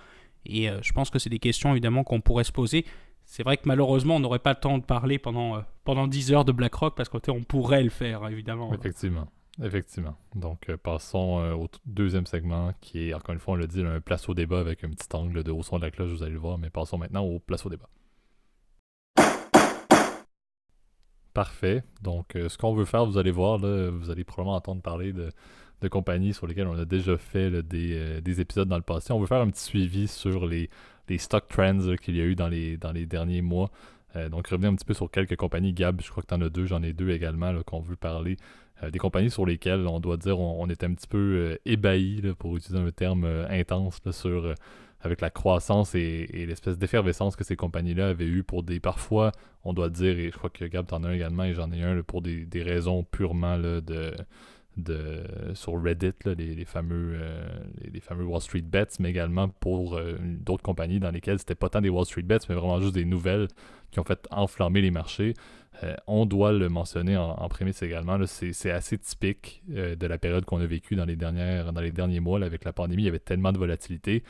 Et 0.47 0.71
euh, 0.71 0.79
je 0.83 0.93
pense 0.93 1.11
que 1.11 1.19
c'est 1.19 1.31
des 1.31 1.41
questions 1.41 1.73
évidemment 1.73 2.05
qu'on 2.05 2.21
pourrait 2.21 2.45
se 2.45 2.53
poser. 2.53 2.87
C'est 3.25 3.43
vrai 3.43 3.57
que 3.57 3.65
malheureusement, 3.65 4.15
on 4.15 4.21
n'aurait 4.21 4.39
pas 4.39 4.53
le 4.53 4.61
temps 4.61 4.79
de 4.79 4.85
parler 4.85 5.19
pendant, 5.19 5.57
euh, 5.57 5.61
pendant 5.83 6.07
10 6.07 6.33
heures 6.33 6.45
de 6.45 6.53
BlackRock 6.53 6.95
parce 6.97 7.09
qu'on 7.09 7.43
pourrait 7.43 7.83
le 7.83 7.91
faire, 7.91 8.25
évidemment. 8.29 8.73
Effectivement. 8.73 9.27
Effectivement. 9.61 10.17
Donc, 10.37 10.69
euh, 10.69 10.77
passons 10.77 11.41
au 11.61 11.67
deuxième 11.87 12.27
segment 12.27 12.73
qui 12.81 13.09
est, 13.09 13.15
encore 13.15 13.33
une 13.33 13.41
fois, 13.41 13.55
on 13.55 13.57
l'a 13.57 13.67
dit, 13.67 13.83
un 13.83 14.01
place 14.01 14.29
au 14.29 14.35
débat 14.35 14.61
avec 14.61 14.85
un 14.85 14.91
petit 14.91 15.09
angle 15.15 15.43
de 15.43 15.51
haut 15.51 15.65
son 15.65 15.79
de 15.79 15.87
la 15.87 15.91
cloche, 15.91 16.13
vous 16.13 16.23
allez 16.23 16.35
le 16.35 16.39
voir, 16.39 16.57
mais 16.57 16.71
passons 16.71 16.99
maintenant 16.99 17.25
au 17.25 17.41
place 17.41 17.67
au 17.67 17.69
débat. 17.69 17.89
Parfait. 21.35 21.83
Donc, 22.01 22.31
ce 22.35 22.57
qu'on 22.57 22.75
veut 22.75 22.85
faire, 22.85 23.07
vous 23.07 23.19
allez 23.19 23.33
voir, 23.33 23.59
là, 23.59 23.91
vous 23.91 24.11
allez 24.11 24.23
probablement 24.23 24.57
entendre 24.57 24.83
parler 24.83 25.13
de, 25.13 25.31
de 25.81 25.89
compagnies 25.89 26.35
sur 26.35 26.47
lesquelles 26.47 26.67
on 26.67 26.79
a 26.79 26.85
déjà 26.85 27.17
fait 27.17 27.63
des, 27.63 28.21
des, 28.21 28.41
épisodes 28.41 28.69
dans 28.69 28.77
le 28.77 28.83
passé. 28.83 29.13
On 29.13 29.21
veut 29.21 29.27
faire 29.27 29.41
un 29.41 29.51
petit 29.51 29.65
suivi 29.65 30.09
sur 30.09 30.47
les, 30.47 30.71
les 31.09 31.19
stock 31.19 31.47
trends 31.49 31.97
qu'il 32.01 32.17
y 32.17 32.21
a 32.21 32.25
eu 32.25 32.35
dans 32.35 32.49
les, 32.49 32.77
dans 32.77 32.93
les 32.93 33.07
derniers 33.07 33.43
mois. 33.43 33.71
Euh, 34.17 34.29
donc, 34.29 34.49
revenir 34.49 34.71
un 34.71 34.75
petit 34.75 34.85
peu 34.85 34.95
sur 34.95 35.11
quelques 35.11 35.37
compagnies. 35.37 35.73
Gab, 35.73 36.01
je 36.03 36.11
crois 36.11 36.23
que 36.23 36.29
tu 36.29 36.35
en 36.35 36.41
as 36.41 36.49
deux, 36.49 36.67
j'en 36.67 36.83
ai 36.83 36.93
deux 36.93 37.11
également 37.11 37.63
qu'on 37.63 37.81
veut 37.81 37.97
parler. 37.97 38.37
Euh, 38.83 38.91
des 38.91 38.99
compagnies 38.99 39.31
sur 39.31 39.45
lesquelles 39.45 39.87
on 39.87 40.01
doit 40.01 40.17
dire 40.17 40.39
on, 40.39 40.63
on 40.63 40.71
était 40.71 40.87
un 40.87 40.95
petit 40.95 41.09
peu 41.09 41.19
euh, 41.19 41.57
ébahi, 41.65 42.23
pour 42.39 42.57
utiliser 42.57 42.83
un 42.83 42.91
terme 42.91 43.25
intense, 43.51 44.01
sur, 44.11 44.55
avec 45.01 45.21
la 45.21 45.31
croissance 45.31 45.95
et, 45.95 46.27
l'espèce 46.47 46.79
d'effervescence 46.79 47.37
que 47.37 47.45
ces 47.45 47.57
compagnies-là 47.57 48.09
avaient 48.09 48.27
eu 48.27 48.43
pour 48.43 48.63
des. 48.63 48.81
Parfois, 48.81 49.33
on 49.65 49.73
doit 49.73 49.91
dire, 49.91 50.19
et 50.19 50.31
je 50.31 50.37
crois 50.37 50.51
que 50.51 50.65
Gab, 50.65 50.87
t'en 50.87 51.05
as 51.05 51.09
un 51.09 51.13
également, 51.13 51.45
et 51.45 51.55
j'en 51.55 51.71
ai 51.73 51.83
un 51.83 52.03
pour 52.03 52.23
des, 52.23 52.47
des 52.47 52.63
raisons 52.63 53.05
purement 53.05 53.59
de 53.59 54.15
de, 54.79 55.23
sur 55.55 55.83
Reddit, 55.83 56.13
les, 56.25 56.65
fameux, 56.65 57.19
euh, 57.21 58.01
fameux 58.01 58.25
Wall 58.25 58.41
Street 58.41 58.63
Bets, 58.63 58.87
mais 59.01 59.11
également 59.11 59.49
pour 59.49 59.97
euh, 59.97 60.17
d'autres 60.21 60.63
compagnies 60.63 61.01
dans 61.01 61.11
lesquelles 61.11 61.39
c'était 61.39 61.55
pas 61.55 61.69
tant 61.69 61.81
des 61.81 61.89
Wall 61.89 62.07
Street 62.07 62.23
Bets, 62.23 62.39
mais 62.49 62.55
vraiment 62.55 62.81
juste 62.81 62.95
des 62.95 63.05
nouvelles 63.05 63.49
qui 63.91 64.01
ont 64.01 64.05
fait 64.05 64.27
enflammer 64.31 64.81
les 64.81 64.91
marchés. 64.91 65.35
Euh, 65.83 65.95
on 66.07 66.27
doit 66.27 66.53
le 66.53 66.69
mentionner 66.69 67.17
en, 67.17 67.31
en 67.31 67.49
prémisse 67.49 67.83
également. 67.83 68.19
C'est 68.27 68.71
assez 68.71 68.99
typique 68.99 69.63
de 69.69 70.07
la 70.07 70.19
période 70.19 70.45
qu'on 70.45 70.61
a 70.61 70.67
vécue 70.67 70.97
dans 70.97 71.05
les, 71.05 71.17
dernières, 71.17 71.73
dans 71.73 71.81
les 71.81 71.93
derniers 71.93 72.21
mois. 72.21 72.43
avec 72.43 72.65
la 72.65 72.73
pandémie, 72.73 73.03
il 73.03 73.07
y 73.07 73.09
avait 73.09 73.19
tellement 73.19 73.53
de 73.53 73.59
volatilité 73.59 74.23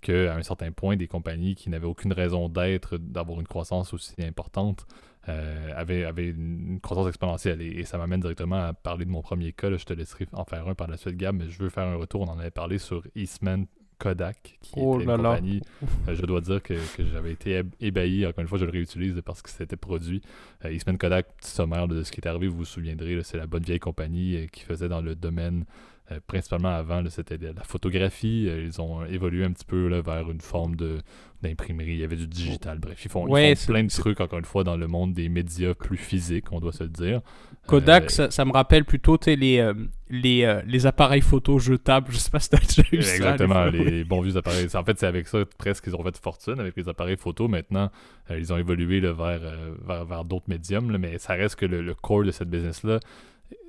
qu'à 0.00 0.34
un 0.34 0.42
certain 0.42 0.70
point, 0.70 0.96
des 0.96 1.08
compagnies 1.08 1.54
qui 1.54 1.70
n'avaient 1.70 1.86
aucune 1.86 2.12
raison 2.12 2.48
d'être, 2.48 2.98
d'avoir 2.98 3.40
une 3.40 3.46
croissance 3.46 3.92
aussi 3.94 4.14
importante, 4.22 4.86
euh, 5.28 5.72
avait, 5.74 6.04
avait 6.04 6.28
une 6.28 6.80
croissance 6.80 7.08
exponentielle. 7.08 7.62
Et, 7.62 7.84
ça 7.84 7.98
m'amène 7.98 8.20
directement 8.20 8.56
à 8.56 8.72
parler 8.72 9.04
de 9.04 9.10
mon 9.10 9.22
premier 9.22 9.52
cas. 9.52 9.74
je 9.76 9.84
te 9.84 9.92
laisserai 9.92 10.26
en 10.32 10.44
faire 10.44 10.68
un 10.68 10.74
par 10.74 10.88
la 10.88 10.96
suite, 10.96 11.16
Gab, 11.16 11.36
mais 11.36 11.48
je 11.48 11.62
veux 11.62 11.70
faire 11.70 11.86
un 11.86 11.96
retour. 11.96 12.22
On 12.22 12.30
en 12.30 12.38
avait 12.38 12.50
parlé 12.50 12.78
sur 12.78 13.02
Eastman 13.14 13.66
Kodak, 13.98 14.58
qui 14.60 14.72
oh 14.76 15.00
était 15.00 15.10
une 15.10 15.16
compagnie. 15.16 15.60
Euh, 16.08 16.14
je 16.14 16.26
dois 16.26 16.40
dire 16.40 16.62
que, 16.62 16.74
j'avais 17.12 17.32
été 17.32 17.62
ébahi. 17.80 18.26
Encore 18.26 18.42
une 18.42 18.48
fois, 18.48 18.58
je 18.58 18.64
le 18.64 18.70
réutilise 18.70 19.20
parce 19.24 19.40
que 19.40 19.48
c'était 19.48 19.76
produit. 19.76 20.20
Euh, 20.64 20.72
Eastman 20.72 20.98
Kodak, 20.98 21.28
petit 21.36 21.50
sommaire 21.50 21.88
de 21.88 22.02
ce 22.02 22.12
qui 22.12 22.20
est 22.20 22.26
arrivé, 22.26 22.48
vous 22.48 22.58
vous 22.58 22.64
souviendrez, 22.64 23.22
c'est 23.22 23.38
la 23.38 23.46
bonne 23.46 23.62
vieille 23.62 23.78
compagnie 23.78 24.46
qui 24.52 24.62
faisait 24.62 24.88
dans 24.88 25.00
le 25.00 25.14
domaine 25.14 25.64
euh, 26.12 26.20
principalement 26.26 26.68
avant, 26.68 27.02
c'était 27.08 27.38
la 27.38 27.62
photographie. 27.62 28.46
Euh, 28.46 28.64
ils 28.66 28.78
ont 28.78 29.06
évolué 29.06 29.42
un 29.42 29.52
petit 29.52 29.64
peu 29.64 29.88
là, 29.88 30.02
vers 30.02 30.30
une 30.30 30.42
forme 30.42 30.76
de 30.76 30.98
d'imprimerie. 31.42 31.92
Il 31.92 31.98
y 31.98 32.04
avait 32.04 32.16
du 32.16 32.26
digital. 32.26 32.78
Bref, 32.78 33.02
ils 33.04 33.10
font, 33.10 33.24
plein 33.24 33.52
de 33.54 33.88
trucs, 33.88 34.20
encore 34.20 34.38
une 34.38 34.44
fois, 34.44 34.64
dans 34.64 34.76
le 34.76 34.86
monde 34.86 35.14
des 35.14 35.30
médias 35.30 35.72
plus 35.74 35.96
physiques, 35.96 36.52
on 36.52 36.60
doit 36.60 36.72
se 36.72 36.84
le 36.84 36.90
dire. 36.90 37.20
Kodak, 37.66 38.12
euh, 38.18 38.28
ça, 38.30 38.44
me 38.44 38.52
rappelle 38.52 38.84
plutôt 38.84 39.18
les, 39.26 39.72
les, 40.10 40.60
les, 40.66 40.86
appareils 40.86 41.22
photo 41.22 41.58
jetables. 41.58 42.12
Je 42.12 42.18
sais 42.18 42.30
pas 42.30 42.40
si 42.40 42.50
tu 42.50 42.56
as 42.56 42.60
déjà 42.60 42.82
eu 42.92 43.02
ça. 43.02 43.14
Exactement, 43.16 43.64
les, 43.66 44.04
bons 44.04 44.20
vieux 44.20 44.36
appareils. 44.36 44.68
En 44.74 44.84
fait, 44.84 44.98
c'est 44.98 45.06
avec 45.06 45.26
ça 45.26 45.38
presque 45.56 45.84
qu'ils 45.84 45.96
ont 45.96 46.02
fait 46.02 46.18
fortune, 46.18 46.60
avec 46.60 46.76
les 46.76 46.86
appareils 46.86 47.16
photo. 47.16 47.48
Maintenant, 47.48 47.90
ils 48.28 48.52
ont 48.52 48.58
évolué 48.58 49.00
vers, 49.00 49.40
vers, 49.86 50.24
d'autres 50.26 50.48
médiums, 50.48 50.94
mais 50.98 51.16
ça 51.16 51.32
reste 51.32 51.56
que 51.56 51.66
le, 51.66 51.80
le 51.80 51.94
core 51.94 52.24
de 52.24 52.30
cette 52.30 52.50
business-là, 52.50 53.00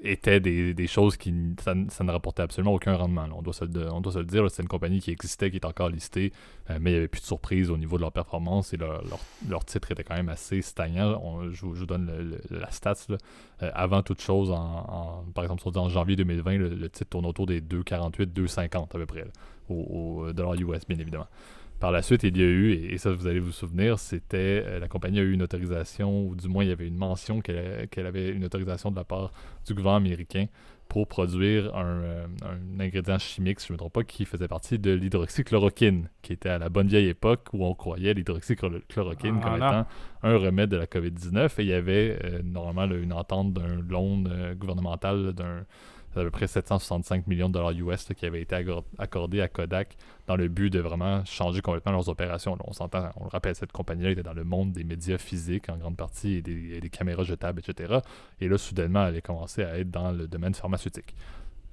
étaient 0.01 0.39
des, 0.39 0.88
choses 0.88 1.17
qui 1.17 1.33
ça, 1.63 1.73
ne 1.73 2.11
rapportait 2.11 2.43
absolument 2.43 2.73
aucun 2.73 2.95
rendement. 2.95 3.27
On, 3.35 3.41
doit 3.41 3.53
se, 3.53 3.65
on 3.89 4.01
doit 4.01 4.13
se 4.13 4.19
le 4.19 4.25
dire, 4.25 4.49
c'est 4.49 4.61
une 4.61 4.67
compagnie 4.67 4.99
qui 4.99 5.11
existait, 5.11 5.49
qui 5.49 5.57
est 5.57 5.65
encore 5.65 5.89
listée, 5.89 6.31
euh, 6.69 6.77
mais 6.79 6.91
il 6.91 6.93
n'y 6.93 6.99
avait 6.99 7.07
plus 7.07 7.21
de 7.21 7.25
surprise 7.25 7.69
au 7.69 7.77
niveau 7.77 7.97
de 7.97 8.01
leur 8.01 8.11
performance 8.11 8.73
et 8.73 8.77
leur, 8.77 9.03
leur, 9.49 9.65
titre 9.65 9.91
était 9.91 10.03
quand 10.03 10.15
même 10.15 10.29
assez 10.29 10.61
stagnant. 10.61 11.49
je, 11.51 11.65
vous 11.65 11.85
donne 11.85 12.39
la 12.49 12.71
stats. 12.71 12.95
Euh, 13.61 13.71
avant 13.73 14.01
toute 14.03 14.21
chose, 14.21 14.51
en, 14.51 15.25
par 15.33 15.43
exemple, 15.43 15.63
en 15.77 15.89
janvier 15.89 16.15
2020, 16.15 16.57
le, 16.57 16.89
titre 16.89 17.09
tourne 17.09 17.25
autour 17.25 17.45
des 17.45 17.61
2,48, 17.61 18.33
2,50 18.33 18.83
à 18.83 18.88
peu 18.88 19.05
près, 19.05 19.25
au, 19.69 19.75
au 20.27 20.33
dollar 20.33 20.53
US, 20.53 20.85
bien 20.88 20.99
évidemment. 20.99 21.27
Par 21.79 21.91
la 21.91 22.01
suite, 22.01 22.23
il 22.23 22.38
y 22.38 22.41
a 22.41 22.45
eu, 22.45 22.71
et, 22.71 22.97
ça 22.97 23.11
vous 23.11 23.27
allez 23.27 23.39
vous 23.39 23.51
souvenir, 23.51 23.99
c'était 23.99 24.63
euh, 24.65 24.79
la 24.79 24.88
compagnie 24.88 25.19
a 25.19 25.23
eu 25.23 25.33
une 25.33 25.43
autorisation, 25.43 26.25
ou 26.25 26.35
du 26.35 26.47
moins 26.47 26.63
il 26.63 26.69
y 26.69 26.71
avait 26.71 26.88
une 26.88 26.95
mention 26.95 27.41
qu'elle 27.41 28.05
avait 28.05 28.29
une 28.29 28.45
autorisation 28.45 28.91
de 28.91 28.95
la 28.95 29.03
part 29.03 29.33
du 29.67 29.73
gouvernement 29.73 29.97
américain 29.97 30.45
pour 30.88 31.07
produire 31.07 31.75
un, 31.75 31.85
euh, 31.85 32.27
ingrédient 32.79 33.17
chimique, 33.17 33.59
si 33.59 33.67
je 33.67 33.73
ne 33.73 33.75
me 33.75 33.79
trompe 33.79 33.93
pas, 33.93 34.03
qui 34.03 34.23
faisait 34.23 34.47
partie 34.47 34.79
de 34.79 34.91
l'hydroxychloroquine, 34.91 36.09
qui 36.21 36.33
était 36.33 36.49
à 36.49 36.59
la 36.59 36.69
bonne 36.69 36.88
vieille 36.88 37.09
époque 37.09 37.47
où 37.51 37.65
on 37.65 37.73
croyait 37.73 38.13
l'hydroxychloroquine 38.13 39.41
comme 39.41 39.55
étant 39.55 39.85
un 40.23 40.38
remède 40.38 40.69
de 40.69 40.77
la 40.77 40.85
COVID-19. 40.85 41.59
Et 41.59 41.63
il 41.63 41.67
y 41.67 41.73
avait 41.73 42.17
euh, 42.23 42.41
normalement 42.43 42.95
une 42.95 43.13
entente 43.13 43.51
d'un 43.51 43.81
loan 43.81 44.23
gouvernemental 44.57 45.33
d'un 45.33 45.65
à 46.21 46.23
peu 46.23 46.32
près 46.32 46.47
765 46.47 47.28
millions 47.28 47.49
de 47.49 47.54
dollars 47.54 47.71
US 47.71 48.08
qui 48.15 48.25
avaient 48.25 48.41
été 48.41 48.56
accordés 48.97 49.41
à 49.41 49.47
Kodak 49.47 49.97
dans 50.28 50.36
le 50.36 50.47
but 50.47 50.69
de 50.69 50.80
vraiment 50.80 51.23
changer 51.25 51.62
complètement 51.62 51.91
leurs 51.91 52.10
opérations. 52.10 52.58
on 52.65 52.73
s'entend, 52.73 53.10
on 53.17 53.25
le 53.25 53.30
rappelle, 53.30 53.56
cette 53.56 53.71
compagnie-là 53.71 54.12
était 54.12 54.23
dans 54.23 54.34
le 54.34 54.43
monde 54.43 54.71
des 54.71 54.84
médias 54.84 55.17
physiques 55.17 55.69
en 55.69 55.78
grande 55.78 55.97
partie 55.97 56.36
et 56.36 56.41
des, 56.41 56.89
caméras 56.89 57.23
jetables, 57.23 57.62
etc. 57.65 57.99
Et 58.39 58.47
là, 58.47 58.58
soudainement, 58.58 59.08
elle 59.08 59.17
a 59.17 59.21
commencé 59.21 59.63
à 59.63 59.78
être 59.78 59.91
dans 59.91 60.12
le 60.12 60.28
domaine 60.28 60.54
pharmaceutique. 60.54 61.15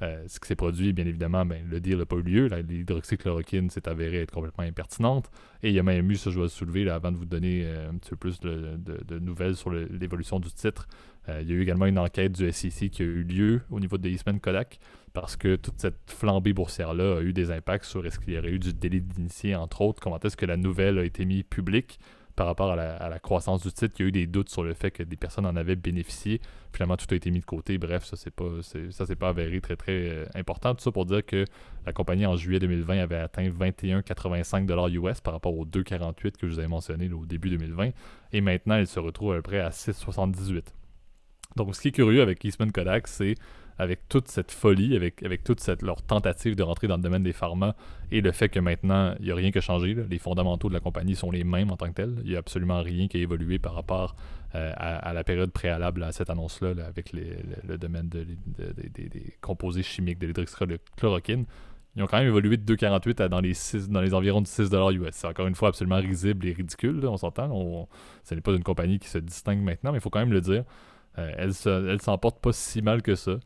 Euh, 0.03 0.25
ce 0.27 0.41
qui 0.41 0.49
s'est 0.49 0.57
produit, 0.57 0.93
bien 0.93 1.07
évidemment, 1.07 1.47
ben, 1.47 1.65
le 1.69 1.81
deal 1.81 1.99
n'a 1.99 2.07
pas 2.07 2.17
eu 2.17 2.23
lieu. 2.23 2.49
L'hydroxychloroquine 2.49 3.71
s'est 3.71 3.89
avérée 3.89 4.23
être 4.23 4.33
complètement 4.33 4.65
impertinente. 4.65 5.31
Et 5.63 5.69
il 5.69 5.75
y 5.75 5.79
a 5.79 5.85
même 5.85 6.11
eu, 6.11 6.17
ça 6.17 6.31
je 6.31 6.37
vais 6.37 6.43
le 6.43 6.49
soulever 6.49 6.91
avant 6.91 7.13
de 7.13 7.17
vous 7.17 7.25
donner 7.25 7.63
euh, 7.65 7.91
un 7.91 7.95
petit 7.95 8.11
peu 8.11 8.17
plus 8.17 8.41
de 8.41 9.19
nouvelles 9.21 9.55
sur 9.55 9.71
l'évolution 9.71 10.41
du 10.41 10.51
titre. 10.51 10.89
Euh, 11.29 11.41
il 11.43 11.51
y 11.51 11.53
a 11.53 11.55
eu 11.55 11.63
également 11.63 11.87
une 11.87 11.99
enquête 11.99 12.33
du 12.33 12.51
SEC 12.51 12.91
qui 12.91 13.03
a 13.03 13.05
eu 13.05 13.23
lieu 13.23 13.63
au 13.71 13.79
niveau 13.79 13.99
de 13.99 14.09
Eastman 14.09 14.41
Kodak 14.41 14.81
parce 15.13 15.37
que 15.37 15.57
toute 15.57 15.81
cette 15.81 15.99
flambée 16.07 16.53
boursière-là 16.53 17.19
a 17.19 17.21
eu 17.21 17.33
des 17.33 17.51
impacts 17.51 17.85
sur 17.85 18.05
est-ce 18.07 18.19
qu'il 18.19 18.35
y 18.35 18.39
aurait 18.39 18.51
eu 18.51 18.59
du 18.59 18.73
délit 18.73 19.01
d'initié, 19.01 19.55
entre 19.55 19.83
autres, 19.83 20.03
comment 20.03 20.19
est-ce 20.19 20.37
que 20.37 20.47
la 20.47 20.57
nouvelle 20.57 20.99
a 20.99 21.05
été 21.05 21.25
mise 21.25 21.45
publique 21.45 21.99
par 22.35 22.47
rapport 22.47 22.73
à 22.73 22.77
la, 22.77 23.19
croissance 23.19 23.63
du 23.63 23.71
titre? 23.71 23.95
Il 23.99 24.03
y 24.03 24.05
a 24.07 24.09
eu 24.09 24.13
des 24.13 24.27
doutes 24.27 24.49
sur 24.49 24.63
le 24.63 24.73
fait 24.73 24.91
que 24.91 25.03
des 25.03 25.17
personnes 25.17 25.45
en 25.45 25.55
avaient 25.55 25.77
bénéficié. 25.77 26.41
Finalement, 26.73 26.97
tout 26.97 27.07
a 27.11 27.15
été 27.15 27.31
mis 27.31 27.41
de 27.41 27.45
côté. 27.45 27.77
Bref, 27.77 28.05
ça, 28.05 28.17
c'est 28.17 28.31
pas, 28.31 28.63
ça, 28.63 29.05
c'est 29.07 29.17
pas 29.17 29.29
avéré 29.29 29.61
très, 29.61 29.77
très 29.77 30.09
euh, 30.09 30.25
important. 30.35 30.75
Tout 30.75 30.83
ça 30.83 30.93
pour 30.93 31.05
dire 31.05 31.25
que 31.27 31.45
la 31.85 31.93
compagnie, 31.93 32.25
en 32.25 32.37
juillet 32.37 32.59
2020, 32.59 32.99
avait 32.99 33.17
atteint 33.17 33.47
21,85$ 33.47 35.11
US 35.11 35.21
par 35.21 35.35
rapport 35.35 35.55
aux 35.55 35.67
2,48$ 35.67 36.33
que 36.33 36.47
je 36.47 36.55
vous 36.55 36.59
avais 36.59 36.69
mentionné 36.69 37.13
au 37.13 37.27
début 37.27 37.51
2020. 37.51 37.91
Et 38.33 38.41
maintenant, 38.41 38.77
elle 38.77 38.87
se 38.87 38.99
retrouve 38.99 39.33
à 39.33 39.37
peu 39.37 39.43
près 39.43 39.61
à 39.61 39.69
6,78$. 39.69 40.63
Donc, 41.57 41.75
ce 41.75 41.81
qui 41.81 41.89
est 41.89 41.93
curieux 41.93 42.23
avec 42.23 42.43
Eastman 42.45 42.73
Kodak, 42.73 43.07
c'est 43.07 43.35
avec 43.79 44.09
toute 44.09 44.29
cette 44.29 44.53
folie, 44.53 44.95
avec, 44.95 45.23
avec 45.23 45.43
toute 45.45 45.61
cette, 45.61 45.83
leur 45.83 46.03
tentative 46.03 46.55
de 46.55 46.63
rentrer 46.63 46.87
dans 46.89 46.97
le 46.97 47.03
domaine 47.03 47.23
des 47.23 47.33
pharma 47.33 47.75
et 48.11 48.21
le 48.21 48.31
fait 48.31 48.49
que 48.49 48.61
maintenant, 48.61 49.15
il 49.19 49.25
n'y 49.27 49.33
a 49.33 49.35
rien 49.35 49.51
qui 49.51 49.59
a 49.59 49.63
changé. 49.63 49.97
Les 50.09 50.19
fondamentaux 50.19 50.69
de 50.69 50.75
la 50.75 50.81
compagnie 50.81 51.17
sont 51.17 51.31
les 51.31 51.43
mêmes 51.43 51.71
en 51.71 51.77
tant 51.77 51.89
que 51.89 51.95
tels. 51.95 52.17
Il 52.23 52.31
n'y 52.31 52.37
a 52.37 52.39
absolument 52.39 52.83
rien 52.83 53.09
qui 53.09 53.17
a 53.17 53.21
évolué 53.21 53.59
par 53.59 53.75
rapport 53.75 54.15
euh, 54.55 54.73
à, 54.77 55.13
la 55.15 55.25
période 55.25 55.51
préalable 55.51 56.03
à 56.03 56.13
cette 56.13 56.29
annonce-là, 56.29 56.75
avec 56.87 57.13
le 57.13 57.79
domaine 57.79 58.09
des 58.09 59.35
composés 59.41 59.83
chimiques 59.83 60.19
de 60.19 60.27
l'hydroxychloroquine 60.27 61.47
ils 61.95 62.03
ont 62.03 62.07
quand 62.07 62.19
même 62.19 62.29
évolué 62.29 62.57
de 62.57 62.75
2,48 62.75 63.23
à 63.23 63.29
dans 63.29 63.41
les, 63.41 63.53
6, 63.53 63.91
dans 63.91 64.01
les 64.01 64.15
environs 64.15 64.41
de 64.41 64.47
6 64.47 64.71
US. 64.73 65.11
C'est 65.13 65.27
encore 65.27 65.47
une 65.47 65.55
fois 65.55 65.69
absolument 65.69 65.97
risible 65.97 66.47
et 66.47 66.53
ridicule, 66.53 67.05
on 67.07 67.19
s'entend. 67.19 67.89
Ce 68.25 68.35
n'est 68.35 68.41
pas 68.41 68.53
une 68.53 68.63
compagnie 68.63 68.99
qui 68.99 69.09
se 69.09 69.19
distingue 69.19 69.61
maintenant, 69.61 69.93
mais 69.93 69.99
il 69.99 70.01
faut 70.01 70.11
quand 70.11 70.21
même 70.21 70.33
le 70.33 70.41
dire. 70.41 70.65
Euh, 71.19 71.33
elle, 71.37 71.53
elle 71.91 72.03
s'en 72.03 72.19
porte 72.19 72.41
pas 72.41 72.53
si 72.53 72.83
mal 72.83 73.03
que 73.03 73.15
ça. 73.15 73.39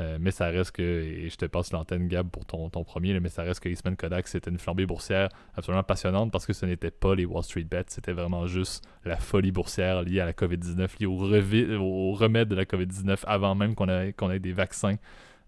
Euh, 0.00 0.16
mais 0.18 0.30
ça 0.30 0.46
reste 0.46 0.72
que, 0.72 0.82
et 0.82 1.28
je 1.28 1.36
te 1.36 1.44
passe 1.44 1.72
l'antenne 1.72 2.08
Gab 2.08 2.28
pour 2.30 2.46
ton, 2.46 2.70
premier, 2.84 3.18
mais 3.20 3.28
ça 3.28 3.42
reste 3.42 3.60
que 3.60 3.68
Eastman 3.68 3.96
Kodak, 3.96 4.28
c'était 4.28 4.50
une 4.50 4.58
flambée 4.58 4.86
boursière 4.86 5.28
absolument 5.54 5.82
passionnante 5.82 6.32
parce 6.32 6.46
que 6.46 6.54
ce 6.54 6.64
n'était 6.64 6.90
pas 6.90 7.14
les 7.14 7.26
Wall 7.26 7.42
Street 7.42 7.64
Bets, 7.64 7.84
c'était 7.88 8.12
vraiment 8.12 8.46
juste 8.46 8.84
la 9.04 9.16
folie 9.16 9.52
boursière 9.52 10.02
liée 10.02 10.20
à 10.20 10.26
la 10.26 10.32
COVID-19, 10.32 11.00
liée 11.00 11.06
au, 11.76 12.12
remède 12.12 12.48
de 12.48 12.54
la 12.54 12.64
COVID-19 12.64 13.24
avant 13.26 13.54
même 13.54 13.74
qu'on 13.74 13.88
ait, 14.30 14.38
des 14.38 14.52
vaccins. 14.52 14.96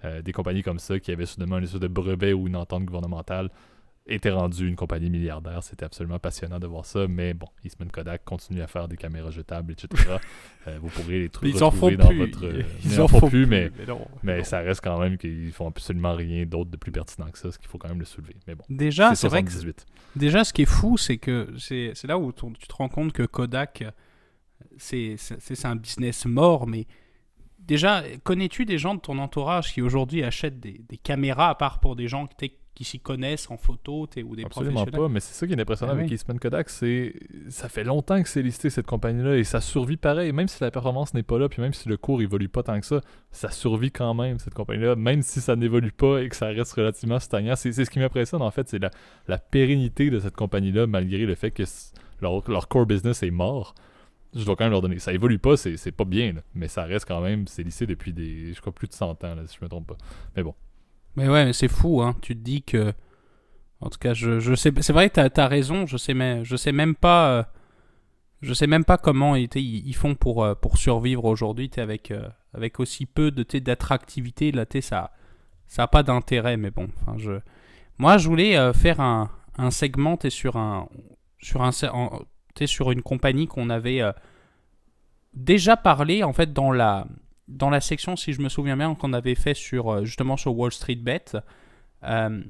Euh, 0.04 0.20
des 0.20 0.32
compagnies 0.32 0.64
comme 0.64 0.80
ça 0.80 0.98
qui 0.98 1.12
avaient 1.12 1.26
soudainement 1.26 1.58
une 1.58 1.64
espèce 1.64 1.78
de 1.78 1.86
brevet 1.86 2.32
ou 2.32 2.48
une 2.48 2.56
entente 2.56 2.84
gouvernementale 2.84 3.50
était 4.06 4.30
rendu 4.30 4.68
une 4.68 4.76
compagnie 4.76 5.10
milliardaire. 5.10 5.62
C'était 5.62 5.84
absolument 5.84 6.18
passionnant 6.18 6.58
de 6.58 6.66
voir 6.66 6.84
ça. 6.84 7.06
Mais 7.08 7.34
bon, 7.34 7.46
Eastman 7.64 7.90
Kodak 7.90 8.24
continue 8.24 8.62
à 8.62 8.66
faire 8.66 8.88
des 8.88 8.96
caméras 8.96 9.30
jetables, 9.30 9.72
etc. 9.72 9.88
Euh, 10.68 10.78
vous 10.80 10.90
pourrez 10.90 11.22
les 11.22 11.28
trouver 11.28 11.96
dans 11.96 12.14
votre. 12.14 12.44
Ils, 12.84 13.00
en, 13.00 13.08
font 13.08 13.28
plus, 13.28 13.46
mais, 13.46 13.72
mais, 14.22 14.44
ça 14.44 14.60
reste 14.60 14.80
quand 14.80 14.96
même 15.00 15.18
qu'ils 15.18 15.50
font 15.50 15.66
absolument 15.66 16.14
rien 16.14 16.46
d'autre 16.46 16.70
de 16.70 16.76
plus 16.76 16.92
pertinent 16.92 17.28
que 17.32 17.38
ça, 17.38 17.50
ce 17.50 17.58
qu'il 17.58 17.66
faut 17.66 17.78
quand 17.78 17.88
même 17.88 17.98
le 17.98 18.04
soulever. 18.04 18.36
Mais 18.46 18.54
bon. 18.54 18.62
Déjà, 18.70 19.16
c'est 19.16 19.26
vrai 19.26 19.42
que. 19.42 19.50
Déjà, 20.14 20.44
ce 20.44 20.52
qui 20.52 20.62
est 20.62 20.66
fou, 20.66 20.96
c'est 20.96 21.18
que 21.18 21.48
c'est 21.58 22.04
là 22.04 22.16
où 22.16 22.30
tu 22.30 22.68
te 22.68 22.74
rends 22.74 22.88
compte 22.88 23.12
que 23.12 23.24
Kodak, 23.24 23.82
c'est 24.76 25.16
un 25.64 25.74
business 25.74 26.26
mort, 26.26 26.68
mais 26.68 26.86
déjà, 27.66 28.02
connais-tu 28.22 28.64
des 28.64 28.78
gens 28.78 28.94
de 28.94 29.00
ton 29.00 29.18
entourage 29.18 29.72
qui 29.72 29.82
aujourd'hui 29.82 30.22
achètent 30.22 30.60
des, 30.60 30.80
des, 30.88 30.96
caméras, 30.96 31.50
à 31.50 31.54
part 31.54 31.80
pour 31.80 31.96
des 31.96 32.08
gens 32.08 32.26
qui 32.26 32.52
qui 32.74 32.84
s'y 32.84 33.00
connaissent 33.00 33.50
en 33.50 33.58
photo 33.58 34.08
ou 34.24 34.36
des 34.36 34.44
Absolument 34.44 34.86
pas, 34.86 35.08
mais 35.08 35.20
c'est 35.20 35.34
ça 35.34 35.46
qui 35.46 35.52
est 35.52 35.60
impressionnant 35.60 35.92
ah 35.94 35.98
avec 35.98 36.10
Eastman 36.10 36.38
Kodak, 36.38 36.70
c'est 36.70 37.14
ça 37.48 37.68
fait 37.68 37.84
longtemps 37.84 38.22
que 38.22 38.28
c'est 38.28 38.42
listé 38.42 38.70
cette 38.70 38.86
compagnie-là 38.86 39.36
et 39.36 39.44
ça 39.44 39.60
survit 39.60 39.98
pareil, 39.98 40.32
même 40.32 40.48
si 40.48 40.62
la 40.62 40.70
performance 40.70 41.12
n'est 41.12 41.22
pas 41.22 41.38
là, 41.38 41.48
puis 41.48 41.60
même 41.60 41.74
si 41.74 41.88
le 41.88 41.98
cours 41.98 42.22
évolue 42.22 42.48
pas 42.48 42.62
tant 42.62 42.80
que 42.80 42.86
ça, 42.86 43.00
ça 43.30 43.50
survit 43.50 43.90
quand 43.90 44.14
même 44.14 44.38
cette 44.38 44.54
compagnie-là, 44.54 44.96
même 44.96 45.22
si 45.22 45.40
ça 45.40 45.54
n'évolue 45.54 45.92
pas 45.92 46.22
et 46.22 46.28
que 46.28 46.36
ça 46.36 46.46
reste 46.46 46.72
relativement 46.72 47.18
stagnant. 47.18 47.56
C'est 47.56 47.72
ce 47.72 47.90
qui 47.90 47.98
m'impressionne 47.98 48.42
en 48.42 48.50
fait, 48.50 48.68
c'est 48.68 48.78
la, 48.78 48.90
la, 49.28 49.38
pérennité 49.38 50.08
de 50.08 50.18
cette 50.18 50.36
compagnie-là 50.36 50.86
malgré 50.86 51.26
le 51.26 51.34
fait 51.34 51.50
que 51.50 51.64
leur, 52.22 52.48
leur, 52.48 52.68
core 52.68 52.86
business 52.86 53.22
est 53.22 53.30
mort. 53.30 53.74
Je 54.34 54.44
dois 54.44 54.56
quand 54.56 54.64
même 54.64 54.72
leur 54.72 54.82
donner. 54.82 54.98
Ça 54.98 55.12
évolue 55.12 55.38
pas, 55.38 55.56
c'est 55.56 55.92
pas 55.92 56.04
bien, 56.04 56.34
mais 56.54 56.68
ça 56.68 56.84
reste 56.84 57.06
quand 57.06 57.20
même, 57.20 57.46
c'est 57.46 57.62
lissé 57.62 57.86
depuis 57.86 58.12
des, 58.12 58.54
je 58.54 58.60
crois, 58.60 58.72
plus 58.72 58.88
de 58.88 58.94
100 58.94 59.24
ans, 59.24 59.34
là, 59.34 59.42
si 59.46 59.56
je 59.58 59.64
me 59.64 59.68
trompe 59.68 59.88
pas. 59.88 59.96
Mais 60.36 60.42
bon, 60.42 60.54
mais 61.16 61.28
ouais, 61.28 61.52
c'est 61.52 61.68
fou, 61.68 62.02
hein. 62.02 62.16
Tu 62.22 62.34
te 62.34 62.40
dis 62.40 62.62
que. 62.62 62.92
En 63.80 63.90
tout 63.90 63.98
cas, 63.98 64.14
je, 64.14 64.40
je 64.40 64.54
sais. 64.54 64.72
C'est 64.80 64.92
vrai 64.92 65.10
que 65.10 65.20
t'as 65.20 65.44
as 65.44 65.48
raison. 65.48 65.86
Je 65.86 65.96
sais, 65.96 66.14
mais, 66.14 66.44
je 66.44 66.56
sais 66.56 66.72
même 66.72 66.94
pas. 66.94 67.30
Euh, 67.30 67.42
je 68.40 68.54
sais 68.54 68.66
même 68.66 68.84
pas 68.84 68.98
comment 68.98 69.36
ils, 69.36 69.48
ils 69.54 69.94
font 69.94 70.14
pour, 70.14 70.44
euh, 70.44 70.54
pour 70.54 70.78
survivre 70.78 71.24
aujourd'hui. 71.24 71.70
Avec, 71.76 72.10
euh, 72.10 72.28
avec 72.54 72.80
aussi 72.80 73.06
peu 73.06 73.30
d'attractivité. 73.30 74.52
Là, 74.52 74.64
ça 74.80 75.12
ça 75.66 75.84
a 75.84 75.86
pas 75.86 76.02
d'intérêt. 76.02 76.56
Mais 76.56 76.70
bon, 76.70 76.88
je. 77.16 77.40
Moi, 77.98 78.18
je 78.18 78.28
voulais 78.28 78.72
faire 78.72 79.00
un, 79.00 79.30
un 79.58 79.70
segment. 79.70 80.16
T'es 80.16 80.30
sur 80.30 80.56
un. 80.56 80.88
Sur, 81.38 81.62
un, 81.62 81.72
sur 82.66 82.90
une 82.90 83.02
compagnie 83.02 83.46
qu'on 83.46 83.70
avait 83.70 84.02
déjà 85.34 85.76
parlé 85.76 86.22
en 86.22 86.32
fait 86.32 86.52
dans 86.52 86.72
la 86.72 87.06
dans 87.48 87.70
la 87.70 87.80
section, 87.80 88.16
si 88.16 88.32
je 88.32 88.40
me 88.40 88.48
souviens 88.48 88.76
bien, 88.76 88.94
qu'on 88.94 89.12
avait 89.12 89.34
fait 89.34 89.54
sur 89.54 89.90
euh, 89.90 90.04
justement 90.04 90.36
sur 90.36 90.56
Wall 90.56 90.72
Street 90.72 90.96
Bet, 90.96 91.24
euh, 92.04 92.42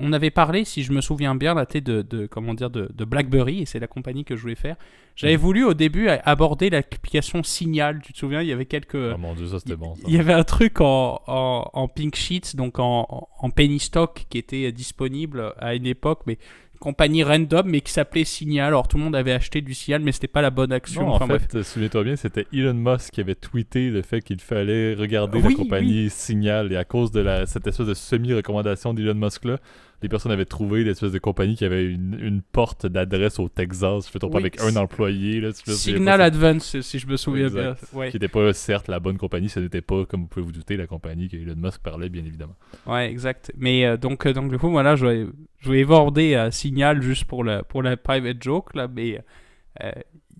on 0.00 0.12
avait 0.12 0.30
parlé, 0.30 0.64
si 0.64 0.84
je 0.84 0.92
me 0.92 1.00
souviens 1.00 1.34
bien, 1.34 1.54
la 1.54 1.64
de, 1.64 2.02
de 2.02 2.26
comment 2.26 2.54
dire 2.54 2.70
de, 2.70 3.04
BlackBerry 3.04 3.62
et 3.62 3.66
c'est 3.66 3.80
la 3.80 3.88
compagnie 3.88 4.24
que 4.24 4.36
je 4.36 4.42
voulais 4.42 4.54
faire. 4.54 4.76
J'avais 5.16 5.36
mm. 5.36 5.40
voulu 5.40 5.64
au 5.64 5.74
début 5.74 6.08
aborder 6.08 6.70
l'application 6.70 7.42
Signal. 7.42 8.00
Tu 8.00 8.12
te 8.12 8.18
souviens, 8.18 8.40
il 8.40 8.46
y 8.46 8.52
avait 8.52 8.66
quelques. 8.66 8.94
Oh 8.94 9.18
mon 9.18 9.34
dieu, 9.34 9.48
ça 9.48 9.58
c'était 9.58 9.74
bon. 9.74 9.94
Il 10.06 10.14
y 10.14 10.18
avait 10.18 10.32
un 10.32 10.44
truc 10.44 10.80
en, 10.80 11.20
en, 11.26 11.88
pink 11.88 12.14
sheets, 12.14 12.54
donc 12.54 12.78
en, 12.78 13.28
en 13.38 13.50
penny 13.50 13.80
stock, 13.80 14.26
qui 14.30 14.38
était 14.38 14.70
disponible 14.70 15.52
à 15.58 15.74
une 15.74 15.86
époque, 15.86 16.20
mais 16.26 16.38
compagnie 16.78 17.22
random 17.22 17.66
mais 17.66 17.80
qui 17.80 17.92
s'appelait 17.92 18.24
Signal. 18.24 18.68
Alors 18.68 18.88
tout 18.88 18.96
le 18.96 19.04
monde 19.04 19.16
avait 19.16 19.32
acheté 19.32 19.60
du 19.60 19.74
Signal 19.74 20.02
mais 20.02 20.12
c'était 20.12 20.28
pas 20.28 20.42
la 20.42 20.50
bonne 20.50 20.72
action. 20.72 21.08
en 21.08 21.26
fait, 21.26 21.62
souviens-toi 21.62 22.04
bien, 22.04 22.16
c'était 22.16 22.46
Elon 22.52 22.74
Musk 22.74 23.12
qui 23.12 23.20
avait 23.20 23.34
tweeté 23.34 23.90
le 23.90 24.02
fait 24.02 24.20
qu'il 24.20 24.40
fallait 24.40 24.94
regarder 24.94 25.40
la 25.40 25.52
compagnie 25.52 26.10
Signal 26.10 26.72
et 26.72 26.76
à 26.76 26.84
cause 26.84 27.10
de 27.10 27.20
la, 27.20 27.46
cette 27.46 27.66
espèce 27.66 27.86
de 27.86 27.94
semi-recommandation 27.94 28.94
d'Elon 28.94 29.14
Musk 29.14 29.44
là, 29.44 29.58
les 30.00 30.08
personnes 30.08 30.30
avaient 30.30 30.44
trouvé 30.44 30.84
l'espèce 30.84 31.10
de 31.10 31.18
compagnie 31.18 31.56
qui 31.56 31.64
avait 31.64 31.84
une, 31.84 32.40
porte 32.52 32.86
d'adresse 32.86 33.38
au 33.38 33.48
Texas, 33.48 34.08
fait 34.08 34.18
pas 34.18 34.38
avec 34.38 34.60
un 34.60 34.76
employé. 34.76 35.40
Là, 35.40 35.50
Signal 35.52 36.20
Advance, 36.20 36.80
si 36.80 36.98
je 36.98 37.06
me 37.08 37.16
souviens 37.16 37.48
bien. 37.48 37.74
Qui 37.74 37.98
n'était 37.98 38.28
pas, 38.28 38.52
certes, 38.52 38.88
la 38.88 39.00
bonne 39.00 39.18
compagnie, 39.18 39.48
ce 39.48 39.58
n'était 39.58 39.80
pas, 39.80 40.04
comme 40.06 40.22
vous 40.22 40.26
pouvez 40.28 40.44
vous 40.44 40.52
douter, 40.52 40.76
la 40.76 40.86
compagnie 40.86 41.28
que 41.28 41.36
Elon 41.36 41.56
Musk 41.56 41.80
parlait, 41.82 42.08
bien 42.08 42.24
évidemment. 42.24 42.54
Ouais, 42.86 43.10
exact. 43.10 43.52
Mais 43.56 43.84
euh, 43.84 43.96
donc, 43.96 44.26
euh, 44.26 44.32
donc, 44.32 44.50
du 44.50 44.58
coup, 44.58 44.70
voilà, 44.70 44.94
je 44.94 45.06
vais, 45.06 45.26
je 45.58 45.72
vais 45.72 46.36
euh, 46.36 46.50
Signal 46.52 47.02
juste 47.02 47.24
pour 47.24 47.42
la, 47.42 47.64
pour 47.64 47.82
la 47.82 47.96
private 47.96 48.40
joke, 48.40 48.74
là, 48.74 48.86
mais 48.88 49.20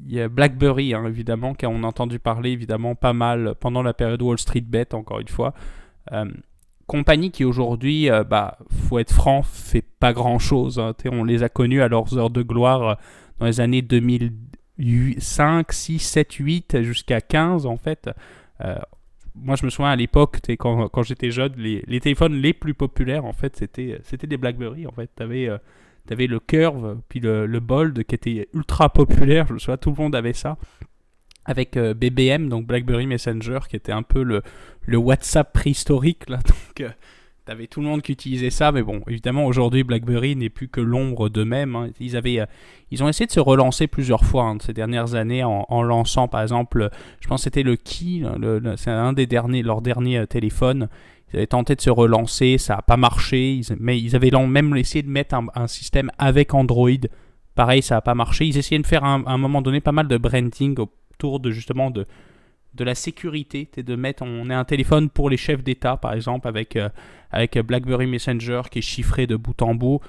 il 0.06 0.12
y 0.12 0.20
a 0.20 0.28
BlackBerry, 0.28 0.94
hein, 0.94 1.04
évidemment, 1.06 1.54
qu'on 1.54 1.82
a 1.82 1.86
entendu 1.86 2.20
parler, 2.20 2.50
évidemment, 2.50 2.94
pas 2.94 3.12
mal 3.12 3.54
pendant 3.58 3.82
la 3.82 3.92
période 3.92 4.22
Wall 4.22 4.38
Street 4.38 4.60
Bet, 4.60 4.94
encore 4.94 5.18
une 5.18 5.28
fois 5.28 5.52
compagnie 6.88 7.30
qui 7.30 7.44
aujourd'hui, 7.44 8.10
euh, 8.10 8.24
bah, 8.24 8.58
faut 8.88 8.98
être 8.98 9.12
franc, 9.12 9.44
fait 9.44 9.84
pas 10.00 10.12
grand 10.12 10.40
chose. 10.40 10.80
Hein. 10.80 10.94
On 11.04 11.22
les 11.22 11.44
a 11.44 11.48
connus 11.48 11.82
à 11.82 11.88
leurs 11.88 12.18
heures 12.18 12.30
de 12.30 12.42
gloire 12.42 12.82
euh, 12.82 12.94
dans 13.38 13.46
les 13.46 13.60
années 13.60 13.82
2005, 13.82 15.72
6, 15.72 15.98
7, 16.00 16.32
8 16.32 16.82
jusqu'à 16.82 17.20
15 17.20 17.66
en 17.66 17.76
fait. 17.76 18.10
Euh, 18.64 18.76
moi, 19.36 19.54
je 19.54 19.64
me 19.64 19.70
souviens 19.70 19.92
à 19.92 19.96
l'époque, 19.96 20.40
quand, 20.58 21.02
j'étais 21.04 21.30
jeune, 21.30 21.52
les, 21.56 22.00
téléphones 22.00 22.34
les 22.34 22.52
plus 22.52 22.74
populaires 22.74 23.24
en 23.24 23.32
fait, 23.32 23.54
c'était 23.54 24.00
c'était 24.02 24.26
des 24.26 24.36
BlackBerry. 24.36 24.88
En 24.88 24.90
fait, 24.90 25.08
t'avais 25.14 25.48
avais 26.10 26.26
le 26.26 26.40
Curve, 26.40 26.98
puis 27.08 27.20
le, 27.20 27.46
le 27.46 27.60
Bold 27.60 28.02
qui 28.04 28.14
était 28.14 28.48
ultra 28.54 28.88
populaire. 28.92 29.46
Je 29.46 29.52
me 29.52 29.58
souviens, 29.58 29.76
tout 29.76 29.90
le 29.90 30.02
monde 30.02 30.16
avait 30.16 30.32
ça 30.32 30.56
avec 31.44 31.78
BBM, 31.78 32.48
donc 32.48 32.66
BlackBerry 32.66 33.06
Messenger, 33.06 33.60
qui 33.70 33.76
était 33.76 33.92
un 33.92 34.02
peu 34.02 34.22
le, 34.22 34.42
le 34.88 34.96
WhatsApp 34.96 35.52
préhistorique, 35.52 36.28
là. 36.30 36.38
Donc, 36.46 36.80
euh, 36.80 36.88
t'avais 37.44 37.66
tout 37.66 37.80
le 37.80 37.86
monde 37.86 38.00
qui 38.00 38.12
utilisait 38.12 38.50
ça. 38.50 38.72
Mais 38.72 38.82
bon, 38.82 39.02
évidemment, 39.06 39.44
aujourd'hui, 39.44 39.84
BlackBerry 39.84 40.34
n'est 40.34 40.48
plus 40.48 40.68
que 40.68 40.80
l'ombre 40.80 41.28
d'eux-mêmes. 41.28 41.76
Hein. 41.76 41.90
Ils, 42.00 42.16
avaient, 42.16 42.40
euh, 42.40 42.46
ils 42.90 43.04
ont 43.04 43.08
essayé 43.08 43.26
de 43.26 43.32
se 43.32 43.40
relancer 43.40 43.86
plusieurs 43.86 44.24
fois 44.24 44.44
hein, 44.44 44.56
ces 44.64 44.72
dernières 44.72 45.14
années 45.14 45.44
en, 45.44 45.82
lançant, 45.82 46.26
par 46.26 46.40
exemple, 46.40 46.88
je 47.20 47.28
pense 47.28 47.40
que 47.40 47.44
c'était 47.44 47.62
le 47.62 47.76
Key, 47.76 48.22
c'est 48.76 48.90
un 48.90 49.12
des 49.12 49.26
derniers, 49.26 49.62
leurs 49.62 49.82
derniers 49.82 50.18
euh, 50.18 50.26
téléphones. 50.26 50.88
Ils 51.30 51.36
avaient 51.36 51.46
tenté 51.46 51.74
de 51.74 51.82
se 51.82 51.90
relancer, 51.90 52.56
ça 52.56 52.76
n'a 52.76 52.82
pas 52.82 52.96
marché. 52.96 53.60
mais 53.78 54.00
ils 54.00 54.16
avaient 54.16 54.30
même 54.30 54.74
essayé 54.76 55.02
de 55.02 55.10
mettre 55.10 55.34
un, 55.34 55.66
système 55.66 56.10
avec 56.16 56.54
Android. 56.54 56.88
Pareil, 57.54 57.82
ça 57.82 57.96
n'a 57.96 58.00
pas 58.00 58.14
marché. 58.14 58.46
Ils 58.46 58.56
essayaient 58.56 58.80
de 58.80 58.86
faire 58.86 59.04
à 59.04 59.20
un 59.26 59.36
moment 59.36 59.60
donné 59.60 59.82
pas 59.82 59.92
mal 59.92 60.08
de 60.08 60.16
branding 60.16 60.74
autour 60.78 61.40
de 61.40 61.50
justement 61.50 61.90
de, 61.90 62.06
de 62.74 62.84
la 62.84 62.94
sécurité, 62.94 63.68
de 63.76 63.96
mettre, 63.96 64.22
on 64.22 64.50
est 64.50 64.54
un 64.54 64.64
téléphone 64.64 65.08
pour 65.08 65.30
les 65.30 65.36
chefs 65.36 65.62
d'État, 65.62 65.96
par 65.96 66.12
exemple, 66.12 66.48
avec, 66.48 66.76
euh, 66.76 66.88
avec 67.30 67.58
BlackBerry 67.58 68.06
Messenger 68.06 68.62
qui 68.70 68.80
est 68.80 68.82
chiffré 68.82 69.26
de 69.26 69.36
bout 69.36 69.60
en 69.62 69.74
bout. 69.74 70.00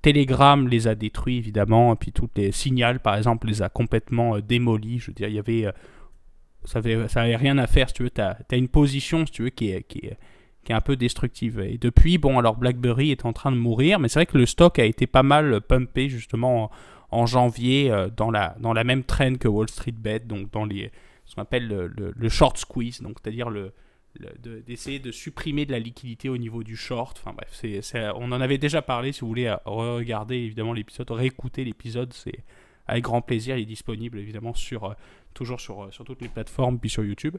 Telegram 0.00 0.68
les 0.68 0.86
a 0.86 0.94
détruits, 0.94 1.38
évidemment, 1.38 1.94
et 1.94 1.96
puis 1.96 2.12
toutes 2.12 2.36
les 2.36 2.52
signaux, 2.52 2.98
par 3.02 3.16
exemple, 3.16 3.46
les 3.46 3.62
a 3.62 3.68
complètement 3.68 4.36
euh, 4.36 4.42
démolis. 4.42 5.00
Je 5.00 5.06
veux 5.08 5.12
dire, 5.12 5.28
il 5.28 5.34
y 5.34 5.38
avait, 5.38 5.66
euh, 5.66 5.72
ça 6.64 6.78
avait, 6.78 7.08
ça 7.08 7.22
avait 7.22 7.36
rien 7.36 7.58
à 7.58 7.66
faire, 7.66 7.88
si 7.88 7.94
tu 7.94 8.02
veux, 8.04 8.10
tu 8.10 8.20
as, 8.20 8.38
une 8.52 8.68
position, 8.68 9.26
si 9.26 9.32
tu 9.32 9.42
veux, 9.42 9.50
qui 9.50 9.70
est, 9.70 9.82
qui 9.82 9.98
est, 9.98 10.16
qui 10.64 10.72
est 10.72 10.74
un 10.74 10.80
peu 10.80 10.96
destructive. 10.96 11.60
Et 11.60 11.78
depuis, 11.78 12.18
bon, 12.18 12.38
alors 12.38 12.56
BlackBerry 12.56 13.10
est 13.10 13.26
en 13.26 13.32
train 13.32 13.50
de 13.50 13.56
mourir, 13.56 13.98
mais 13.98 14.08
c'est 14.08 14.20
vrai 14.20 14.26
que 14.26 14.38
le 14.38 14.46
stock 14.46 14.78
a 14.78 14.84
été 14.84 15.06
pas 15.06 15.22
mal 15.22 15.60
pumpé, 15.60 16.08
justement, 16.08 16.70
en, 17.10 17.26
janvier, 17.26 17.92
dans, 18.16 18.30
la, 18.30 18.56
dans 18.60 18.72
la 18.72 18.82
même 18.82 19.04
traîne 19.04 19.36
que 19.36 19.46
Wall 19.46 19.68
Street 19.68 19.92
Bet, 19.92 20.20
donc 20.20 20.50
dans 20.50 20.64
les 20.64 20.90
ce 21.24 21.34
qu'on 21.34 21.42
appelle 21.42 21.66
le, 21.66 22.28
short 22.28 22.58
squeeze, 22.58 23.00
donc 23.00 23.18
c'est-à-dire 23.22 23.50
le, 23.50 23.72
d'essayer 24.66 24.98
de, 24.98 25.10
supprimer 25.10 25.66
de 25.66 25.72
la 25.72 25.78
liquidité 25.78 26.28
au 26.28 26.36
niveau 26.36 26.62
du 26.62 26.76
short. 26.76 27.20
Enfin 27.20 27.34
bref, 27.34 27.62
on 28.16 28.32
en 28.32 28.40
avait 28.40 28.58
déjà 28.58 28.82
parlé. 28.82 29.12
Si 29.12 29.20
vous 29.20 29.28
voulez 29.28 29.54
regarder 29.64 30.36
évidemment 30.36 30.72
l'épisode, 30.72 31.10
réécouter 31.10 31.64
l'épisode, 31.64 32.12
c'est 32.12 32.44
avec 32.86 33.04
grand 33.04 33.22
plaisir. 33.22 33.56
Il 33.56 33.62
est 33.62 33.66
disponible 33.66 34.18
évidemment 34.18 34.54
sur, 34.54 34.84
euh, 34.84 34.94
toujours 35.32 35.60
sur, 35.60 35.84
euh, 35.84 35.90
sur 35.90 36.04
toutes 36.04 36.22
les 36.22 36.28
plateformes, 36.28 36.78
puis 36.78 36.90
sur 36.90 37.04
YouTube. 37.04 37.36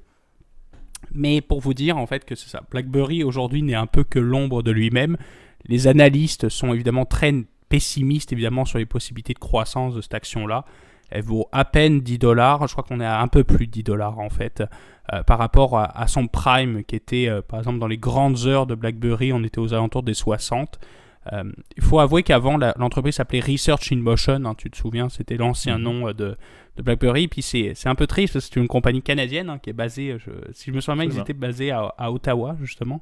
Mais 1.12 1.42
pour 1.42 1.60
vous 1.60 1.74
dire 1.74 1.98
en 1.98 2.08
fait 2.08 2.26
que 2.26 2.36
c'est 2.36 2.50
ça, 2.50 2.64
BlackBerry 2.72 3.24
aujourd'hui 3.24 3.62
n'est 3.62 3.76
un 3.76 3.88
peu 3.88 4.04
que 4.04 4.20
l'ombre 4.20 4.64
de 4.64 4.72
lui-même. 4.72 5.18
Les 5.66 5.88
analystes 5.88 6.50
sont 6.50 6.74
évidemment 6.74 7.06
très 7.06 7.34
pessimistes 7.70 8.32
évidemment 8.32 8.66
sur 8.66 8.80
les 8.80 8.86
possibilités 8.86 9.34
de 9.34 9.40
croissance 9.40 9.96
de 9.96 10.02
cette 10.02 10.14
action-là. 10.14 10.66
Elle 11.10 11.24
vaut 11.24 11.48
à 11.52 11.66
peine 11.66 12.02
10 12.02 12.20
dollars. 12.20 12.68
Je 12.68 12.74
crois 12.74 12.84
qu'on 12.84 13.00
est 13.00 13.06
à 13.06 13.22
un 13.22 13.28
peu 13.28 13.44
plus 13.44 13.68
de 13.68 13.72
10 13.72 13.84
dollars 13.84 14.20
en 14.20 14.30
fait. 14.30 14.64
Euh, 15.14 15.22
par 15.22 15.38
rapport 15.38 15.78
à, 15.78 16.08
son 16.08 16.26
prime 16.26 16.84
qui 16.84 16.96
était 16.96 17.30
euh, 17.30 17.44
par 17.44 17.60
exemple 17.60 17.78
dans 17.78 17.88
les 17.88 17.98
grandes 17.98 18.48
heures 18.48 18.66
de 18.66 18.74
BlackBerry, 18.74 19.34
on 19.34 19.44
était 19.44 19.60
aux 19.60 19.72
alentours 19.74 20.02
des 20.02 20.16
60. 20.16 20.80
Euh, 21.32 21.44
il 21.78 21.84
faut 21.84 22.00
avouer 22.00 22.24
qu'avant 22.24 22.58
l'entreprise 22.58 23.16
s'appelait 23.16 23.40
Research 23.40 23.92
in 23.92 23.98
Motion, 23.98 24.46
hein, 24.46 24.56
tu 24.58 24.72
te 24.72 24.78
souviens, 24.78 25.10
c'était 25.10 25.38
l'ancien 25.38 25.78
mhm. 25.78 25.84
nom 25.84 26.12
de, 26.12 26.38
BlackBerry. 26.78 27.28
Puis 27.28 27.44
c'est 27.44 27.88
un 27.88 27.96
peu 27.96 28.08
triste 28.08 28.34
parce 28.34 28.48
que 28.48 28.56
c'est 28.56 28.60
une 28.60 28.68
compagnie 28.68 29.04
canadienne 29.04 29.50
hein, 29.50 29.60
qui 29.60 29.70
est 29.70 29.74
basée, 29.74 30.18
si 30.54 30.72
je 30.72 30.76
me 30.76 30.82
souviens 30.82 31.06
bien, 31.06 31.16
ils 31.16 31.20
étaient 31.20 31.34
basés 31.34 31.70
à, 31.72 32.12
Ottawa 32.12 32.56
justement. 32.60 33.02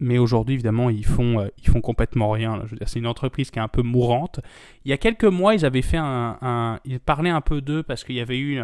Mais 0.00 0.18
aujourd'hui, 0.18 0.54
évidemment, 0.54 0.90
ils 0.90 1.06
font, 1.06 1.48
ils 1.58 1.68
font 1.68 1.80
complètement 1.80 2.30
rien. 2.30 2.60
Je 2.64 2.70
veux 2.70 2.76
dire, 2.76 2.88
c'est 2.88 2.98
une 2.98 3.06
entreprise 3.06 3.50
qui 3.50 3.58
est 3.58 3.62
un 3.62 3.68
peu 3.68 3.82
mourante. 3.82 4.40
Il 4.84 4.90
y 4.90 4.92
a 4.92 4.98
quelques 4.98 5.24
mois, 5.24 5.54
ils 5.54 5.64
avaient 5.64 5.82
fait 5.82 5.98
un, 5.98 6.80
ils 6.84 7.00
parlaient 7.00 7.30
un 7.30 7.40
peu 7.40 7.60
d'eux 7.60 7.82
parce 7.82 8.04
qu'il 8.04 8.16
y 8.16 8.20
avait 8.20 8.38
eu 8.38 8.60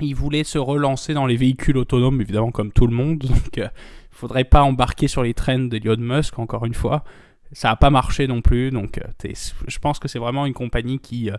il 0.00 0.14
voulait 0.14 0.44
se 0.44 0.58
relancer 0.58 1.14
dans 1.14 1.26
les 1.26 1.36
véhicules 1.36 1.76
autonomes, 1.76 2.20
évidemment 2.20 2.50
comme 2.50 2.72
tout 2.72 2.86
le 2.86 2.94
monde. 2.94 3.18
Donc, 3.24 3.56
il 3.56 3.62
euh, 3.62 3.68
faudrait 4.10 4.44
pas 4.44 4.62
embarquer 4.62 5.08
sur 5.08 5.22
les 5.22 5.34
trains 5.34 5.58
d'Elon 5.58 5.96
Musk, 5.98 6.38
encore 6.38 6.66
une 6.66 6.74
fois. 6.74 7.04
Ça 7.52 7.68
n'a 7.68 7.76
pas 7.76 7.90
marché 7.90 8.26
non 8.26 8.42
plus. 8.42 8.70
Donc, 8.70 8.98
euh, 8.98 9.32
je 9.66 9.78
pense 9.78 9.98
que 9.98 10.08
c'est 10.08 10.18
vraiment 10.18 10.46
une 10.46 10.52
compagnie 10.52 10.98
qui, 10.98 11.30
euh, 11.30 11.36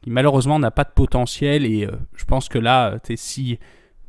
qui 0.00 0.10
malheureusement 0.10 0.58
n'a 0.58 0.70
pas 0.70 0.84
de 0.84 0.92
potentiel. 0.94 1.66
Et 1.66 1.88
je 2.14 2.24
pense 2.24 2.48
que 2.48 2.58
là, 2.58 2.98
si 3.16 3.58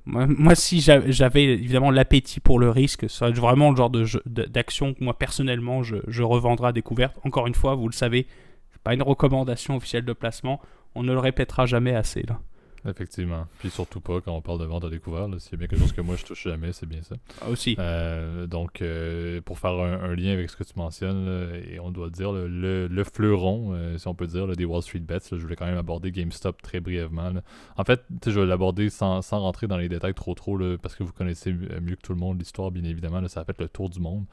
moi, 0.09 0.55
si 0.55 0.81
j'avais 0.81 1.43
évidemment 1.43 1.91
l'appétit 1.91 2.39
pour 2.39 2.59
le 2.59 2.69
risque, 2.69 3.09
ça 3.09 3.29
vraiment 3.29 3.69
le 3.71 3.75
genre 3.75 3.91
d'action 4.25 4.93
que 4.93 5.03
moi 5.03 5.17
personnellement 5.17 5.83
je, 5.83 5.97
je 6.07 6.23
revendrai 6.23 6.69
à 6.69 6.71
découverte. 6.71 7.17
Encore 7.23 7.47
une 7.47 7.55
fois, 7.55 7.75
vous 7.75 7.87
le 7.87 7.93
savez, 7.93 8.27
c'est 8.71 8.81
pas 8.81 8.93
une 8.93 9.03
recommandation 9.03 9.75
officielle 9.75 10.05
de 10.05 10.13
placement. 10.13 10.59
On 10.95 11.03
ne 11.03 11.13
le 11.13 11.19
répétera 11.19 11.65
jamais 11.65 11.93
assez 11.93 12.23
là. 12.23 12.39
Effectivement. 12.87 13.45
Puis 13.59 13.69
surtout 13.69 13.99
pas 13.99 14.21
quand 14.21 14.33
on 14.33 14.41
parle 14.41 14.59
de 14.59 14.65
vente 14.65 14.85
à 14.85 14.89
découvert. 14.89 15.27
S'il 15.39 15.51
y 15.51 15.55
a 15.55 15.57
bien 15.57 15.67
quelque 15.67 15.79
chose 15.79 15.91
que 15.91 16.01
moi 16.01 16.15
je 16.15 16.25
touche 16.25 16.43
jamais, 16.43 16.71
c'est 16.71 16.85
bien 16.85 17.01
ça. 17.01 17.15
Ah, 17.41 17.49
aussi. 17.49 17.75
Euh, 17.77 18.47
donc, 18.47 18.81
euh, 18.81 19.41
pour 19.41 19.59
faire 19.59 19.71
un, 19.71 20.15
lien 20.15 20.31
avec 20.31 20.49
ce 20.49 20.55
que 20.55 20.63
tu 20.63 20.73
mentionnes, 20.75 21.61
et 21.69 21.79
on 21.79 21.91
doit 21.91 22.09
dire 22.09 22.31
le, 22.31 23.03
fleuron, 23.03 23.73
euh, 23.73 23.97
si 23.97 24.07
on 24.07 24.15
peut 24.15 24.27
dire, 24.27 24.47
des 24.47 24.65
Wall 24.65 24.81
Street 24.81 24.99
Bets, 24.99 25.19
je 25.31 25.35
voulais 25.37 25.55
quand 25.55 25.65
même 25.65 25.77
aborder 25.77 26.11
GameStop 26.11 26.61
très 26.61 26.79
brièvement. 26.79 27.31
En 27.77 27.83
fait, 27.83 28.03
je 28.25 28.39
vais 28.39 28.45
l'aborder 28.45 28.89
sans, 28.89 29.21
rentrer 29.29 29.67
dans 29.67 29.77
les 29.77 29.89
détails 29.89 30.13
trop 30.13 30.33
trop, 30.33 30.57
parce 30.81 30.95
que 30.95 31.03
vous 31.03 31.13
connaissez 31.13 31.51
mieux 31.51 31.95
que 31.95 32.01
tout 32.01 32.13
le 32.13 32.19
monde 32.19 32.39
l'histoire, 32.39 32.71
bien 32.71 32.83
évidemment. 32.83 33.25
ça 33.27 33.41
a 33.41 33.45
fait 33.45 33.59
le 33.59 33.67
tour 33.67 33.89
du 33.89 33.99
monde. 33.99 34.25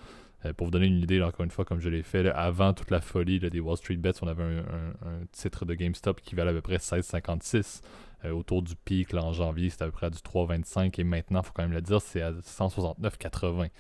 pour 0.57 0.67
vous 0.67 0.71
donner 0.71 0.87
une 0.87 1.01
idée, 1.01 1.23
encore 1.23 1.45
une 1.45 1.51
fois, 1.51 1.65
comme 1.65 1.81
je 1.81 1.89
l'ai 1.89 2.03
fait, 2.03 2.29
avant 2.31 2.73
toute 2.73 2.91
la 2.91 3.01
folie 3.01 3.39
des 3.39 3.61
Wall 3.61 3.77
Street 3.77 3.97
Bets, 3.97 4.13
on 4.23 4.29
avait 4.29 4.45
un, 4.45 4.59
un, 4.59 5.27
titre 5.33 5.65
de 5.65 5.75
GameStop 5.75 6.21
qui 6.21 6.35
valait 6.35 6.51
à 6.51 6.55
peu 6.55 6.61
près 6.61 6.77
16,56. 6.77 7.83
Euh, 8.27 8.33
autour 8.33 8.63
du 8.63 8.75
pic 8.77 9.15
en 9.15 9.33
janvier, 9.33 9.71
c'était 9.71 9.85
à 9.85 9.87
peu 9.87 9.93
près 9.93 10.07
à 10.07 10.11
du 10.11 10.19
3,25 10.19 11.01
et 11.01 11.05
maintenant, 11.05 11.41
il 11.43 11.47
faut 11.47 11.53
quand 11.55 11.63
même 11.63 11.73
le 11.73 11.83
dire, 11.83 12.01
c'est 12.01 12.23
à 12.23 12.33
169,80. 12.33 13.71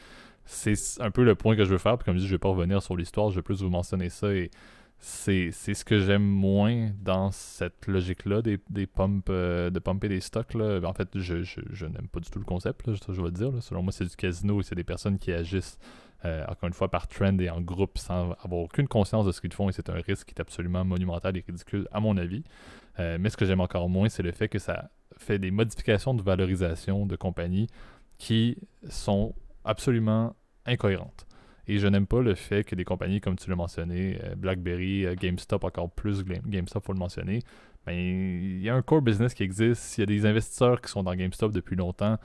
C'est 0.44 0.74
un 1.00 1.10
peu 1.10 1.24
le 1.24 1.34
point 1.34 1.56
que 1.56 1.64
je 1.64 1.70
veux 1.70 1.78
faire, 1.78 1.98
puis 1.98 2.04
comme 2.04 2.14
je 2.14 2.20
dis, 2.20 2.26
je 2.26 2.32
ne 2.32 2.36
vais 2.36 2.40
pas 2.40 2.48
revenir 2.48 2.82
sur 2.82 2.96
l'histoire, 2.96 3.30
je 3.30 3.36
vais 3.36 3.42
plus 3.42 3.62
vous 3.62 3.70
mentionner 3.70 4.08
ça 4.08 4.32
et 4.32 4.50
c'est 4.98 5.50
ce 5.50 5.84
que 5.84 5.98
j'aime 5.98 6.24
moins 6.24 6.90
dans 7.02 7.30
cette 7.30 7.86
logique-là 7.86 8.40
des, 8.42 8.58
des 8.70 8.88
euh, 9.28 9.70
de 9.70 9.78
pumper 9.78 10.08
des 10.08 10.20
stocks. 10.20 10.54
Là. 10.54 10.80
En 10.84 10.94
fait, 10.94 11.08
je, 11.14 11.42
je, 11.42 11.86
n'aime 11.86 12.08
pas 12.08 12.20
du 12.20 12.30
tout 12.30 12.38
le 12.38 12.44
concept, 12.44 12.86
là, 12.86 12.94
je, 12.94 13.12
je 13.12 13.22
vais 13.22 13.30
dire. 13.30 13.52
Selon 13.60 13.82
moi, 13.82 13.92
c'est 13.92 14.06
du 14.06 14.16
casino 14.16 14.60
et 14.60 14.62
c'est 14.62 14.74
des 14.74 14.84
personnes 14.84 15.18
qui 15.18 15.32
agissent 15.32 15.78
euh, 16.24 16.44
encore 16.48 16.66
une 16.66 16.72
fois 16.72 16.90
par 16.90 17.08
trend 17.08 17.38
et 17.38 17.50
en 17.50 17.60
groupe 17.60 17.98
sans 17.98 18.32
avoir 18.42 18.62
aucune 18.62 18.88
conscience 18.88 19.26
de 19.26 19.32
ce 19.32 19.40
qu'ils 19.40 19.52
font 19.52 19.68
et 19.68 19.72
c'est 19.72 19.90
un 19.90 20.00
risque 20.00 20.28
qui 20.28 20.34
est 20.34 20.40
absolument 20.40 20.84
monumental 20.84 21.36
et 21.36 21.44
ridicule 21.46 21.86
à 21.92 22.00
mon 22.00 22.16
avis. 22.16 22.42
Euh, 22.98 23.18
mais 23.20 23.30
ce 23.30 23.36
que 23.36 23.44
j'aime 23.44 23.60
encore 23.60 23.88
moins, 23.88 24.08
c'est 24.08 24.22
le 24.22 24.32
fait 24.32 24.48
que 24.48 24.58
ça 24.58 24.90
fait 25.18 25.38
des 25.38 25.50
modifications 25.50 26.14
de 26.14 26.22
valorisation 26.22 27.06
de 27.06 27.16
compagnies 27.16 27.68
qui 28.18 28.56
sont 28.88 29.34
absolument 29.64 30.34
incohérentes. 30.64 31.26
Et 31.68 31.78
je 31.78 31.88
n'aime 31.88 32.06
pas 32.06 32.20
le 32.20 32.34
fait 32.34 32.64
que 32.64 32.74
des 32.74 32.84
compagnies, 32.84 33.20
comme 33.20 33.36
tu 33.36 33.50
l'as 33.50 33.56
mentionné, 33.56 34.18
euh, 34.22 34.34
BlackBerry, 34.36 35.04
euh, 35.04 35.14
GameStop, 35.14 35.64
encore 35.64 35.90
plus 35.90 36.24
GameStop, 36.24 36.84
faut 36.84 36.92
le 36.92 36.98
mentionner, 36.98 37.40
ben, 37.84 37.92
il 37.92 38.60
y 38.60 38.68
a 38.68 38.74
un 38.74 38.82
core 38.82 39.02
business 39.02 39.34
qui 39.34 39.42
existe. 39.42 39.98
Il 39.98 40.00
y 40.00 40.02
a 40.02 40.06
des 40.06 40.26
investisseurs 40.26 40.80
qui 40.80 40.90
sont 40.90 41.02
dans 41.02 41.14
GameStop 41.14 41.52
depuis 41.52 41.76
longtemps, 41.76 42.18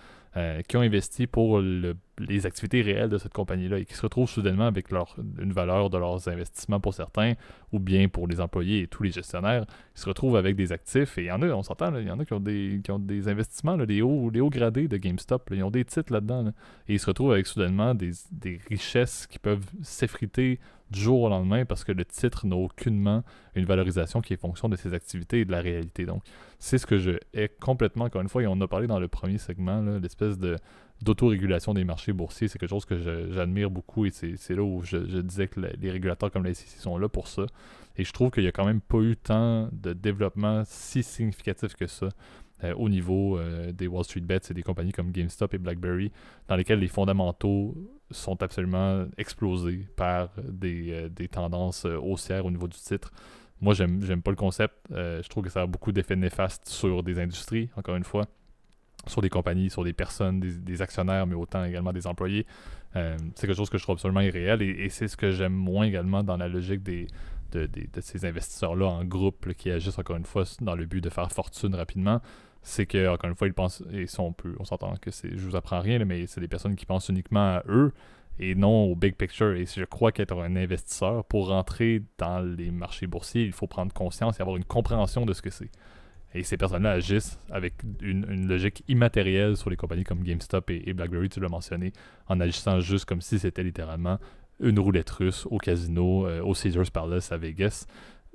qui 0.67 0.77
ont 0.77 0.81
investi 0.81 1.27
pour 1.27 1.59
le 1.59 1.95
les 2.19 2.45
activités 2.45 2.81
réelles 2.81 3.09
de 3.09 3.17
cette 3.17 3.33
compagnie-là 3.33 3.79
et 3.79 3.85
qui 3.85 3.93
se 3.93 4.01
retrouvent 4.01 4.29
soudainement 4.29 4.67
avec 4.67 4.91
leur, 4.91 5.15
une 5.39 5.53
valeur 5.53 5.89
de 5.89 5.97
leurs 5.97 6.27
investissements 6.27 6.79
pour 6.79 6.93
certains, 6.93 7.33
ou 7.71 7.79
bien 7.79 8.07
pour 8.07 8.27
les 8.27 8.41
employés 8.41 8.81
et 8.81 8.87
tous 8.87 9.03
les 9.03 9.11
gestionnaires, 9.11 9.65
ils 9.95 9.99
se 9.99 10.07
retrouvent 10.07 10.35
avec 10.35 10.55
des 10.55 10.71
actifs. 10.71 11.17
Et 11.17 11.23
il 11.23 11.27
y 11.27 11.31
en 11.31 11.41
a, 11.41 11.47
on 11.47 11.63
s'entend, 11.63 11.95
il 11.97 12.07
y 12.07 12.11
en 12.11 12.19
a 12.19 12.25
qui 12.25 12.33
ont 12.33 12.39
des, 12.39 12.81
qui 12.83 12.91
ont 12.91 12.99
des 12.99 13.27
investissements, 13.27 13.75
là, 13.75 13.85
les, 13.85 14.01
hauts, 14.01 14.29
les 14.29 14.41
hauts 14.41 14.49
gradés 14.49 14.87
de 14.87 14.97
GameStop, 14.97 15.49
ils 15.51 15.63
ont 15.63 15.71
des 15.71 15.85
titres 15.85 16.13
là-dedans. 16.13 16.49
et 16.87 16.93
ils 16.93 16.99
se 16.99 17.07
retrouvent 17.07 17.31
avec 17.31 17.47
soudainement 17.47 17.95
des, 17.95 18.11
des 18.31 18.59
richesses 18.69 19.27
qui 19.27 19.39
peuvent 19.39 19.65
s'effriter 19.81 20.59
du 20.91 20.99
jour 20.99 21.21
au 21.21 21.29
lendemain 21.29 21.65
parce 21.65 21.83
que 21.83 21.91
le 21.91 22.03
titre 22.05 22.45
n'a 22.45 22.55
aucunement 22.55 23.23
une 23.55 23.65
valorisation 23.65 24.21
qui 24.21 24.33
est 24.33 24.37
fonction 24.37 24.69
de 24.69 24.75
ses 24.75 24.93
activités 24.93 25.39
et 25.39 25.45
de 25.45 25.51
la 25.51 25.61
réalité. 25.61 26.05
Donc, 26.05 26.21
c'est 26.59 26.77
ce 26.77 26.85
que 26.85 26.97
je 26.97 27.11
hais 27.33 27.49
complètement, 27.49 28.05
encore 28.05 28.21
une 28.21 28.29
fois, 28.29 28.43
et 28.43 28.47
on 28.47 28.53
en 28.53 28.61
a 28.61 28.67
parlé 28.67 28.87
dans 28.87 28.99
le 28.99 29.07
premier 29.07 29.37
segment, 29.37 29.81
l'espèce 29.81 30.37
de 30.37 30.57
d'autorégulation 31.01 31.73
des 31.73 31.83
marchés 31.83 32.13
boursiers. 32.13 32.47
C'est 32.47 32.59
quelque 32.59 32.69
chose 32.69 32.85
que 32.85 32.97
j'admire 33.31 33.69
beaucoup 33.69 34.05
et 34.05 34.11
c'est 34.11 34.55
là 34.55 34.63
où 34.63 34.81
je, 34.83 34.97
disais 35.21 35.47
que 35.47 35.59
les 35.59 35.91
régulateurs 35.91 36.31
comme 36.31 36.43
la 36.43 36.53
SEC 36.53 36.67
sont 36.79 36.97
là 36.97 37.09
pour 37.09 37.27
ça. 37.27 37.45
Et 37.97 38.03
je 38.03 38.11
trouve 38.11 38.31
qu'il 38.31 38.43
n'y 38.43 38.49
a 38.49 38.51
quand 38.51 38.65
même 38.65 38.81
pas 38.81 38.99
eu 38.99 39.17
tant 39.17 39.69
de 39.71 39.93
développement 39.93 40.63
si 40.65 41.03
significatif 41.03 41.75
que 41.75 41.87
ça 41.87 42.09
euh, 42.63 42.73
au 42.75 42.89
niveau 42.89 43.37
euh, 43.37 43.71
des 43.71 43.87
Wall 43.87 44.03
Street 44.03 44.21
Bets 44.21 44.39
et 44.49 44.53
des 44.53 44.63
compagnies 44.63 44.91
comme 44.91 45.11
GameStop 45.11 45.53
et 45.53 45.57
BlackBerry, 45.57 46.11
dans 46.47 46.55
lesquelles 46.55 46.79
les 46.79 46.87
fondamentaux 46.87 47.75
sont 48.11 48.41
absolument 48.43 49.05
explosés 49.17 49.87
par 49.95 50.29
des, 50.43 50.91
euh, 50.91 51.09
des 51.09 51.27
tendances 51.27 51.85
haussières 51.85 52.45
au 52.45 52.51
niveau 52.51 52.67
du 52.67 52.77
titre. 52.77 53.11
Moi, 53.61 53.73
j'aime 53.75 54.21
pas 54.23 54.31
le 54.31 54.37
concept. 54.37 54.73
je 54.89 55.27
trouve 55.29 55.43
que 55.43 55.51
ça 55.51 55.61
a 55.61 55.67
beaucoup 55.67 55.91
d'effets 55.91 56.15
néfastes 56.15 56.67
sur 56.67 57.03
des 57.03 57.19
industries, 57.19 57.69
encore 57.75 57.95
une 57.95 58.03
fois 58.03 58.25
sur 59.07 59.21
des 59.21 59.29
compagnies, 59.29 59.69
sur 59.69 59.83
des 59.83 59.93
personnes, 59.93 60.39
des, 60.39 60.81
actionnaires, 60.81 61.25
mais 61.27 61.35
autant 61.35 61.63
également 61.63 61.93
des 61.93 62.07
employés. 62.07 62.45
Euh, 62.95 63.17
c'est 63.35 63.47
quelque 63.47 63.57
chose 63.57 63.69
que 63.69 63.77
je 63.77 63.83
trouve 63.83 63.95
absolument 63.95 64.21
irréel 64.21 64.61
et, 64.61 64.89
c'est 64.89 65.07
ce 65.07 65.15
que 65.15 65.31
j'aime 65.31 65.53
moins 65.53 65.85
également 65.85 66.23
dans 66.23 66.37
la 66.37 66.47
logique 66.47 66.83
des, 66.83 67.07
de, 67.51 67.69
ces 68.01 68.25
investisseurs-là 68.25 68.85
en 68.85 69.05
groupe 69.05 69.53
qui 69.53 69.71
agissent 69.71 69.97
encore 69.97 70.17
une 70.17 70.25
fois 70.25 70.43
dans 70.61 70.75
le 70.75 70.85
but 70.85 71.01
de 71.01 71.09
faire 71.09 71.31
fortune 71.31 71.75
rapidement. 71.75 72.21
C'est 72.63 72.85
que, 72.85 73.07
encore 73.07 73.29
une 73.29 73.35
fois, 73.35 73.47
ils 73.47 73.53
pensent, 73.53 73.83
et 73.91 74.05
ça 74.05 74.21
on 74.21 74.65
s'entend 74.65 74.93
que 75.01 75.09
c'est, 75.09 75.35
je 75.35 75.47
vous 75.47 75.55
apprends 75.55 75.79
rien, 75.79 76.03
mais 76.05 76.27
c'est 76.27 76.41
des 76.41 76.47
personnes 76.47 76.75
qui 76.75 76.85
pensent 76.85 77.09
uniquement 77.09 77.55
à 77.55 77.63
eux 77.67 77.91
et 78.39 78.55
non 78.55 78.83
au 78.85 78.95
big 78.95 79.15
picture. 79.15 79.53
Et 79.53 79.65
je 79.65 79.83
crois 79.83 80.11
qu'être 80.11 80.37
un 80.37 80.55
investisseur, 80.55 81.23
pour 81.25 81.47
rentrer 81.47 82.03
dans 82.17 82.39
les 82.39 82.69
marchés 82.69 83.07
boursiers, 83.07 83.43
il 83.43 83.51
faut 83.53 83.67
prendre 83.67 83.93
conscience 83.93 84.39
et 84.39 84.41
avoir 84.41 84.57
une 84.57 84.65
compréhension 84.65 85.25
de 85.25 85.33
ce 85.33 85.41
que 85.41 85.49
c'est. 85.49 85.71
Et 86.33 86.43
ces 86.43 86.57
personnes-là 86.57 86.91
agissent 86.91 87.39
avec 87.49 87.73
une, 88.01 88.47
logique 88.47 88.83
immatérielle 88.87 89.57
sur 89.57 89.69
les 89.69 89.75
compagnies 89.75 90.03
comme 90.03 90.23
GameStop 90.23 90.69
et, 90.69 90.93
BlackBerry, 90.93 91.29
tu 91.29 91.39
l'as 91.39 91.49
mentionné, 91.49 91.91
en 92.27 92.39
agissant 92.39 92.79
juste 92.79 93.05
comme 93.05 93.21
si 93.21 93.39
c'était 93.39 93.63
littéralement 93.63 94.17
une 94.59 94.79
roulette 94.79 95.09
russe 95.09 95.45
au 95.49 95.57
casino, 95.57 96.27
euh, 96.27 96.41
au 96.41 96.53
Caesars 96.53 96.91
Palace 96.91 97.31
à 97.31 97.37
Vegas. 97.37 97.85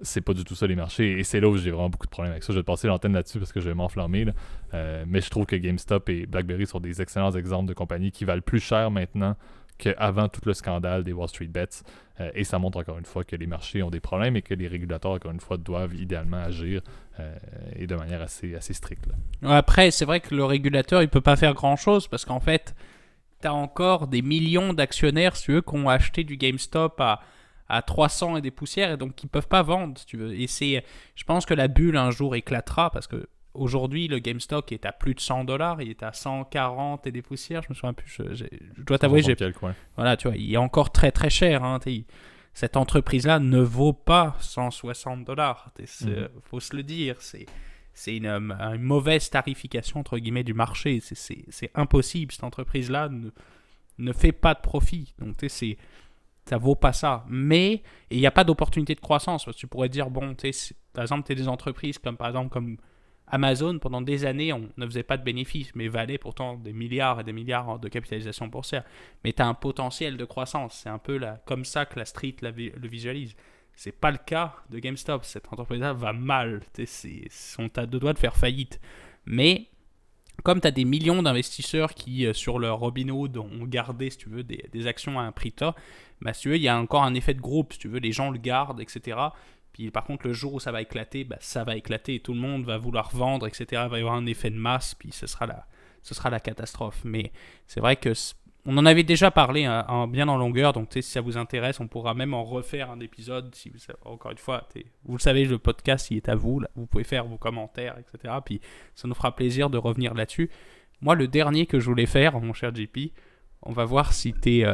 C'est 0.02 0.20
pas 0.20 0.34
du 0.34 0.44
tout 0.44 0.54
ça 0.54 0.66
les 0.66 0.74
marchés. 0.74 1.18
Et 1.18 1.24
c'est 1.24 1.40
là 1.40 1.48
où 1.48 1.56
j'ai 1.56 1.70
vraiment 1.70 1.88
beaucoup 1.88 2.06
de 2.06 2.10
problèmes 2.10 2.32
avec 2.32 2.42
ça. 2.42 2.52
Je 2.52 2.58
vais 2.58 2.62
te 2.62 2.66
passer 2.66 2.86
l'antenne 2.86 3.14
là-dessus 3.14 3.38
parce 3.38 3.52
que 3.52 3.60
je 3.60 3.68
vais 3.68 3.74
m'enflammer. 3.74 4.26
Euh, 4.74 5.04
mais 5.08 5.22
je 5.22 5.30
trouve 5.30 5.46
que 5.46 5.56
GameStop 5.56 6.10
et 6.10 6.26
BlackBerry 6.26 6.66
sont 6.66 6.80
des 6.80 7.00
excellents 7.00 7.30
exemples 7.30 7.68
de 7.68 7.72
compagnies 7.72 8.10
qui 8.10 8.26
valent 8.26 8.42
plus 8.42 8.60
cher 8.60 8.90
maintenant 8.90 9.36
qu'avant 9.78 10.28
tout 10.28 10.40
le 10.44 10.54
scandale 10.54 11.04
des 11.04 11.12
Wall 11.12 11.28
Street 11.28 11.46
Bets. 11.46 11.82
Euh, 12.20 12.30
et 12.34 12.44
ça 12.44 12.58
montre 12.58 12.78
encore 12.78 12.98
une 12.98 13.04
fois 13.04 13.24
que 13.24 13.36
les 13.36 13.46
marchés 13.46 13.82
ont 13.82 13.90
des 13.90 14.00
problèmes 14.00 14.36
et 14.36 14.42
que 14.42 14.54
les 14.54 14.68
régulateurs, 14.68 15.12
encore 15.12 15.32
une 15.32 15.40
fois, 15.40 15.56
doivent 15.56 15.94
idéalement 15.94 16.38
agir 16.38 16.80
euh, 17.20 17.34
et 17.74 17.86
de 17.86 17.94
manière 17.94 18.22
assez, 18.22 18.54
assez 18.54 18.72
stricte. 18.72 19.06
Après, 19.42 19.90
c'est 19.90 20.04
vrai 20.04 20.20
que 20.20 20.34
le 20.34 20.44
régulateur, 20.44 21.02
il 21.02 21.08
peut 21.08 21.20
pas 21.20 21.36
faire 21.36 21.54
grand-chose 21.54 22.08
parce 22.08 22.24
qu'en 22.24 22.40
fait, 22.40 22.74
tu 23.40 23.46
as 23.46 23.54
encore 23.54 24.06
des 24.06 24.22
millions 24.22 24.72
d'actionnaires, 24.72 25.36
si 25.36 25.52
eux, 25.52 25.60
qui 25.60 25.74
ont 25.76 25.88
acheté 25.88 26.24
du 26.24 26.36
GameStop 26.36 27.00
à, 27.00 27.20
à 27.68 27.82
300 27.82 28.38
et 28.38 28.40
des 28.40 28.50
poussières 28.50 28.92
et 28.92 28.96
donc 28.96 29.14
qui 29.14 29.26
peuvent 29.26 29.48
pas 29.48 29.62
vendre, 29.62 30.00
tu 30.06 30.16
veux. 30.16 30.34
Et 30.34 30.46
c'est, 30.46 30.84
je 31.14 31.24
pense 31.24 31.44
que 31.44 31.54
la 31.54 31.68
bulle 31.68 31.96
un 31.96 32.10
jour 32.10 32.34
éclatera 32.34 32.90
parce 32.90 33.06
que 33.06 33.28
Aujourd'hui, 33.56 34.08
le 34.08 34.18
GameStop 34.18 34.72
est 34.72 34.86
à 34.86 34.92
plus 34.92 35.14
de 35.14 35.20
100 35.20 35.44
dollars, 35.44 35.82
il 35.82 35.90
est 35.90 36.02
à 36.02 36.12
140 36.12 37.06
et 37.06 37.12
des 37.12 37.22
poussières, 37.22 37.62
je 37.62 37.68
me 37.70 37.74
souviens 37.74 37.92
plus. 37.92 38.20
Je, 38.32 38.44
dois 38.82 38.98
t'avouer, 38.98 39.22
j'ai. 39.22 39.36
Voilà, 39.96 40.16
tu 40.16 40.28
vois, 40.28 40.36
il 40.36 40.52
est 40.52 40.58
encore 40.58 40.90
très 40.92 41.10
très 41.10 41.30
cher. 41.30 41.64
Hein, 41.64 41.78
cette 42.54 42.76
entreprise-là 42.76 43.38
ne 43.38 43.60
vaut 43.60 43.92
pas 43.92 44.36
160 44.40 45.24
dollars. 45.24 45.72
Il 45.78 46.08
mhm. 46.08 46.28
faut 46.42 46.60
se 46.60 46.74
le 46.74 46.82
dire. 46.82 47.16
C'est 47.20 47.46
c'est 47.92 48.14
une, 48.14 48.26
une, 48.26 48.82
mauvaise 48.82 49.30
tarification 49.30 50.00
entre 50.00 50.18
guillemets 50.18 50.44
du 50.44 50.54
marché. 50.54 51.00
C'est 51.00 51.70
impossible. 51.74 52.32
Cette 52.32 52.44
entreprise-là 52.44 53.08
ne, 53.08 53.30
ne 53.98 54.12
fait 54.12 54.32
pas 54.32 54.54
de 54.54 54.60
profit. 54.60 55.14
Donc 55.18 55.36
c'est 55.48 55.78
ça 56.48 56.58
vaut 56.58 56.74
pas 56.76 56.92
ça. 56.92 57.24
Mais 57.28 57.82
il 58.10 58.18
n'y 58.18 58.26
a 58.26 58.30
pas 58.30 58.44
d'opportunité 58.44 58.94
de 58.94 59.00
croissance. 59.00 59.44
Parce 59.44 59.56
que 59.56 59.60
tu 59.60 59.66
pourrais 59.66 59.88
dire, 59.88 60.10
bon, 60.10 60.36
par 60.92 61.02
exemple, 61.02 61.26
tu 61.26 61.32
es 61.32 61.34
des 61.34 61.48
entreprises 61.48 61.98
comme 61.98 62.16
par 62.16 62.28
exemple 62.28 62.50
comme 62.50 62.76
Amazon, 63.28 63.78
pendant 63.78 64.02
des 64.02 64.24
années, 64.24 64.52
on 64.52 64.68
ne 64.76 64.86
faisait 64.86 65.02
pas 65.02 65.16
de 65.16 65.24
bénéfices, 65.24 65.74
mais 65.74 65.88
valait 65.88 66.18
pourtant 66.18 66.54
des 66.54 66.72
milliards 66.72 67.20
et 67.20 67.24
des 67.24 67.32
milliards 67.32 67.78
de 67.78 67.88
capitalisation 67.88 68.46
boursière. 68.46 68.84
Mais 69.24 69.32
tu 69.32 69.42
as 69.42 69.46
un 69.46 69.54
potentiel 69.54 70.16
de 70.16 70.24
croissance. 70.24 70.80
C'est 70.82 70.88
un 70.88 70.98
peu 70.98 71.16
là, 71.16 71.40
comme 71.44 71.64
ça 71.64 71.86
que 71.86 71.98
la 71.98 72.04
street 72.04 72.36
le 72.42 72.88
visualise. 72.88 73.34
C'est 73.74 73.92
pas 73.92 74.10
le 74.10 74.18
cas 74.18 74.56
de 74.70 74.78
GameStop. 74.78 75.24
Cette 75.24 75.52
entreprise-là 75.52 75.92
va 75.92 76.12
mal. 76.12 76.62
Sont 77.30 77.78
à 77.78 77.86
deux 77.86 77.98
doigts 77.98 78.14
de 78.14 78.18
faire 78.18 78.36
faillite. 78.36 78.80
Mais 79.26 79.68
comme 80.42 80.60
tu 80.60 80.66
as 80.68 80.70
des 80.70 80.84
millions 80.84 81.22
d'investisseurs 81.22 81.94
qui, 81.94 82.26
euh, 82.26 82.32
sur 82.32 82.58
leur 82.58 82.78
Robinhood, 82.78 83.36
ont 83.36 83.64
gardé, 83.64 84.10
si 84.10 84.18
tu 84.18 84.28
veux, 84.28 84.42
des, 84.44 84.86
actions 84.86 85.18
à 85.18 85.22
un 85.22 85.32
prix 85.32 85.52
tas, 85.52 85.74
bah, 86.20 86.32
tu 86.32 86.48
veux, 86.48 86.56
il 86.56 86.62
y 86.62 86.68
a 86.68 86.78
encore 86.78 87.04
un 87.04 87.14
effet 87.14 87.34
de 87.34 87.40
groupe. 87.40 87.72
Si 87.72 87.78
tu 87.78 87.88
veux, 87.88 87.98
les 87.98 88.12
gens 88.12 88.30
le 88.30 88.38
gardent, 88.38 88.80
etc. 88.80 89.18
Puis 89.76 89.90
par 89.90 90.04
contre, 90.04 90.26
le 90.26 90.32
jour 90.32 90.54
où 90.54 90.60
ça 90.60 90.72
va 90.72 90.80
éclater, 90.80 91.24
bah, 91.24 91.36
ça 91.40 91.62
va 91.62 91.76
éclater 91.76 92.14
et 92.14 92.20
tout 92.20 92.32
le 92.32 92.40
monde 92.40 92.64
va 92.64 92.78
vouloir 92.78 93.14
vendre, 93.14 93.46
etc. 93.46 93.82
Il 93.84 93.90
va 93.90 93.98
y 93.98 94.00
avoir 94.00 94.14
un 94.14 94.24
effet 94.24 94.48
de 94.48 94.56
masse, 94.56 94.94
puis 94.94 95.12
ce 95.12 95.26
sera 95.26 95.44
la, 95.44 95.66
ce 96.02 96.14
sera 96.14 96.30
la 96.30 96.40
catastrophe. 96.40 97.02
Mais 97.04 97.30
c'est 97.66 97.80
vrai 97.80 97.96
que 97.96 98.14
on 98.64 98.78
en 98.78 98.86
avait 98.86 99.02
déjà 99.02 99.30
parlé 99.30 99.66
hein, 99.66 100.08
bien 100.08 100.28
en 100.28 100.38
longueur, 100.38 100.72
donc 100.72 100.88
si 100.90 101.02
ça 101.02 101.20
vous 101.20 101.36
intéresse, 101.36 101.78
on 101.78 101.88
pourra 101.88 102.14
même 102.14 102.32
en 102.32 102.42
refaire 102.42 102.90
un 102.90 103.00
épisode. 103.00 103.54
Si 103.54 103.70
encore 104.06 104.30
une 104.30 104.38
fois, 104.38 104.66
vous 105.04 105.16
le 105.18 105.20
savez, 105.20 105.44
le 105.44 105.58
podcast 105.58 106.10
il 106.10 106.16
est 106.16 106.28
à 106.30 106.34
vous, 106.34 106.62
vous 106.74 106.86
pouvez 106.86 107.04
faire 107.04 107.26
vos 107.26 107.36
commentaires, 107.36 107.96
etc. 107.98 108.34
Puis 108.42 108.62
ça 108.94 109.06
nous 109.06 109.14
fera 109.14 109.36
plaisir 109.36 109.68
de 109.68 109.76
revenir 109.76 110.14
là-dessus. 110.14 110.50
Moi, 111.02 111.14
le 111.16 111.28
dernier 111.28 111.66
que 111.66 111.78
je 111.78 111.84
voulais 111.84 112.06
faire, 112.06 112.40
mon 112.40 112.54
cher 112.54 112.74
JP, 112.74 113.12
on 113.60 113.72
va 113.72 113.84
voir 113.84 114.14
si 114.14 114.32
tu 114.32 114.64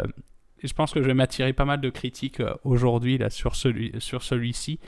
je 0.68 0.74
pense 0.74 0.92
que 0.92 1.02
je 1.02 1.06
vais 1.06 1.14
m'attirer 1.14 1.52
pas 1.52 1.64
mal 1.64 1.80
de 1.80 1.90
critiques 1.90 2.40
euh, 2.40 2.54
aujourd'hui 2.64 3.18
là 3.18 3.30
sur 3.30 3.56
celui 3.56 3.92
sur 3.98 4.22
celui-ci. 4.22 4.78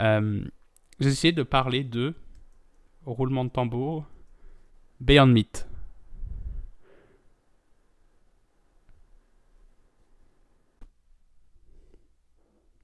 Euh, 0.00 0.44
j'ai 1.00 1.08
essayé 1.08 1.32
de 1.32 1.42
parler 1.42 1.84
de 1.84 2.14
roulement 3.04 3.44
de 3.44 3.50
tambour 3.50 4.06
Beyond 5.00 5.26
Meat. 5.26 5.68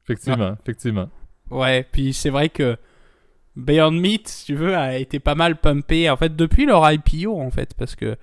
Effectivement, 0.05 0.57
effectivement. 0.61 1.09
Ouais, 1.51 1.87
puis 1.91 2.13
c'est 2.13 2.31
vrai 2.31 2.49
que 2.49 2.77
Beyond 3.57 3.93
Meat, 3.93 4.29
si 4.29 4.47
tu 4.47 4.55
veux, 4.55 4.77
a 4.77 4.99
été 4.99 5.21
pas 5.21 5.35
mal 5.35 5.57
pumpé 5.57 6.11
en 6.11 6.17
fait 6.17 6.35
depuis 6.35 6.67
leur 6.67 6.91
IPO 6.91 7.41
en 7.41 7.51
fait 7.51 7.75
parce 7.75 7.95
que 7.95 8.17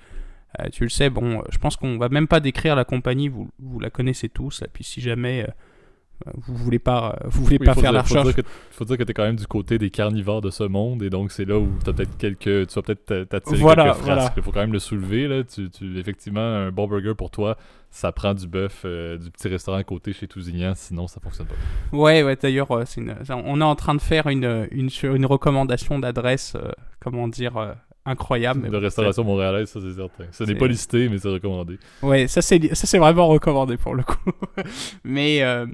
euh, 0.60 0.70
tu 0.72 0.84
le 0.84 0.89
sais, 0.89 1.10
bon, 1.10 1.43
je 1.49 1.58
pense 1.58 1.76
qu'on 1.76 1.97
va 1.97 2.10
même 2.10 2.28
pas 2.28 2.39
décrire 2.39 2.76
la 2.76 2.86
compagnie, 2.86 3.28
vous, 3.28 3.49
vous 3.60 3.80
la 3.80 3.89
connaissez 3.89 4.30
tous. 4.30 4.62
Et 4.64 4.70
puis 4.72 4.84
si 4.84 5.01
jamais 5.01 5.43
euh, 5.43 6.32
vous 6.36 6.55
voulez 6.55 6.80
pas, 6.80 7.16
euh, 7.24 7.28
vous 7.30 7.43
voulez 7.43 7.60
pas 7.60 7.76
faire 7.76 7.91
la 7.91 8.01
recherche. 8.01 8.34
Il 8.38 8.43
faut 8.72 8.86
dire 8.86 8.97
que 8.97 9.03
tu 9.03 9.12
es 9.12 9.14
quand 9.14 9.24
même 9.24 9.36
du 9.36 9.45
côté 9.45 9.78
des 9.78 9.91
carnivores 9.91 10.41
de 10.41 10.49
ce 10.49 10.64
monde, 10.64 11.03
et 11.03 11.10
donc 11.10 11.32
c'est 11.32 11.45
là 11.45 11.60
où 11.60 11.70
as 11.86 11.93
peut-être 11.93 12.18
quelques, 12.18 12.68
tu 12.68 12.74
vas 12.74 12.82
peut-être 12.82 13.30
t'attirer 13.30 13.58
voilà, 13.58 13.84
quelques 13.84 13.97
frasques. 13.97 14.34
Il 14.38 14.43
faut 14.43 14.51
quand 14.51 14.62
même 14.62 14.74
le 14.74 14.80
soulever. 14.80 15.28
Là. 15.28 15.43
Tu, 15.43 15.70
tu, 15.70 15.99
effectivement, 15.99 16.41
un 16.41 16.72
bon 16.72 16.88
burger 16.88 17.14
pour 17.16 17.30
toi, 17.30 17.55
ça 17.91 18.12
prend 18.12 18.34
du 18.34 18.47
bœuf 18.47 18.84
du 18.84 19.30
petit 19.30 19.47
restaurant 19.47 19.78
à 19.78 19.84
côté 19.84 20.12
chez 20.12 20.28
Tousignan, 20.28 20.74
sinon 20.76 21.08
ça 21.08 21.20
fonctionne 21.20 21.47
pas. 21.47 21.95
Ouais, 21.95 22.24
ouais 22.24 22.36
d'ailleurs, 22.36 22.72
on 22.72 23.62
est 23.62 23.64
en 23.64 23.76
train 23.76 23.93
de 23.93 24.01
faire 24.01 24.28
une, 24.28 24.68
une, 24.72 24.89
une 25.03 25.26
recommandation 25.28 25.99
d'adresse, 25.99 26.58
comment 26.99 27.28
dire 27.28 27.76
incroyable. 28.08 28.70
De 28.70 28.78
restauration 28.78 29.24
montréalaise, 29.24 29.70
ça 29.70 29.80
c'est 29.82 29.93
certain. 29.93 30.24
Ce 30.32 30.43
n'est 30.45 30.55
pas 30.55 30.68
listé, 30.68 31.10
mais 31.10 31.20
c'est 31.20 31.28
recommandé. 31.28 31.78
Ouais, 32.01 32.28
ça 32.28 32.41
c'est, 32.41 32.74
ça 32.74 32.88
c'est 32.88 32.97
vraiment 32.97 33.28
recommandé 33.28 33.78
pour 33.78 33.93
le 33.93 34.03
coup. 34.03 34.32
mais 35.03 35.43
euh, 35.43 35.68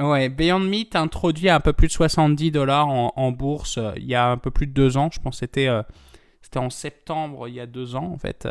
ouais, 0.00 0.28
Beyond 0.28 0.60
Meat 0.60 0.96
introduit 0.96 1.48
à 1.48 1.54
un 1.54 1.60
peu 1.60 1.72
plus 1.72 1.86
de 1.86 1.92
70 1.92 2.50
dollars 2.50 2.88
en, 2.88 3.32
bourse 3.32 3.78
euh, 3.78 3.92
il 3.96 4.06
y 4.06 4.14
a 4.14 4.28
un 4.28 4.36
peu 4.36 4.50
plus 4.50 4.66
de 4.66 4.72
deux 4.72 4.96
ans. 4.96 5.08
Je 5.12 5.20
pense 5.20 5.36
que 5.36 5.40
c'était, 5.40 5.68
euh, 5.68 5.82
c'était 6.42 6.58
en 6.58 6.70
septembre 6.70 7.48
il 7.48 7.54
y 7.54 7.60
a 7.60 7.66
deux 7.66 7.94
ans 7.94 8.10
en 8.12 8.18
fait. 8.18 8.48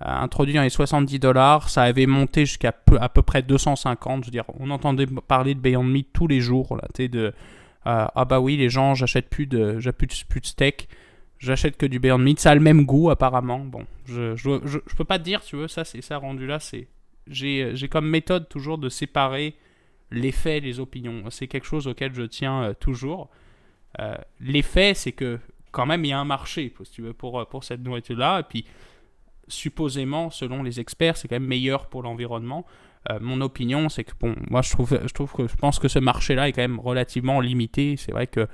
introduit 0.00 0.54
dans 0.54 0.62
les 0.62 0.70
70 0.70 1.18
dollars, 1.18 1.68
ça 1.68 1.82
avait 1.82 2.06
monté 2.06 2.46
jusqu'à 2.46 2.72
peu, 2.72 2.96
à 3.00 3.10
peu 3.10 3.20
près 3.20 3.42
250. 3.42 4.24
Je 4.24 4.28
veux 4.28 4.32
dire, 4.32 4.44
on 4.58 4.70
entendait 4.70 5.06
parler 5.28 5.54
de 5.54 5.60
Beyond 5.60 5.84
Meat 5.84 6.08
tous 6.14 6.26
les 6.26 6.40
jours. 6.40 6.74
Là, 6.76 6.88
de, 6.98 7.34
ah 7.84 8.24
bah 8.24 8.40
oui, 8.40 8.56
les 8.56 8.70
gens, 8.70 8.94
j'achète 8.94 9.28
plus 9.28 9.46
de, 9.46 9.78
j'achète 9.78 9.98
plus 9.98 10.06
de, 10.06 10.14
plus 10.26 10.40
de 10.40 10.46
steak 10.46 10.88
J'achète 11.38 11.76
que 11.76 11.86
du 11.86 11.98
Beyond 11.98 12.18
Meat. 12.18 12.40
Ça 12.40 12.52
a 12.52 12.54
le 12.54 12.60
même 12.60 12.84
goût, 12.84 13.10
apparemment. 13.10 13.58
Bon, 13.58 13.86
je, 14.06 14.34
je, 14.36 14.60
je, 14.64 14.94
peux 14.96 15.04
pas 15.04 15.18
te 15.18 15.24
dire, 15.24 15.42
tu 15.42 15.56
veux, 15.56 15.68
ça, 15.68 15.84
c'est 15.84 16.00
ça 16.00 16.16
rendu 16.16 16.46
là. 16.46 16.58
c'est 16.58 16.88
J'ai 17.26 17.88
comme 17.90 18.08
méthode 18.08 18.48
toujours 18.48 18.78
de 18.78 18.88
séparer 18.88 19.54
les 20.10 20.32
faits 20.32 20.62
et 20.62 20.66
les 20.66 20.80
opinions. 20.80 21.24
C'est 21.30 21.46
quelque 21.46 21.66
chose 21.66 21.86
auquel 21.86 22.14
je 22.14 22.22
tiens 22.22 22.62
euh, 22.62 22.74
toujours. 22.74 23.28
Euh, 24.00 24.16
les 24.40 24.62
faits, 24.62 24.96
c'est 24.96 25.12
que 25.12 25.38
quand 25.72 25.86
même, 25.86 26.04
il 26.04 26.08
y 26.08 26.12
a 26.12 26.18
un 26.18 26.24
marché, 26.24 26.72
si 26.84 26.90
tu 26.90 27.02
veux, 27.02 27.12
pour, 27.12 27.40
euh, 27.40 27.44
pour 27.44 27.64
cette 27.64 27.80
nourriture-là. 27.80 28.40
Et 28.40 28.44
puis, 28.44 28.64
supposément, 29.48 30.30
selon 30.30 30.62
les 30.62 30.80
experts, 30.80 31.16
c'est 31.16 31.28
quand 31.28 31.36
même 31.36 31.46
meilleur 31.46 31.86
pour 31.86 32.02
l'environnement. 32.02 32.66
mon 33.20 33.40
opinion, 33.40 33.88
c'est 33.88 34.02
que, 34.02 34.12
bon, 34.18 34.34
moi, 34.50 34.62
je 34.62 34.70
trouve, 34.70 34.98
je 35.00 35.12
trouve 35.12 35.32
que 35.32 35.46
je 35.46 35.54
pense 35.54 35.78
que 35.78 35.86
ce 35.86 36.00
marché-là 36.00 36.48
est 36.48 36.52
quand 36.52 36.62
même 36.62 36.80
relativement 36.80 37.40
limité. 37.40 37.96
C'est 37.96 38.10
vrai 38.10 38.26
que 38.26 38.48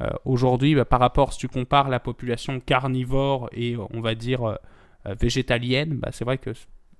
euh, 0.00 0.10
aujourd'hui, 0.24 0.74
bah, 0.74 0.84
par 0.84 1.00
rapport, 1.00 1.32
si 1.32 1.38
tu 1.38 1.48
compares 1.48 1.88
la 1.88 2.00
population 2.00 2.60
carnivore 2.60 3.48
et 3.52 3.76
on 3.76 4.00
va 4.00 4.14
dire 4.14 4.44
euh, 4.44 4.56
végétalienne, 5.18 5.94
bah, 5.94 6.10
c'est 6.12 6.24
vrai 6.24 6.38
que 6.38 6.50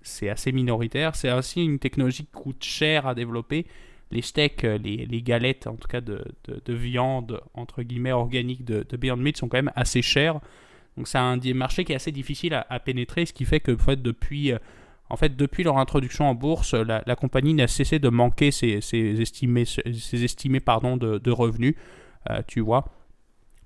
c'est 0.03 0.28
assez 0.28 0.53
minoritaire. 0.53 1.14
C'est 1.14 1.30
aussi 1.32 1.64
une 1.64 1.78
technologie 1.78 2.24
qui 2.24 2.32
coûte 2.32 2.64
cher 2.64 3.07
à 3.07 3.14
développer. 3.14 3.66
Les 4.12 4.22
steaks, 4.22 4.64
euh, 4.64 4.78
les, 4.78 5.22
galettes, 5.22 5.66
en 5.66 5.74
tout 5.74 5.88
cas 5.88 6.01
de, 6.01 6.22
viande, 6.68 7.40
entre 7.55 7.82
guillemets, 7.82 8.12
organique 8.12 8.64
de, 8.64 8.97
Beyond 8.97 9.16
Meat 9.16 9.36
sont 9.36 9.49
quand 9.49 9.59
même 9.59 9.72
assez 9.74 10.01
chers. 10.01 10.40
Donc 10.97 11.09
c'est 11.09 11.18
un 11.18 11.38
marché 11.55 11.84
qui 11.84 11.92
est 11.92 11.97
assez 11.97 12.12
difficile 12.12 12.64
à, 12.70 12.80
pénétrer, 12.80 13.26
ce 13.26 13.34
qui 13.34 13.44
fait 13.44 13.61
que 13.61 13.72
depuis, 13.94 14.53
en 15.11 15.16
fait, 15.16 15.36
depuis 15.36 15.62
leur 15.62 15.76
introduction 15.76 16.26
en 16.26 16.34
bourse, 16.34 16.72
la, 16.72 17.16
compagnie 17.16 17.53
n'a 17.53 17.66
cessé 17.66 17.99
de 17.99 18.09
manquer 18.09 18.51
ses, 18.51 18.80
estimés, 19.20 19.66
ses 19.66 20.24
estimés 20.24 20.61
pardon, 20.61 20.97
de 20.97 21.30
revenus. 21.30 21.74
Euh, 22.31 22.43
tu 22.47 22.61
vois. 22.61 22.85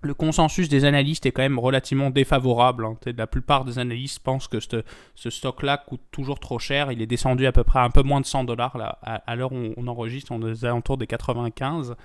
Le 0.03 0.15
consensus 0.15 0.71
des 0.71 0.87
analystes 0.87 1.27
est 1.27 1.33
quand 1.33 1.43
même 1.43 1.59
relativement 1.59 2.09
défavorable. 2.09 2.87
Hein. 2.87 2.97
La 3.17 3.27
plupart 3.27 3.67
des 3.67 3.79
analystes 3.79 4.21
pensent 4.21 4.49
que 4.49 4.59
ce, 4.59 5.31
stock-là 5.31 5.77
coûte 5.77 6.01
toujours 6.11 6.41
trop 6.41 6.59
cher. 6.59 6.91
Il 6.91 7.03
est 7.03 7.07
descendu 7.07 7.47
à 7.47 7.53
peu 7.53 7.65
près 7.65 7.81
un 7.81 7.91
peu 7.91 8.03
moins 8.03 8.21
de 8.21 8.27
100 8.27 8.45
dollars 8.45 8.99
à, 9.03 9.37
l'heure 9.37 9.53
où 9.53 9.75
on 9.77 9.87
enregistre, 9.89 10.33
on 10.33 10.41
est 10.41 10.51
aux 10.51 10.65
alentours 10.65 10.97
des 10.97 11.07
95. 11.07 11.97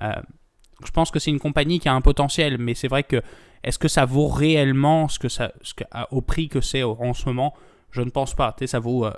Euh, 0.00 0.12
je 0.84 0.90
pense 0.90 1.10
que 1.10 1.18
c'est 1.18 1.30
une 1.30 1.38
compagnie 1.38 1.80
qui 1.80 1.88
a 1.88 1.92
un 1.92 2.00
potentiel, 2.00 2.56
mais 2.56 2.72
c'est 2.72 2.88
vrai 2.88 3.02
que 3.02 3.22
est-ce 3.62 3.78
que 3.78 3.88
ça 3.88 4.06
vaut 4.06 4.28
réellement 4.28 5.08
ce 5.08 5.18
que 5.18 5.28
ça, 5.28 5.52
ce 5.60 5.74
au 6.10 6.22
prix 6.22 6.48
que 6.48 6.62
c'est 6.62 6.82
en 6.82 7.12
ce 7.12 7.26
moment? 7.26 7.54
Je 7.90 8.02
ne 8.02 8.10
pense 8.10 8.34
pas. 8.34 8.56
ça 8.66 8.78
vaut, 8.80 9.06
euh, 9.06 9.12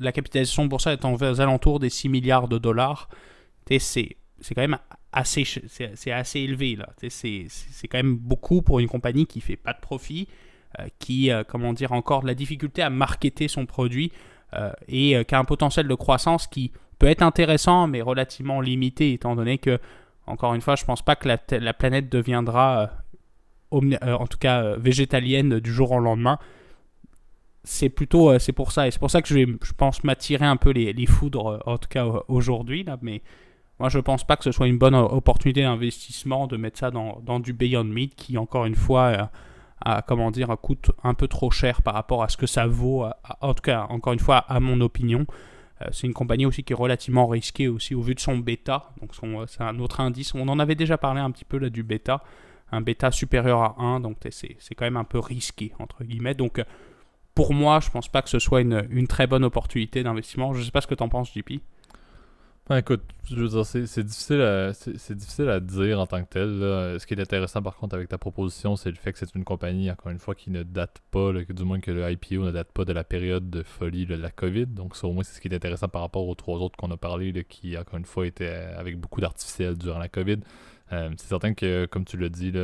la 0.00 0.10
capitalisation 0.10 0.68
ça 0.78 0.92
est 0.92 1.04
aux 1.04 1.40
alentours 1.40 1.80
des 1.80 1.90
6 1.90 2.08
milliards 2.08 2.48
de 2.48 2.58
dollars. 2.58 3.08
C'est 3.78 4.16
quand 4.54 4.62
même 4.62 4.78
assez, 5.12 5.44
c'est 5.44 6.10
assez 6.10 6.40
élevé 6.40 6.76
là. 6.76 6.88
C'est 7.08 7.48
quand 7.88 7.98
même 7.98 8.16
beaucoup 8.16 8.62
pour 8.62 8.80
une 8.80 8.88
compagnie 8.88 9.26
qui 9.26 9.40
fait 9.40 9.56
pas 9.56 9.72
de 9.72 9.80
profit, 9.80 10.28
euh, 10.80 10.86
qui, 10.98 11.30
euh, 11.30 11.44
comment 11.46 11.74
dire, 11.74 11.92
encore 11.92 12.22
de 12.22 12.26
la 12.26 12.34
difficulté 12.34 12.80
à 12.80 12.88
marketer 12.88 13.46
son 13.46 13.66
produit 13.66 14.10
euh, 14.54 14.72
et 14.88 15.22
qui 15.26 15.34
a 15.34 15.38
un 15.38 15.44
potentiel 15.44 15.86
de 15.86 15.94
croissance 15.94 16.46
qui 16.46 16.72
peut 16.98 17.08
être 17.08 17.22
intéressant 17.22 17.88
mais 17.88 18.00
relativement 18.00 18.60
limité 18.60 19.12
étant 19.12 19.36
donné 19.36 19.58
que, 19.58 19.78
encore 20.26 20.54
une 20.54 20.62
fois, 20.62 20.76
je 20.76 20.84
pense 20.84 21.02
pas 21.02 21.14
que 21.14 21.28
la, 21.28 21.38
la 21.58 21.74
planète 21.74 22.08
deviendra, 22.08 22.90
en 23.70 24.26
tout 24.26 24.38
cas, 24.38 24.76
végétalienne 24.76 25.60
du 25.60 25.72
jour 25.72 25.90
au 25.90 25.98
lendemain. 25.98 26.38
C'est 27.64 27.88
plutôt, 27.88 28.38
c'est 28.38 28.52
pour 28.52 28.72
ça 28.72 28.88
et 28.88 28.90
c'est 28.90 28.98
pour 28.98 29.10
ça 29.10 29.20
que 29.20 29.28
je, 29.28 29.56
je 29.62 29.72
pense 29.72 30.04
m'attirer 30.04 30.46
un 30.46 30.56
peu 30.56 30.70
les, 30.70 30.92
les 30.92 31.06
foudres, 31.06 31.62
en 31.66 31.76
tout 31.76 31.88
cas 31.88 32.06
aujourd'hui 32.28 32.82
là, 32.82 32.98
mais 33.02 33.20
moi, 33.82 33.88
je 33.88 33.98
pense 33.98 34.22
pas 34.22 34.36
que 34.36 34.44
ce 34.44 34.52
soit 34.52 34.68
une 34.68 34.78
bonne 34.78 34.94
opportunité 34.94 35.62
d'investissement 35.62 36.46
de 36.46 36.56
mettre 36.56 36.78
ça 36.78 36.92
dans, 36.92 37.40
du 37.40 37.52
Beyond 37.52 37.82
Meat 37.82 38.14
qui, 38.14 38.38
encore 38.38 38.64
une 38.64 38.76
fois, 38.76 39.28
a, 39.84 40.02
comment 40.02 40.30
dire, 40.30 40.56
coûte 40.62 40.92
un 41.02 41.14
peu 41.14 41.26
trop 41.26 41.50
cher 41.50 41.82
par 41.82 41.94
rapport 41.94 42.22
à 42.22 42.28
ce 42.28 42.36
que 42.36 42.46
ça 42.46 42.68
vaut, 42.68 43.06
en 43.40 43.54
tout 43.54 43.62
cas, 43.62 43.86
encore 43.88 44.12
une 44.12 44.20
fois, 44.20 44.36
à 44.36 44.60
mon 44.60 44.80
opinion. 44.80 45.26
Euh, 45.80 45.86
c'est 45.90 46.06
une 46.06 46.12
compagnie 46.12 46.46
aussi 46.46 46.62
qui 46.62 46.74
est 46.74 46.76
relativement 46.76 47.26
risquée 47.26 47.66
aussi 47.66 47.96
au 47.96 48.02
vu 48.02 48.14
de 48.14 48.20
son 48.20 48.38
bêta. 48.38 48.92
Donc 49.00 49.16
c'est 49.48 49.64
un 49.64 49.76
autre 49.80 49.98
indice. 49.98 50.32
On 50.36 50.46
en 50.46 50.60
avait 50.60 50.76
déjà 50.76 50.96
parlé 50.96 51.20
un 51.20 51.32
petit 51.32 51.44
peu 51.44 51.58
là 51.58 51.68
du 51.68 51.82
bêta. 51.82 52.22
Un 52.70 52.82
bêta 52.82 53.10
supérieur 53.10 53.62
à 53.62 53.74
1, 53.82 53.98
donc 53.98 54.18
c'est 54.30 54.74
quand 54.76 54.84
même 54.84 54.96
un 54.96 55.02
peu 55.02 55.18
risqué, 55.18 55.72
entre 55.80 56.04
guillemets. 56.04 56.34
Donc 56.34 56.62
pour 57.34 57.52
moi, 57.52 57.80
je 57.80 57.90
pense 57.90 58.06
pas 58.06 58.22
que 58.22 58.30
ce 58.30 58.38
soit 58.38 58.60
une, 58.60 58.86
une 58.90 59.08
très 59.08 59.26
bonne 59.26 59.42
opportunité 59.42 60.04
d'investissement. 60.04 60.54
Je 60.54 60.62
sais 60.62 60.70
pas 60.70 60.82
ce 60.82 60.86
que 60.86 60.94
tu 60.94 61.02
en 61.02 61.08
penses, 61.08 61.32
JP. 61.34 61.60
Ah, 62.72 62.78
écoute, 62.78 63.02
je 63.28 63.36
veux 63.36 63.48
dire, 63.48 63.66
c'est 63.66 64.02
difficile, 64.02 64.40
à, 64.40 64.72
difficile 64.72 65.50
à 65.50 65.60
dire 65.60 66.00
en 66.00 66.06
tant 66.06 66.24
que 66.24 66.28
tel. 66.30 66.98
Ce 66.98 67.06
qui 67.06 67.12
est 67.12 67.20
intéressant 67.20 67.60
par 67.60 67.76
contre 67.76 67.94
avec 67.96 68.08
ta 68.08 68.16
proposition, 68.16 68.76
c'est 68.76 68.88
le 68.88 68.96
fait 68.96 69.12
que 69.12 69.18
c'est 69.18 69.34
une 69.34 69.44
compagnie, 69.44 69.90
encore 69.90 70.10
une 70.10 70.18
fois, 70.18 70.34
qui 70.34 70.50
ne 70.50 70.62
date 70.62 71.02
pas, 71.10 71.32
du 71.34 71.64
moins 71.64 71.80
que 71.80 71.90
le 71.90 72.10
IPO 72.10 72.46
ne 72.46 72.50
date 72.50 72.72
pas 72.72 72.86
de 72.86 72.94
la 72.94 73.04
période 73.04 73.50
de 73.50 73.62
folie 73.62 74.06
de 74.06 74.14
la 74.14 74.30
COVID. 74.30 74.68
Donc 74.68 74.96
ça 74.96 75.06
au 75.06 75.12
moins 75.12 75.22
c'est 75.22 75.34
ce 75.34 75.42
qui 75.42 75.48
est 75.48 75.54
intéressant 75.54 75.88
par 75.88 76.00
rapport 76.00 76.26
aux 76.26 76.34
trois 76.34 76.60
autres 76.60 76.78
qu'on 76.78 76.90
a 76.90 76.96
parlé, 76.96 77.44
qui 77.46 77.76
encore 77.76 77.98
une 77.98 78.06
fois 78.06 78.26
étaient 78.26 78.48
avec 78.48 78.98
beaucoup 78.98 79.20
d'artificiel 79.20 79.76
durant 79.76 79.98
la 79.98 80.08
COVID. 80.08 80.38
Euh, 80.92 81.10
c'est 81.18 81.28
certain 81.28 81.52
que, 81.52 81.84
comme 81.84 82.06
tu 82.06 82.16
l'as 82.16 82.30
dit, 82.30 82.54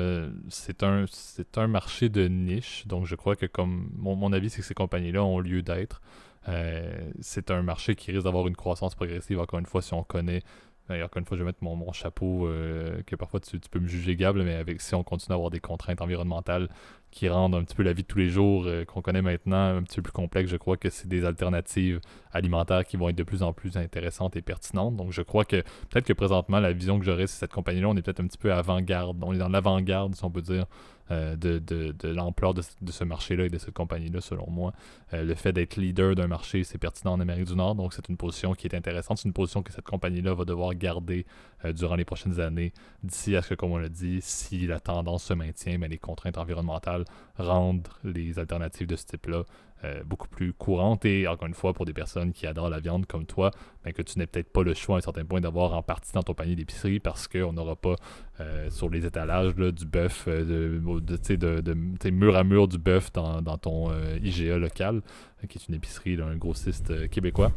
c'est 0.48 0.82
un, 0.84 1.66
marché 1.66 2.08
de 2.08 2.28
niche. 2.28 2.86
Donc 2.86 3.04
je 3.04 3.14
crois 3.14 3.36
que 3.36 3.44
comme 3.44 3.90
mon 3.98 4.32
avis, 4.32 4.48
c'est 4.48 4.62
que 4.62 4.66
ces 4.66 4.72
compagnies-là 4.72 5.22
ont 5.22 5.38
lieu 5.38 5.60
d'être. 5.60 6.00
Euh, 6.48 7.10
c'est 7.20 7.50
un 7.50 7.62
marché 7.62 7.94
qui 7.94 8.12
risque 8.12 8.24
d'avoir 8.24 8.46
une 8.46 8.56
croissance 8.56 8.94
progressive, 8.94 9.40
encore 9.40 9.58
une 9.58 9.66
fois, 9.66 9.82
si 9.82 9.94
on 9.94 10.02
connaît. 10.02 10.42
Et 10.90 11.02
encore 11.02 11.20
une 11.20 11.26
fois, 11.26 11.36
je 11.36 11.42
vais 11.42 11.46
mettre 11.48 11.62
mon, 11.62 11.92
chapeau, 11.92 12.46
euh, 12.46 13.02
que 13.06 13.14
parfois 13.14 13.40
tu, 13.40 13.58
peux 13.70 13.78
me 13.78 13.88
juger 13.88 14.16
Gable, 14.16 14.42
mais 14.42 14.54
avec, 14.54 14.80
si 14.80 14.94
on 14.94 15.02
continue 15.02 15.32
à 15.32 15.34
avoir 15.34 15.50
des 15.50 15.60
contraintes 15.60 16.00
environnementales 16.00 16.68
qui 17.10 17.28
rendent 17.28 17.54
un 17.54 17.64
petit 17.64 17.74
peu 17.74 17.82
la 17.82 17.92
vie 17.92 18.02
de 18.02 18.08
tous 18.08 18.18
les 18.18 18.30
jours 18.30 18.64
euh, 18.66 18.84
qu'on 18.84 19.02
connaît 19.02 19.22
maintenant 19.22 19.76
un 19.76 19.82
petit 19.82 19.96
peu 19.96 20.02
plus 20.02 20.12
complexe, 20.12 20.50
je 20.50 20.56
crois 20.56 20.76
que 20.76 20.88
c'est 20.88 21.08
des 21.08 21.24
alternatives 21.24 22.00
alimentaires 22.32 22.84
qui 22.84 22.96
vont 22.96 23.08
être 23.08 23.16
de 23.16 23.22
plus 23.22 23.42
en 23.42 23.52
plus 23.52 23.76
intéressantes 23.76 24.36
et 24.36 24.42
pertinentes. 24.42 24.96
Donc 24.96 25.12
je 25.12 25.22
crois 25.22 25.44
que 25.44 25.56
peut-être 25.90 26.06
que 26.06 26.12
présentement, 26.14 26.58
la 26.60 26.72
vision 26.72 26.98
que 26.98 27.04
j'aurais 27.04 27.26
sur 27.26 27.38
cette 27.38 27.52
compagnie-là, 27.52 27.88
on 27.88 27.96
est 27.96 28.02
peut-être 28.02 28.20
un 28.20 28.26
petit 28.26 28.38
peu 28.38 28.52
avant-garde. 28.52 29.22
On 29.22 29.34
est 29.34 29.38
dans 29.38 29.48
l'avant-garde, 29.48 30.14
si 30.14 30.24
on 30.24 30.30
peut 30.30 30.42
dire, 30.42 30.66
euh, 31.10 31.36
de, 31.36 31.58
de, 31.58 31.92
de 31.98 32.08
l'ampleur 32.08 32.54
de, 32.54 32.62
de 32.80 32.92
ce 32.92 33.04
marché-là 33.04 33.46
et 33.46 33.48
de 33.48 33.58
cette 33.58 33.74
compagnie-là, 33.74 34.20
selon 34.20 34.50
moi. 34.50 34.72
Euh, 35.14 35.24
le 35.24 35.34
fait 35.34 35.52
d'être 35.52 35.76
leader 35.76 36.14
d'un 36.14 36.26
marché, 36.26 36.64
c'est 36.64 36.78
pertinent 36.78 37.12
en 37.12 37.20
Amérique 37.20 37.46
du 37.46 37.54
Nord, 37.56 37.74
donc 37.74 37.94
c'est 37.94 38.08
une 38.08 38.16
position 38.16 38.54
qui 38.54 38.66
est 38.66 38.74
intéressante. 38.74 39.18
C'est 39.18 39.28
une 39.28 39.34
position 39.34 39.62
que 39.62 39.72
cette 39.72 39.86
compagnie-là 39.86 40.34
va 40.34 40.44
devoir 40.44 40.74
garder 40.74 41.26
euh, 41.64 41.72
durant 41.72 41.96
les 41.96 42.04
prochaines 42.04 42.40
années, 42.40 42.72
d'ici 43.02 43.36
à 43.36 43.42
ce 43.42 43.50
que, 43.50 43.54
comme 43.54 43.72
on 43.72 43.78
l'a 43.78 43.88
dit, 43.88 44.18
si 44.20 44.66
la 44.66 44.80
tendance 44.80 45.24
se 45.24 45.34
maintient, 45.34 45.78
mais 45.78 45.88
les 45.88 45.98
contraintes 45.98 46.38
environnementales 46.38 47.04
rendent 47.38 47.88
les 48.04 48.38
alternatives 48.38 48.86
de 48.86 48.96
ce 48.96 49.06
type-là 49.06 49.44
euh, 49.84 50.02
beaucoup 50.04 50.28
plus 50.28 50.52
courantes. 50.52 51.04
Et 51.04 51.26
encore 51.28 51.48
une 51.48 51.54
fois, 51.54 51.72
pour 51.72 51.84
des 51.84 51.92
personnes 51.92 52.32
qui 52.32 52.46
adorent 52.46 52.70
la 52.70 52.80
viande 52.80 53.06
comme 53.06 53.26
toi, 53.26 53.50
ben, 53.84 53.92
que 53.92 54.02
tu 54.02 54.18
n'aies 54.18 54.26
peut-être 54.26 54.52
pas 54.52 54.62
le 54.62 54.74
choix 54.74 54.96
à 54.96 54.98
un 54.98 55.02
certain 55.02 55.24
point 55.24 55.40
d'avoir 55.40 55.74
en 55.74 55.82
partie 55.82 56.12
dans 56.12 56.22
ton 56.22 56.34
panier 56.34 56.56
d'épicerie 56.56 57.00
parce 57.00 57.28
qu'on 57.28 57.52
n'aura 57.52 57.76
pas 57.76 57.94
euh, 58.40 58.70
sur 58.70 58.88
les 58.88 59.04
étalages 59.04 59.56
là, 59.56 59.72
du 59.72 59.84
bœuf, 59.84 60.26
euh, 60.28 60.80
de, 60.80 61.36
de, 61.36 61.60
de, 61.60 62.10
mur 62.10 62.36
à 62.36 62.44
mur 62.44 62.68
du 62.68 62.78
bœuf 62.78 63.12
dans, 63.12 63.42
dans 63.42 63.56
ton 63.56 63.90
euh, 63.90 64.18
IGA 64.22 64.58
local, 64.58 65.02
euh, 65.42 65.46
qui 65.48 65.58
est 65.58 65.68
une 65.68 65.74
épicerie 65.74 66.16
d'un 66.16 66.36
grossiste 66.36 67.08
québécois. 67.10 67.52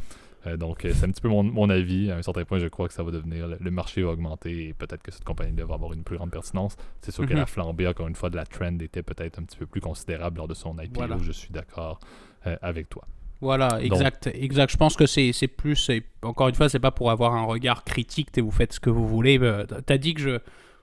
Euh, 0.47 0.57
donc, 0.57 0.85
euh, 0.85 0.91
c'est 0.93 1.05
un 1.05 1.11
petit 1.11 1.21
peu 1.21 1.29
mon, 1.29 1.43
mon 1.43 1.69
avis. 1.69 2.11
À 2.11 2.17
un 2.17 2.21
certain 2.23 2.43
point, 2.45 2.57
je 2.59 2.67
crois 2.67 2.87
que 2.87 2.93
ça 2.93 3.03
va 3.03 3.11
devenir. 3.11 3.47
Le, 3.47 3.57
le 3.59 3.71
marché 3.71 4.01
va 4.01 4.09
augmenter 4.11 4.69
et 4.69 4.73
peut-être 4.73 5.03
que 5.03 5.11
cette 5.11 5.23
compagnie-là 5.23 5.65
va 5.65 5.75
avoir 5.75 5.93
une 5.93 6.03
plus 6.03 6.17
grande 6.17 6.31
pertinence. 6.31 6.75
C'est 7.01 7.11
sûr 7.11 7.25
que 7.25 7.33
Mhm. 7.33 7.39
la 7.39 7.45
flambée, 7.45 7.87
encore 7.87 8.07
une 8.07 8.15
fois, 8.15 8.29
de 8.29 8.35
la 8.35 8.45
trend 8.45 8.77
était 8.79 9.03
peut-être 9.03 9.39
un 9.39 9.43
petit 9.43 9.57
peu 9.57 9.65
plus 9.67 9.81
considérable 9.81 10.37
lors 10.37 10.47
de 10.47 10.53
son 10.55 10.77
IPO. 10.79 10.93
Voilà. 10.95 11.17
Je 11.21 11.31
suis 11.31 11.51
d'accord 11.51 11.99
euh, 12.47 12.55
avec 12.61 12.89
toi. 12.89 13.03
Voilà, 13.39 13.81
exact, 13.81 14.29
exact. 14.33 14.71
Je 14.71 14.77
pense 14.77 14.95
que 14.95 15.07
c'est 15.07 15.31
plus, 15.47 15.89
encore 16.21 16.47
une 16.49 16.55
fois, 16.55 16.69
c'est 16.69 16.79
pas 16.79 16.91
pour 16.91 17.09
avoir 17.09 17.33
un 17.33 17.43
regard 17.43 17.83
critique, 17.83 18.29
vous 18.39 18.51
faites 18.51 18.73
ce 18.73 18.79
que 18.79 18.91
vous 18.91 19.07
voulez. 19.07 19.39
T'as 19.87 19.97
dit 19.97 20.13
que 20.13 20.21
je, 20.21 20.29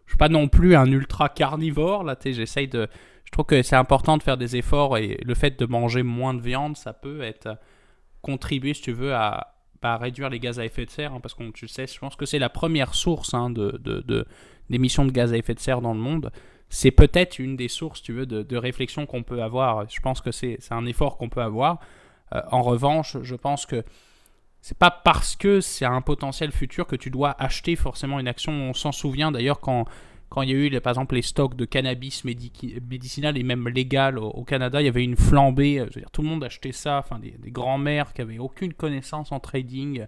je 0.06 0.10
suis 0.10 0.18
pas 0.18 0.28
non 0.28 0.48
plus 0.48 0.74
un 0.74 0.90
ultra 0.90 1.28
carnivore, 1.28 2.02
là, 2.02 2.16
j'essaye 2.24 2.66
de, 2.66 2.88
je 3.24 3.30
trouve 3.30 3.44
que 3.46 3.62
c'est 3.62 3.76
important 3.76 4.16
de 4.16 4.24
faire 4.24 4.36
des 4.36 4.56
efforts 4.56 4.98
et 4.98 5.20
le 5.24 5.34
fait 5.34 5.56
de 5.56 5.66
manger 5.66 6.02
moins 6.02 6.34
de 6.34 6.40
viande, 6.40 6.76
ça 6.76 6.92
peut 6.92 7.22
être, 7.22 7.56
contribuer, 8.28 8.74
si 8.74 8.82
tu 8.82 8.92
veux, 8.92 9.14
à, 9.14 9.54
bah, 9.80 9.94
à 9.94 9.96
réduire 9.96 10.28
les 10.28 10.38
gaz 10.38 10.60
à 10.60 10.64
effet 10.66 10.84
de 10.84 10.90
serre, 10.90 11.14
hein, 11.14 11.20
parce 11.20 11.34
que 11.34 11.50
tu 11.50 11.66
sais, 11.66 11.86
je 11.86 11.98
pense 11.98 12.14
que 12.14 12.26
c'est 12.26 12.38
la 12.38 12.50
première 12.50 12.94
source 12.94 13.32
hein, 13.32 13.50
d'émissions 14.68 15.06
de 15.06 15.10
gaz 15.10 15.32
à 15.32 15.38
effet 15.38 15.54
de 15.54 15.60
serre 15.60 15.80
dans 15.80 15.94
le 15.94 16.00
monde. 16.00 16.30
C'est 16.68 16.90
peut-être 16.90 17.38
une 17.38 17.56
des 17.56 17.68
sources, 17.68 18.02
tu 18.02 18.12
veux, 18.12 18.26
de, 18.26 18.56
réflexion 18.56 19.06
qu'on 19.06 19.22
peut 19.22 19.42
avoir. 19.42 19.88
Je 19.88 20.00
pense 20.00 20.20
que 20.20 20.30
c'est, 20.30 20.58
c'est 20.60 20.74
un 20.74 20.84
effort 20.84 21.16
qu'on 21.16 21.30
peut 21.30 21.40
avoir. 21.40 21.80
Euh, 22.34 22.42
en 22.50 22.60
revanche, 22.60 23.16
je 23.22 23.34
pense 23.34 23.64
que 23.64 23.82
c'est 24.60 24.76
pas 24.76 24.90
parce 24.90 25.34
que 25.34 25.62
c'est 25.62 25.86
un 25.86 26.02
potentiel 26.02 26.52
futur 26.52 26.86
que 26.86 26.96
tu 26.96 27.08
dois 27.08 27.34
acheter 27.38 27.74
forcément 27.74 28.20
une 28.20 28.28
action. 28.28 28.52
On 28.52 28.74
s'en 28.74 28.92
souvient 28.92 29.32
d'ailleurs 29.32 29.60
quand, 29.60 29.86
quand 30.28 30.42
il 30.42 30.50
y 30.50 30.52
a 30.52 30.56
eu 30.56 30.80
par 30.80 30.90
exemple 30.92 31.14
les 31.14 31.22
stocks 31.22 31.56
de 31.56 31.64
cannabis 31.64 32.24
médici- 32.24 32.80
médicinal 32.88 33.36
et 33.38 33.42
même 33.42 33.66
légal 33.68 34.18
au, 34.18 34.26
au 34.28 34.44
Canada, 34.44 34.80
il 34.80 34.84
y 34.84 34.88
avait 34.88 35.04
une 35.04 35.16
flambée. 35.16 35.80
euh, 35.80 35.86
Je 35.90 35.94
veux 35.96 36.00
dire, 36.02 36.10
tout 36.10 36.22
le 36.22 36.28
monde 36.28 36.44
achetait 36.44 36.72
ça. 36.72 36.98
Enfin, 36.98 37.18
des, 37.18 37.30
des 37.38 37.50
grands-mères 37.50 38.12
qui 38.12 38.20
avaient 38.22 38.38
aucune 38.38 38.72
connaissance 38.74 39.32
en 39.32 39.40
trading. 39.40 40.06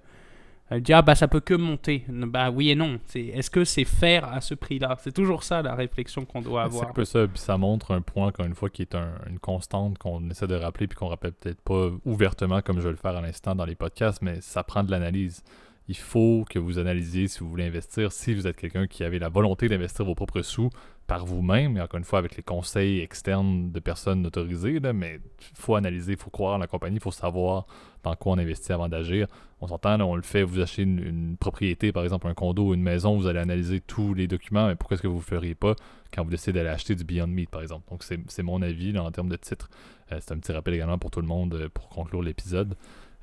Elle 0.73 0.83
dit 0.83 0.93
ah 0.93 1.03
bah 1.03 1.17
ça 1.17 1.27
peut 1.27 1.41
que 1.41 1.55
monter. 1.55 2.05
Bah 2.09 2.51
oui 2.53 2.71
et 2.71 2.77
non. 2.77 3.01
C'est 3.07 3.25
est-ce 3.25 3.51
que 3.51 3.65
c'est 3.65 3.85
faire 3.85 4.25
à 4.33 4.41
ce 4.41 4.55
prix-là? 4.55 4.97
C'est 5.01 5.11
toujours 5.13 5.43
ça 5.43 5.63
la 5.63 5.75
réflexion 5.75 6.25
qu'on 6.25 6.43
doit 6.43 6.63
C'est 6.71 6.77
avoir. 6.77 6.91
un 6.91 6.93
peu 6.93 7.05
ça, 7.05 7.27
puis 7.27 7.39
ça 7.41 7.57
montre 7.59 7.91
un 7.93 8.03
point, 8.03 8.29
encore 8.29 8.47
une 8.47 8.55
fois, 8.55 8.71
qui 8.71 8.83
est 8.83 8.95
un- 8.95 9.15
une 9.29 9.41
constante 9.41 9.99
qu'on 9.99 10.31
essaie 10.31 10.47
de 10.47 10.55
rappeler, 10.55 10.87
puis 10.87 10.97
qu'on 10.97 11.09
rappelle 11.09 11.33
peut-être 11.33 11.61
pas 11.63 11.91
ouvertement 12.05 12.61
comme 12.63 12.77
je 12.79 12.85
vais 12.85 12.91
le 12.93 12.97
faire 12.97 13.17
à 13.17 13.21
l'instant 13.21 13.57
dans 13.57 13.65
les 13.65 13.75
podcasts, 13.75 14.23
mais 14.23 14.41
ça 14.43 14.63
prend 14.63 14.85
de 14.85 14.93
l'analyse. 14.93 15.43
Il 15.91 15.97
faut 15.97 16.45
que 16.49 16.61
vous 16.61 16.79
analysiez 16.79 17.27
si 17.27 17.41
vous 17.41 17.49
voulez 17.49 17.65
investir, 17.65 18.13
si 18.13 18.33
vous 18.33 18.47
êtes 18.47 18.55
quelqu'un 18.55 18.87
qui 18.87 19.03
avait 19.03 19.19
la 19.19 19.29
volonté 19.29 19.69
d'investir 19.69 20.05
vos 20.05 20.15
propres 20.15 20.41
sous 20.41 20.71
par 21.09 21.27
vous-même, 21.27 21.77
et 21.77 21.81
encore 21.81 21.99
une 21.99 22.05
fois 22.05 22.21
avec 22.21 22.37
les 22.37 22.45
conseils 22.45 23.01
externes 23.01 23.73
de 23.73 23.81
personnes 23.81 24.25
autorisées, 24.25 24.79
mais 24.95 25.19
il 25.41 25.59
faut 25.59 25.75
analyser, 25.75 26.13
il 26.13 26.17
faut 26.17 26.31
croire 26.31 26.55
en 26.55 26.59
la 26.59 26.69
compagnie, 26.69 26.99
il 26.99 27.03
faut 27.03 27.11
savoir 27.11 27.67
dans 28.05 28.15
quoi 28.15 28.35
on 28.35 28.39
investit 28.39 28.73
avant 28.73 28.89
d'agir. 28.89 29.27
On 29.61 29.67
s'entend, 29.67 30.01
on 30.03 30.15
le 30.15 30.23
fait, 30.23 30.45
vous 30.45 30.61
achetez 30.61 30.83
une, 30.83 31.37
propriété, 31.41 31.91
par 31.91 32.05
exemple 32.05 32.29
un 32.29 32.35
condo 32.35 32.69
ou 32.69 32.75
une 32.75 32.83
maison, 32.83 33.17
vous 33.17 33.27
allez 33.27 33.41
analyser 33.41 33.81
tous 33.81 34.15
les 34.15 34.29
documents, 34.29 34.69
mais 34.69 34.77
pourquoi 34.77 34.95
est-ce 34.95 35.03
que 35.03 35.09
vous 35.09 35.15
ne 35.15 35.19
le 35.19 35.25
feriez 35.27 35.57
pas 35.57 35.75
quand 36.15 36.23
vous 36.23 36.31
décidez 36.31 36.53
d'aller 36.53 36.69
acheter 36.69 36.95
du 36.95 37.03
Beyond 37.03 37.27
Meat, 37.27 37.51
par 37.51 37.63
exemple? 37.63 37.91
Donc, 37.91 38.05
c'est 38.05 38.21
c'est 38.29 38.45
mon 38.45 38.63
avis 38.63 38.93
là, 38.93 39.03
en 39.03 39.11
termes 39.11 39.29
de 39.29 39.35
titre. 39.35 39.69
Euh, 40.13 40.19
c'est 40.21 40.31
un 40.31 40.39
petit 40.39 40.53
rappel 40.53 40.75
également 40.75 40.99
pour 40.99 41.11
tout 41.11 41.21
le 41.21 41.27
monde 41.27 41.55
euh, 41.55 41.69
pour 41.69 41.89
conclure 41.89 42.23
l'épisode. 42.23 42.77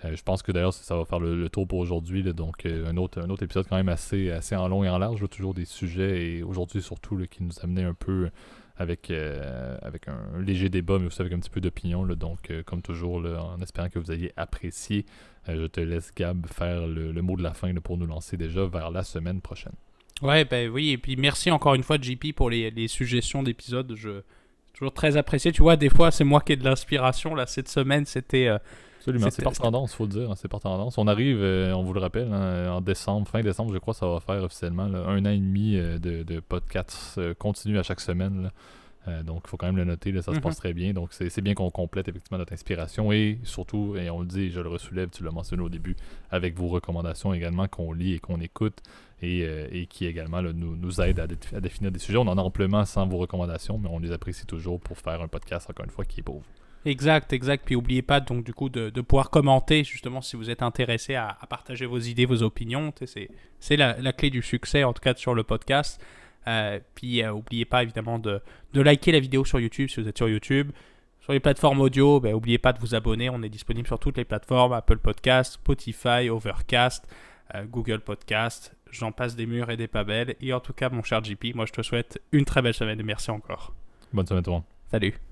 Euh, 0.06 0.16
je 0.16 0.22
pense 0.22 0.44
que 0.44 0.52
d'ailleurs, 0.52 0.74
ça 0.74 0.96
va 0.96 1.06
faire 1.06 1.20
le, 1.20 1.50
tour 1.50 1.68
pour 1.68 1.80
aujourd'hui. 1.80 2.24
Donc, 2.34 2.66
euh, 2.66 2.88
un, 2.88 2.98
autre, 2.98 3.22
un 3.22 3.30
autre 3.30 3.44
épisode 3.44 3.66
quand 3.68 3.78
même 3.78 3.90
assez, 3.90 4.32
assez 4.32 4.56
en 4.56 4.68
long 4.68 4.84
et 4.84 4.90
en 4.90 4.98
large. 4.98 5.28
toujours 5.30 5.54
des 5.54 5.66
sujets 5.66 6.26
et 6.26 6.44
aujourd'hui 6.44 6.82
surtout 6.82 7.18
là, 7.18 7.26
qui 7.28 7.44
nous 7.44 7.54
amenait 7.64 7.84
un 7.84 7.94
peu 7.94 8.30
avec, 8.78 9.10
euh, 9.10 9.78
avec 9.82 10.08
un 10.08 10.40
léger 10.40 10.70
débat, 10.70 11.00
mais 11.00 11.08
aussi 11.08 11.22
avec 11.22 11.34
un 11.34 11.40
petit 11.40 11.50
peu 11.50 11.62
d'opinion. 11.62 12.06
Donc, 12.06 12.52
comme 12.66 12.82
toujours, 12.82 13.26
en 13.26 13.60
espérant 13.62 13.90
que 13.90 13.98
vous 13.98 14.12
ayez 14.12 14.32
apprécié, 14.38 15.06
je 15.48 15.66
te 15.66 15.82
laisse, 15.82 16.12
Gab, 16.16 16.46
faire 16.46 16.86
le, 16.86 17.22
mot 17.22 17.36
de 17.36 17.44
la 17.44 17.54
fin 17.54 17.74
pour 17.76 17.98
nous 17.98 18.06
lancer 18.06 18.38
déjà 18.38 18.66
vers 18.66 18.92
la 18.92 19.04
semaine 19.04 19.42
prochaine. 19.42 19.74
Ouais, 20.22 20.46
ben 20.46 20.70
oui, 20.70 20.92
et 20.92 20.98
puis 20.98 21.16
merci 21.16 21.52
encore 21.52 21.76
une 21.76 21.84
fois 21.84 21.98
JP 22.00 22.34
pour 22.36 22.50
les, 22.50 22.88
suggestions 22.88 23.42
d'épisodes. 23.42 23.94
Je 23.96 24.22
toujours 24.74 24.94
très 24.94 25.18
apprécié. 25.18 25.52
Tu 25.52 25.64
vois, 25.64 25.76
des 25.76 25.90
fois 25.90 26.12
c'est 26.12 26.24
moi 26.24 26.42
qui 26.42 26.54
ai 26.54 26.56
de 26.56 26.64
l'inspiration. 26.64 27.34
Là, 27.34 27.48
cette 27.48 27.68
semaine, 27.68 28.06
c'était 28.06 28.48
Absolument, 29.10 29.30
c'est 29.32 29.44
par 29.44 29.54
tendance, 29.72 29.94
faut 29.94 30.04
le 30.06 30.10
dire, 30.12 30.32
hein, 30.32 30.36
c'est 30.36 30.48
par 30.48 30.60
tendance. 30.60 30.98
On 30.98 31.08
arrive, 31.08 31.38
euh, 31.42 31.74
on 31.74 31.84
vous 31.84 31.94
le 31.94 32.00
rappelle, 32.00 32.32
hein, 32.32 32.72
en 32.72 32.82
décembre, 32.82 33.28
fin 33.28 33.42
décembre, 33.42 33.74
je 33.74 33.78
crois, 33.80 33.94
ça 33.94 34.08
va 34.08 34.20
faire 34.20 34.44
officiellement 34.44 34.88
là, 34.88 35.00
un 35.08 35.26
an 35.26 35.30
et 35.30 35.38
demi 35.38 35.76
euh, 35.78 35.98
de, 36.00 36.24
de 36.24 36.40
podcasts 36.40 37.18
euh, 37.18 37.34
continus 37.34 37.78
à 37.80 37.84
chaque 37.84 38.00
semaine. 38.02 38.52
donc, 39.24 39.44
il 39.46 39.50
faut 39.50 39.56
quand 39.56 39.68
même 39.68 39.78
le 39.78 39.86
noter, 39.86 40.12
là, 40.12 40.22
ça 40.22 40.34
se 40.34 40.38
Mhm. 40.38 40.42
passe 40.44 40.58
très 40.58 40.74
bien. 40.74 40.92
Donc, 40.92 41.14
c'est 41.14 41.40
bien 41.42 41.54
qu'on 41.54 41.72
complète 41.72 42.10
effectivement 42.10 42.38
notre 42.38 42.52
inspiration 42.52 43.14
et 43.14 43.40
surtout, 43.44 43.96
et 43.96 44.10
on 44.10 44.20
le 44.20 44.26
dit, 44.26 44.50
je 44.52 44.60
le 44.60 44.68
ressoulève, 44.68 45.08
tu 45.10 45.24
l'as 45.24 45.32
mentionné 45.32 45.64
au 45.64 45.70
début, 45.70 45.96
avec 46.30 46.58
vos 46.58 46.68
recommandations 46.68 47.34
également 47.34 47.70
qu'on 47.70 47.94
lit 47.94 48.16
et 48.16 48.20
qu'on 48.20 48.42
écoute 48.42 48.80
et, 49.22 49.44
et 49.72 49.86
qui 49.86 50.08
également 50.08 50.42
là, 50.42 50.52
nous, 50.52 50.76
nous 50.76 51.00
aident 51.00 51.22
à, 51.22 51.28
dé- 51.28 51.38
à 51.56 51.62
définir 51.62 51.90
des 51.94 52.00
sujets. 52.00 52.18
On 52.18 52.28
en 52.28 52.38
a 52.38 52.42
amplement 52.42 52.84
sans 52.84 53.08
vos 53.08 53.18
recommandations, 53.20 53.78
mais 53.78 53.88
on 53.90 54.00
les 54.00 54.12
apprécie 54.12 54.46
toujours 54.46 54.78
pour 54.82 54.98
faire 54.98 55.22
un 55.22 55.30
podcast, 55.30 55.70
encore 55.70 55.86
une 55.86 55.92
fois, 55.92 56.04
qui 56.04 56.20
est 56.20 56.24
pauvre. 56.24 56.44
Exact, 56.90 57.34
exact. 57.34 57.66
Puis 57.66 57.76
n'oubliez 57.76 58.02
pas 58.02 58.20
donc 58.20 58.44
du 58.44 58.54
coup 58.54 58.70
de, 58.70 58.90
de 58.90 59.02
pouvoir 59.02 59.30
commenter 59.30 59.84
justement 59.84 60.22
si 60.22 60.36
vous 60.36 60.50
êtes 60.50 60.62
intéressé 60.62 61.16
à, 61.16 61.38
à 61.40 61.48
partager 61.48 61.86
vos 61.86 62.00
idées, 62.00 62.26
vos 62.26 62.44
opinions. 62.44 62.94
C'est 63.06 63.30
c'est 63.60 63.78
la, 63.78 63.98
la 64.00 64.14
clé 64.14 64.30
du 64.30 64.42
succès 64.42 64.84
en 64.84 64.94
tout 64.94 65.02
cas 65.02 65.16
sur 65.16 65.36
le 65.36 65.44
podcast. 65.44 66.02
Euh, 66.48 66.80
puis 66.96 67.22
euh, 67.22 67.32
n'oubliez 67.32 67.66
pas 67.66 67.84
évidemment 67.84 68.20
de, 68.20 68.42
de 68.74 68.82
liker 68.82 69.12
la 69.12 69.20
vidéo 69.20 69.44
sur 69.44 69.60
YouTube 69.60 69.90
si 69.90 70.02
vous 70.02 70.08
êtes 70.08 70.18
sur 70.18 70.30
YouTube. 70.30 70.72
Sur 71.20 71.34
les 71.34 71.42
plateformes 71.42 71.82
audio, 71.82 72.22
ben, 72.22 72.32
n'oubliez 72.32 72.58
pas 72.58 72.72
de 72.72 72.80
vous 72.80 72.96
abonner. 72.96 73.30
On 73.30 73.44
est 73.44 73.50
disponible 73.50 73.86
sur 73.86 74.00
toutes 74.00 74.18
les 74.18 74.24
plateformes 74.24 74.72
Apple 74.72 74.98
Podcast, 75.00 75.54
Spotify, 75.56 76.30
Overcast, 76.30 77.06
euh, 77.54 77.66
Google 77.66 78.00
Podcast. 78.00 78.74
J'en 78.92 79.12
passe 79.12 79.36
des 79.36 79.46
murs 79.46 79.70
et 79.70 79.76
des 79.76 79.88
pas 79.88 80.06
belles. 80.06 80.36
Et 80.40 80.54
en 80.54 80.62
tout 80.62 80.72
cas, 80.72 80.90
mon 80.90 81.04
cher 81.04 81.22
JP, 81.22 81.54
moi 81.56 81.66
je 81.66 81.74
te 81.74 81.82
souhaite 81.82 82.22
une 82.32 82.46
très 82.46 82.62
belle 82.62 82.74
semaine 82.74 83.00
et 83.00 83.04
merci 83.04 83.30
encore. 83.30 83.74
Bonne 84.14 84.26
semaine 84.26 84.44
tout 84.44 84.52
le 84.52 84.56
monde. 84.56 84.64
Salut. 84.90 85.27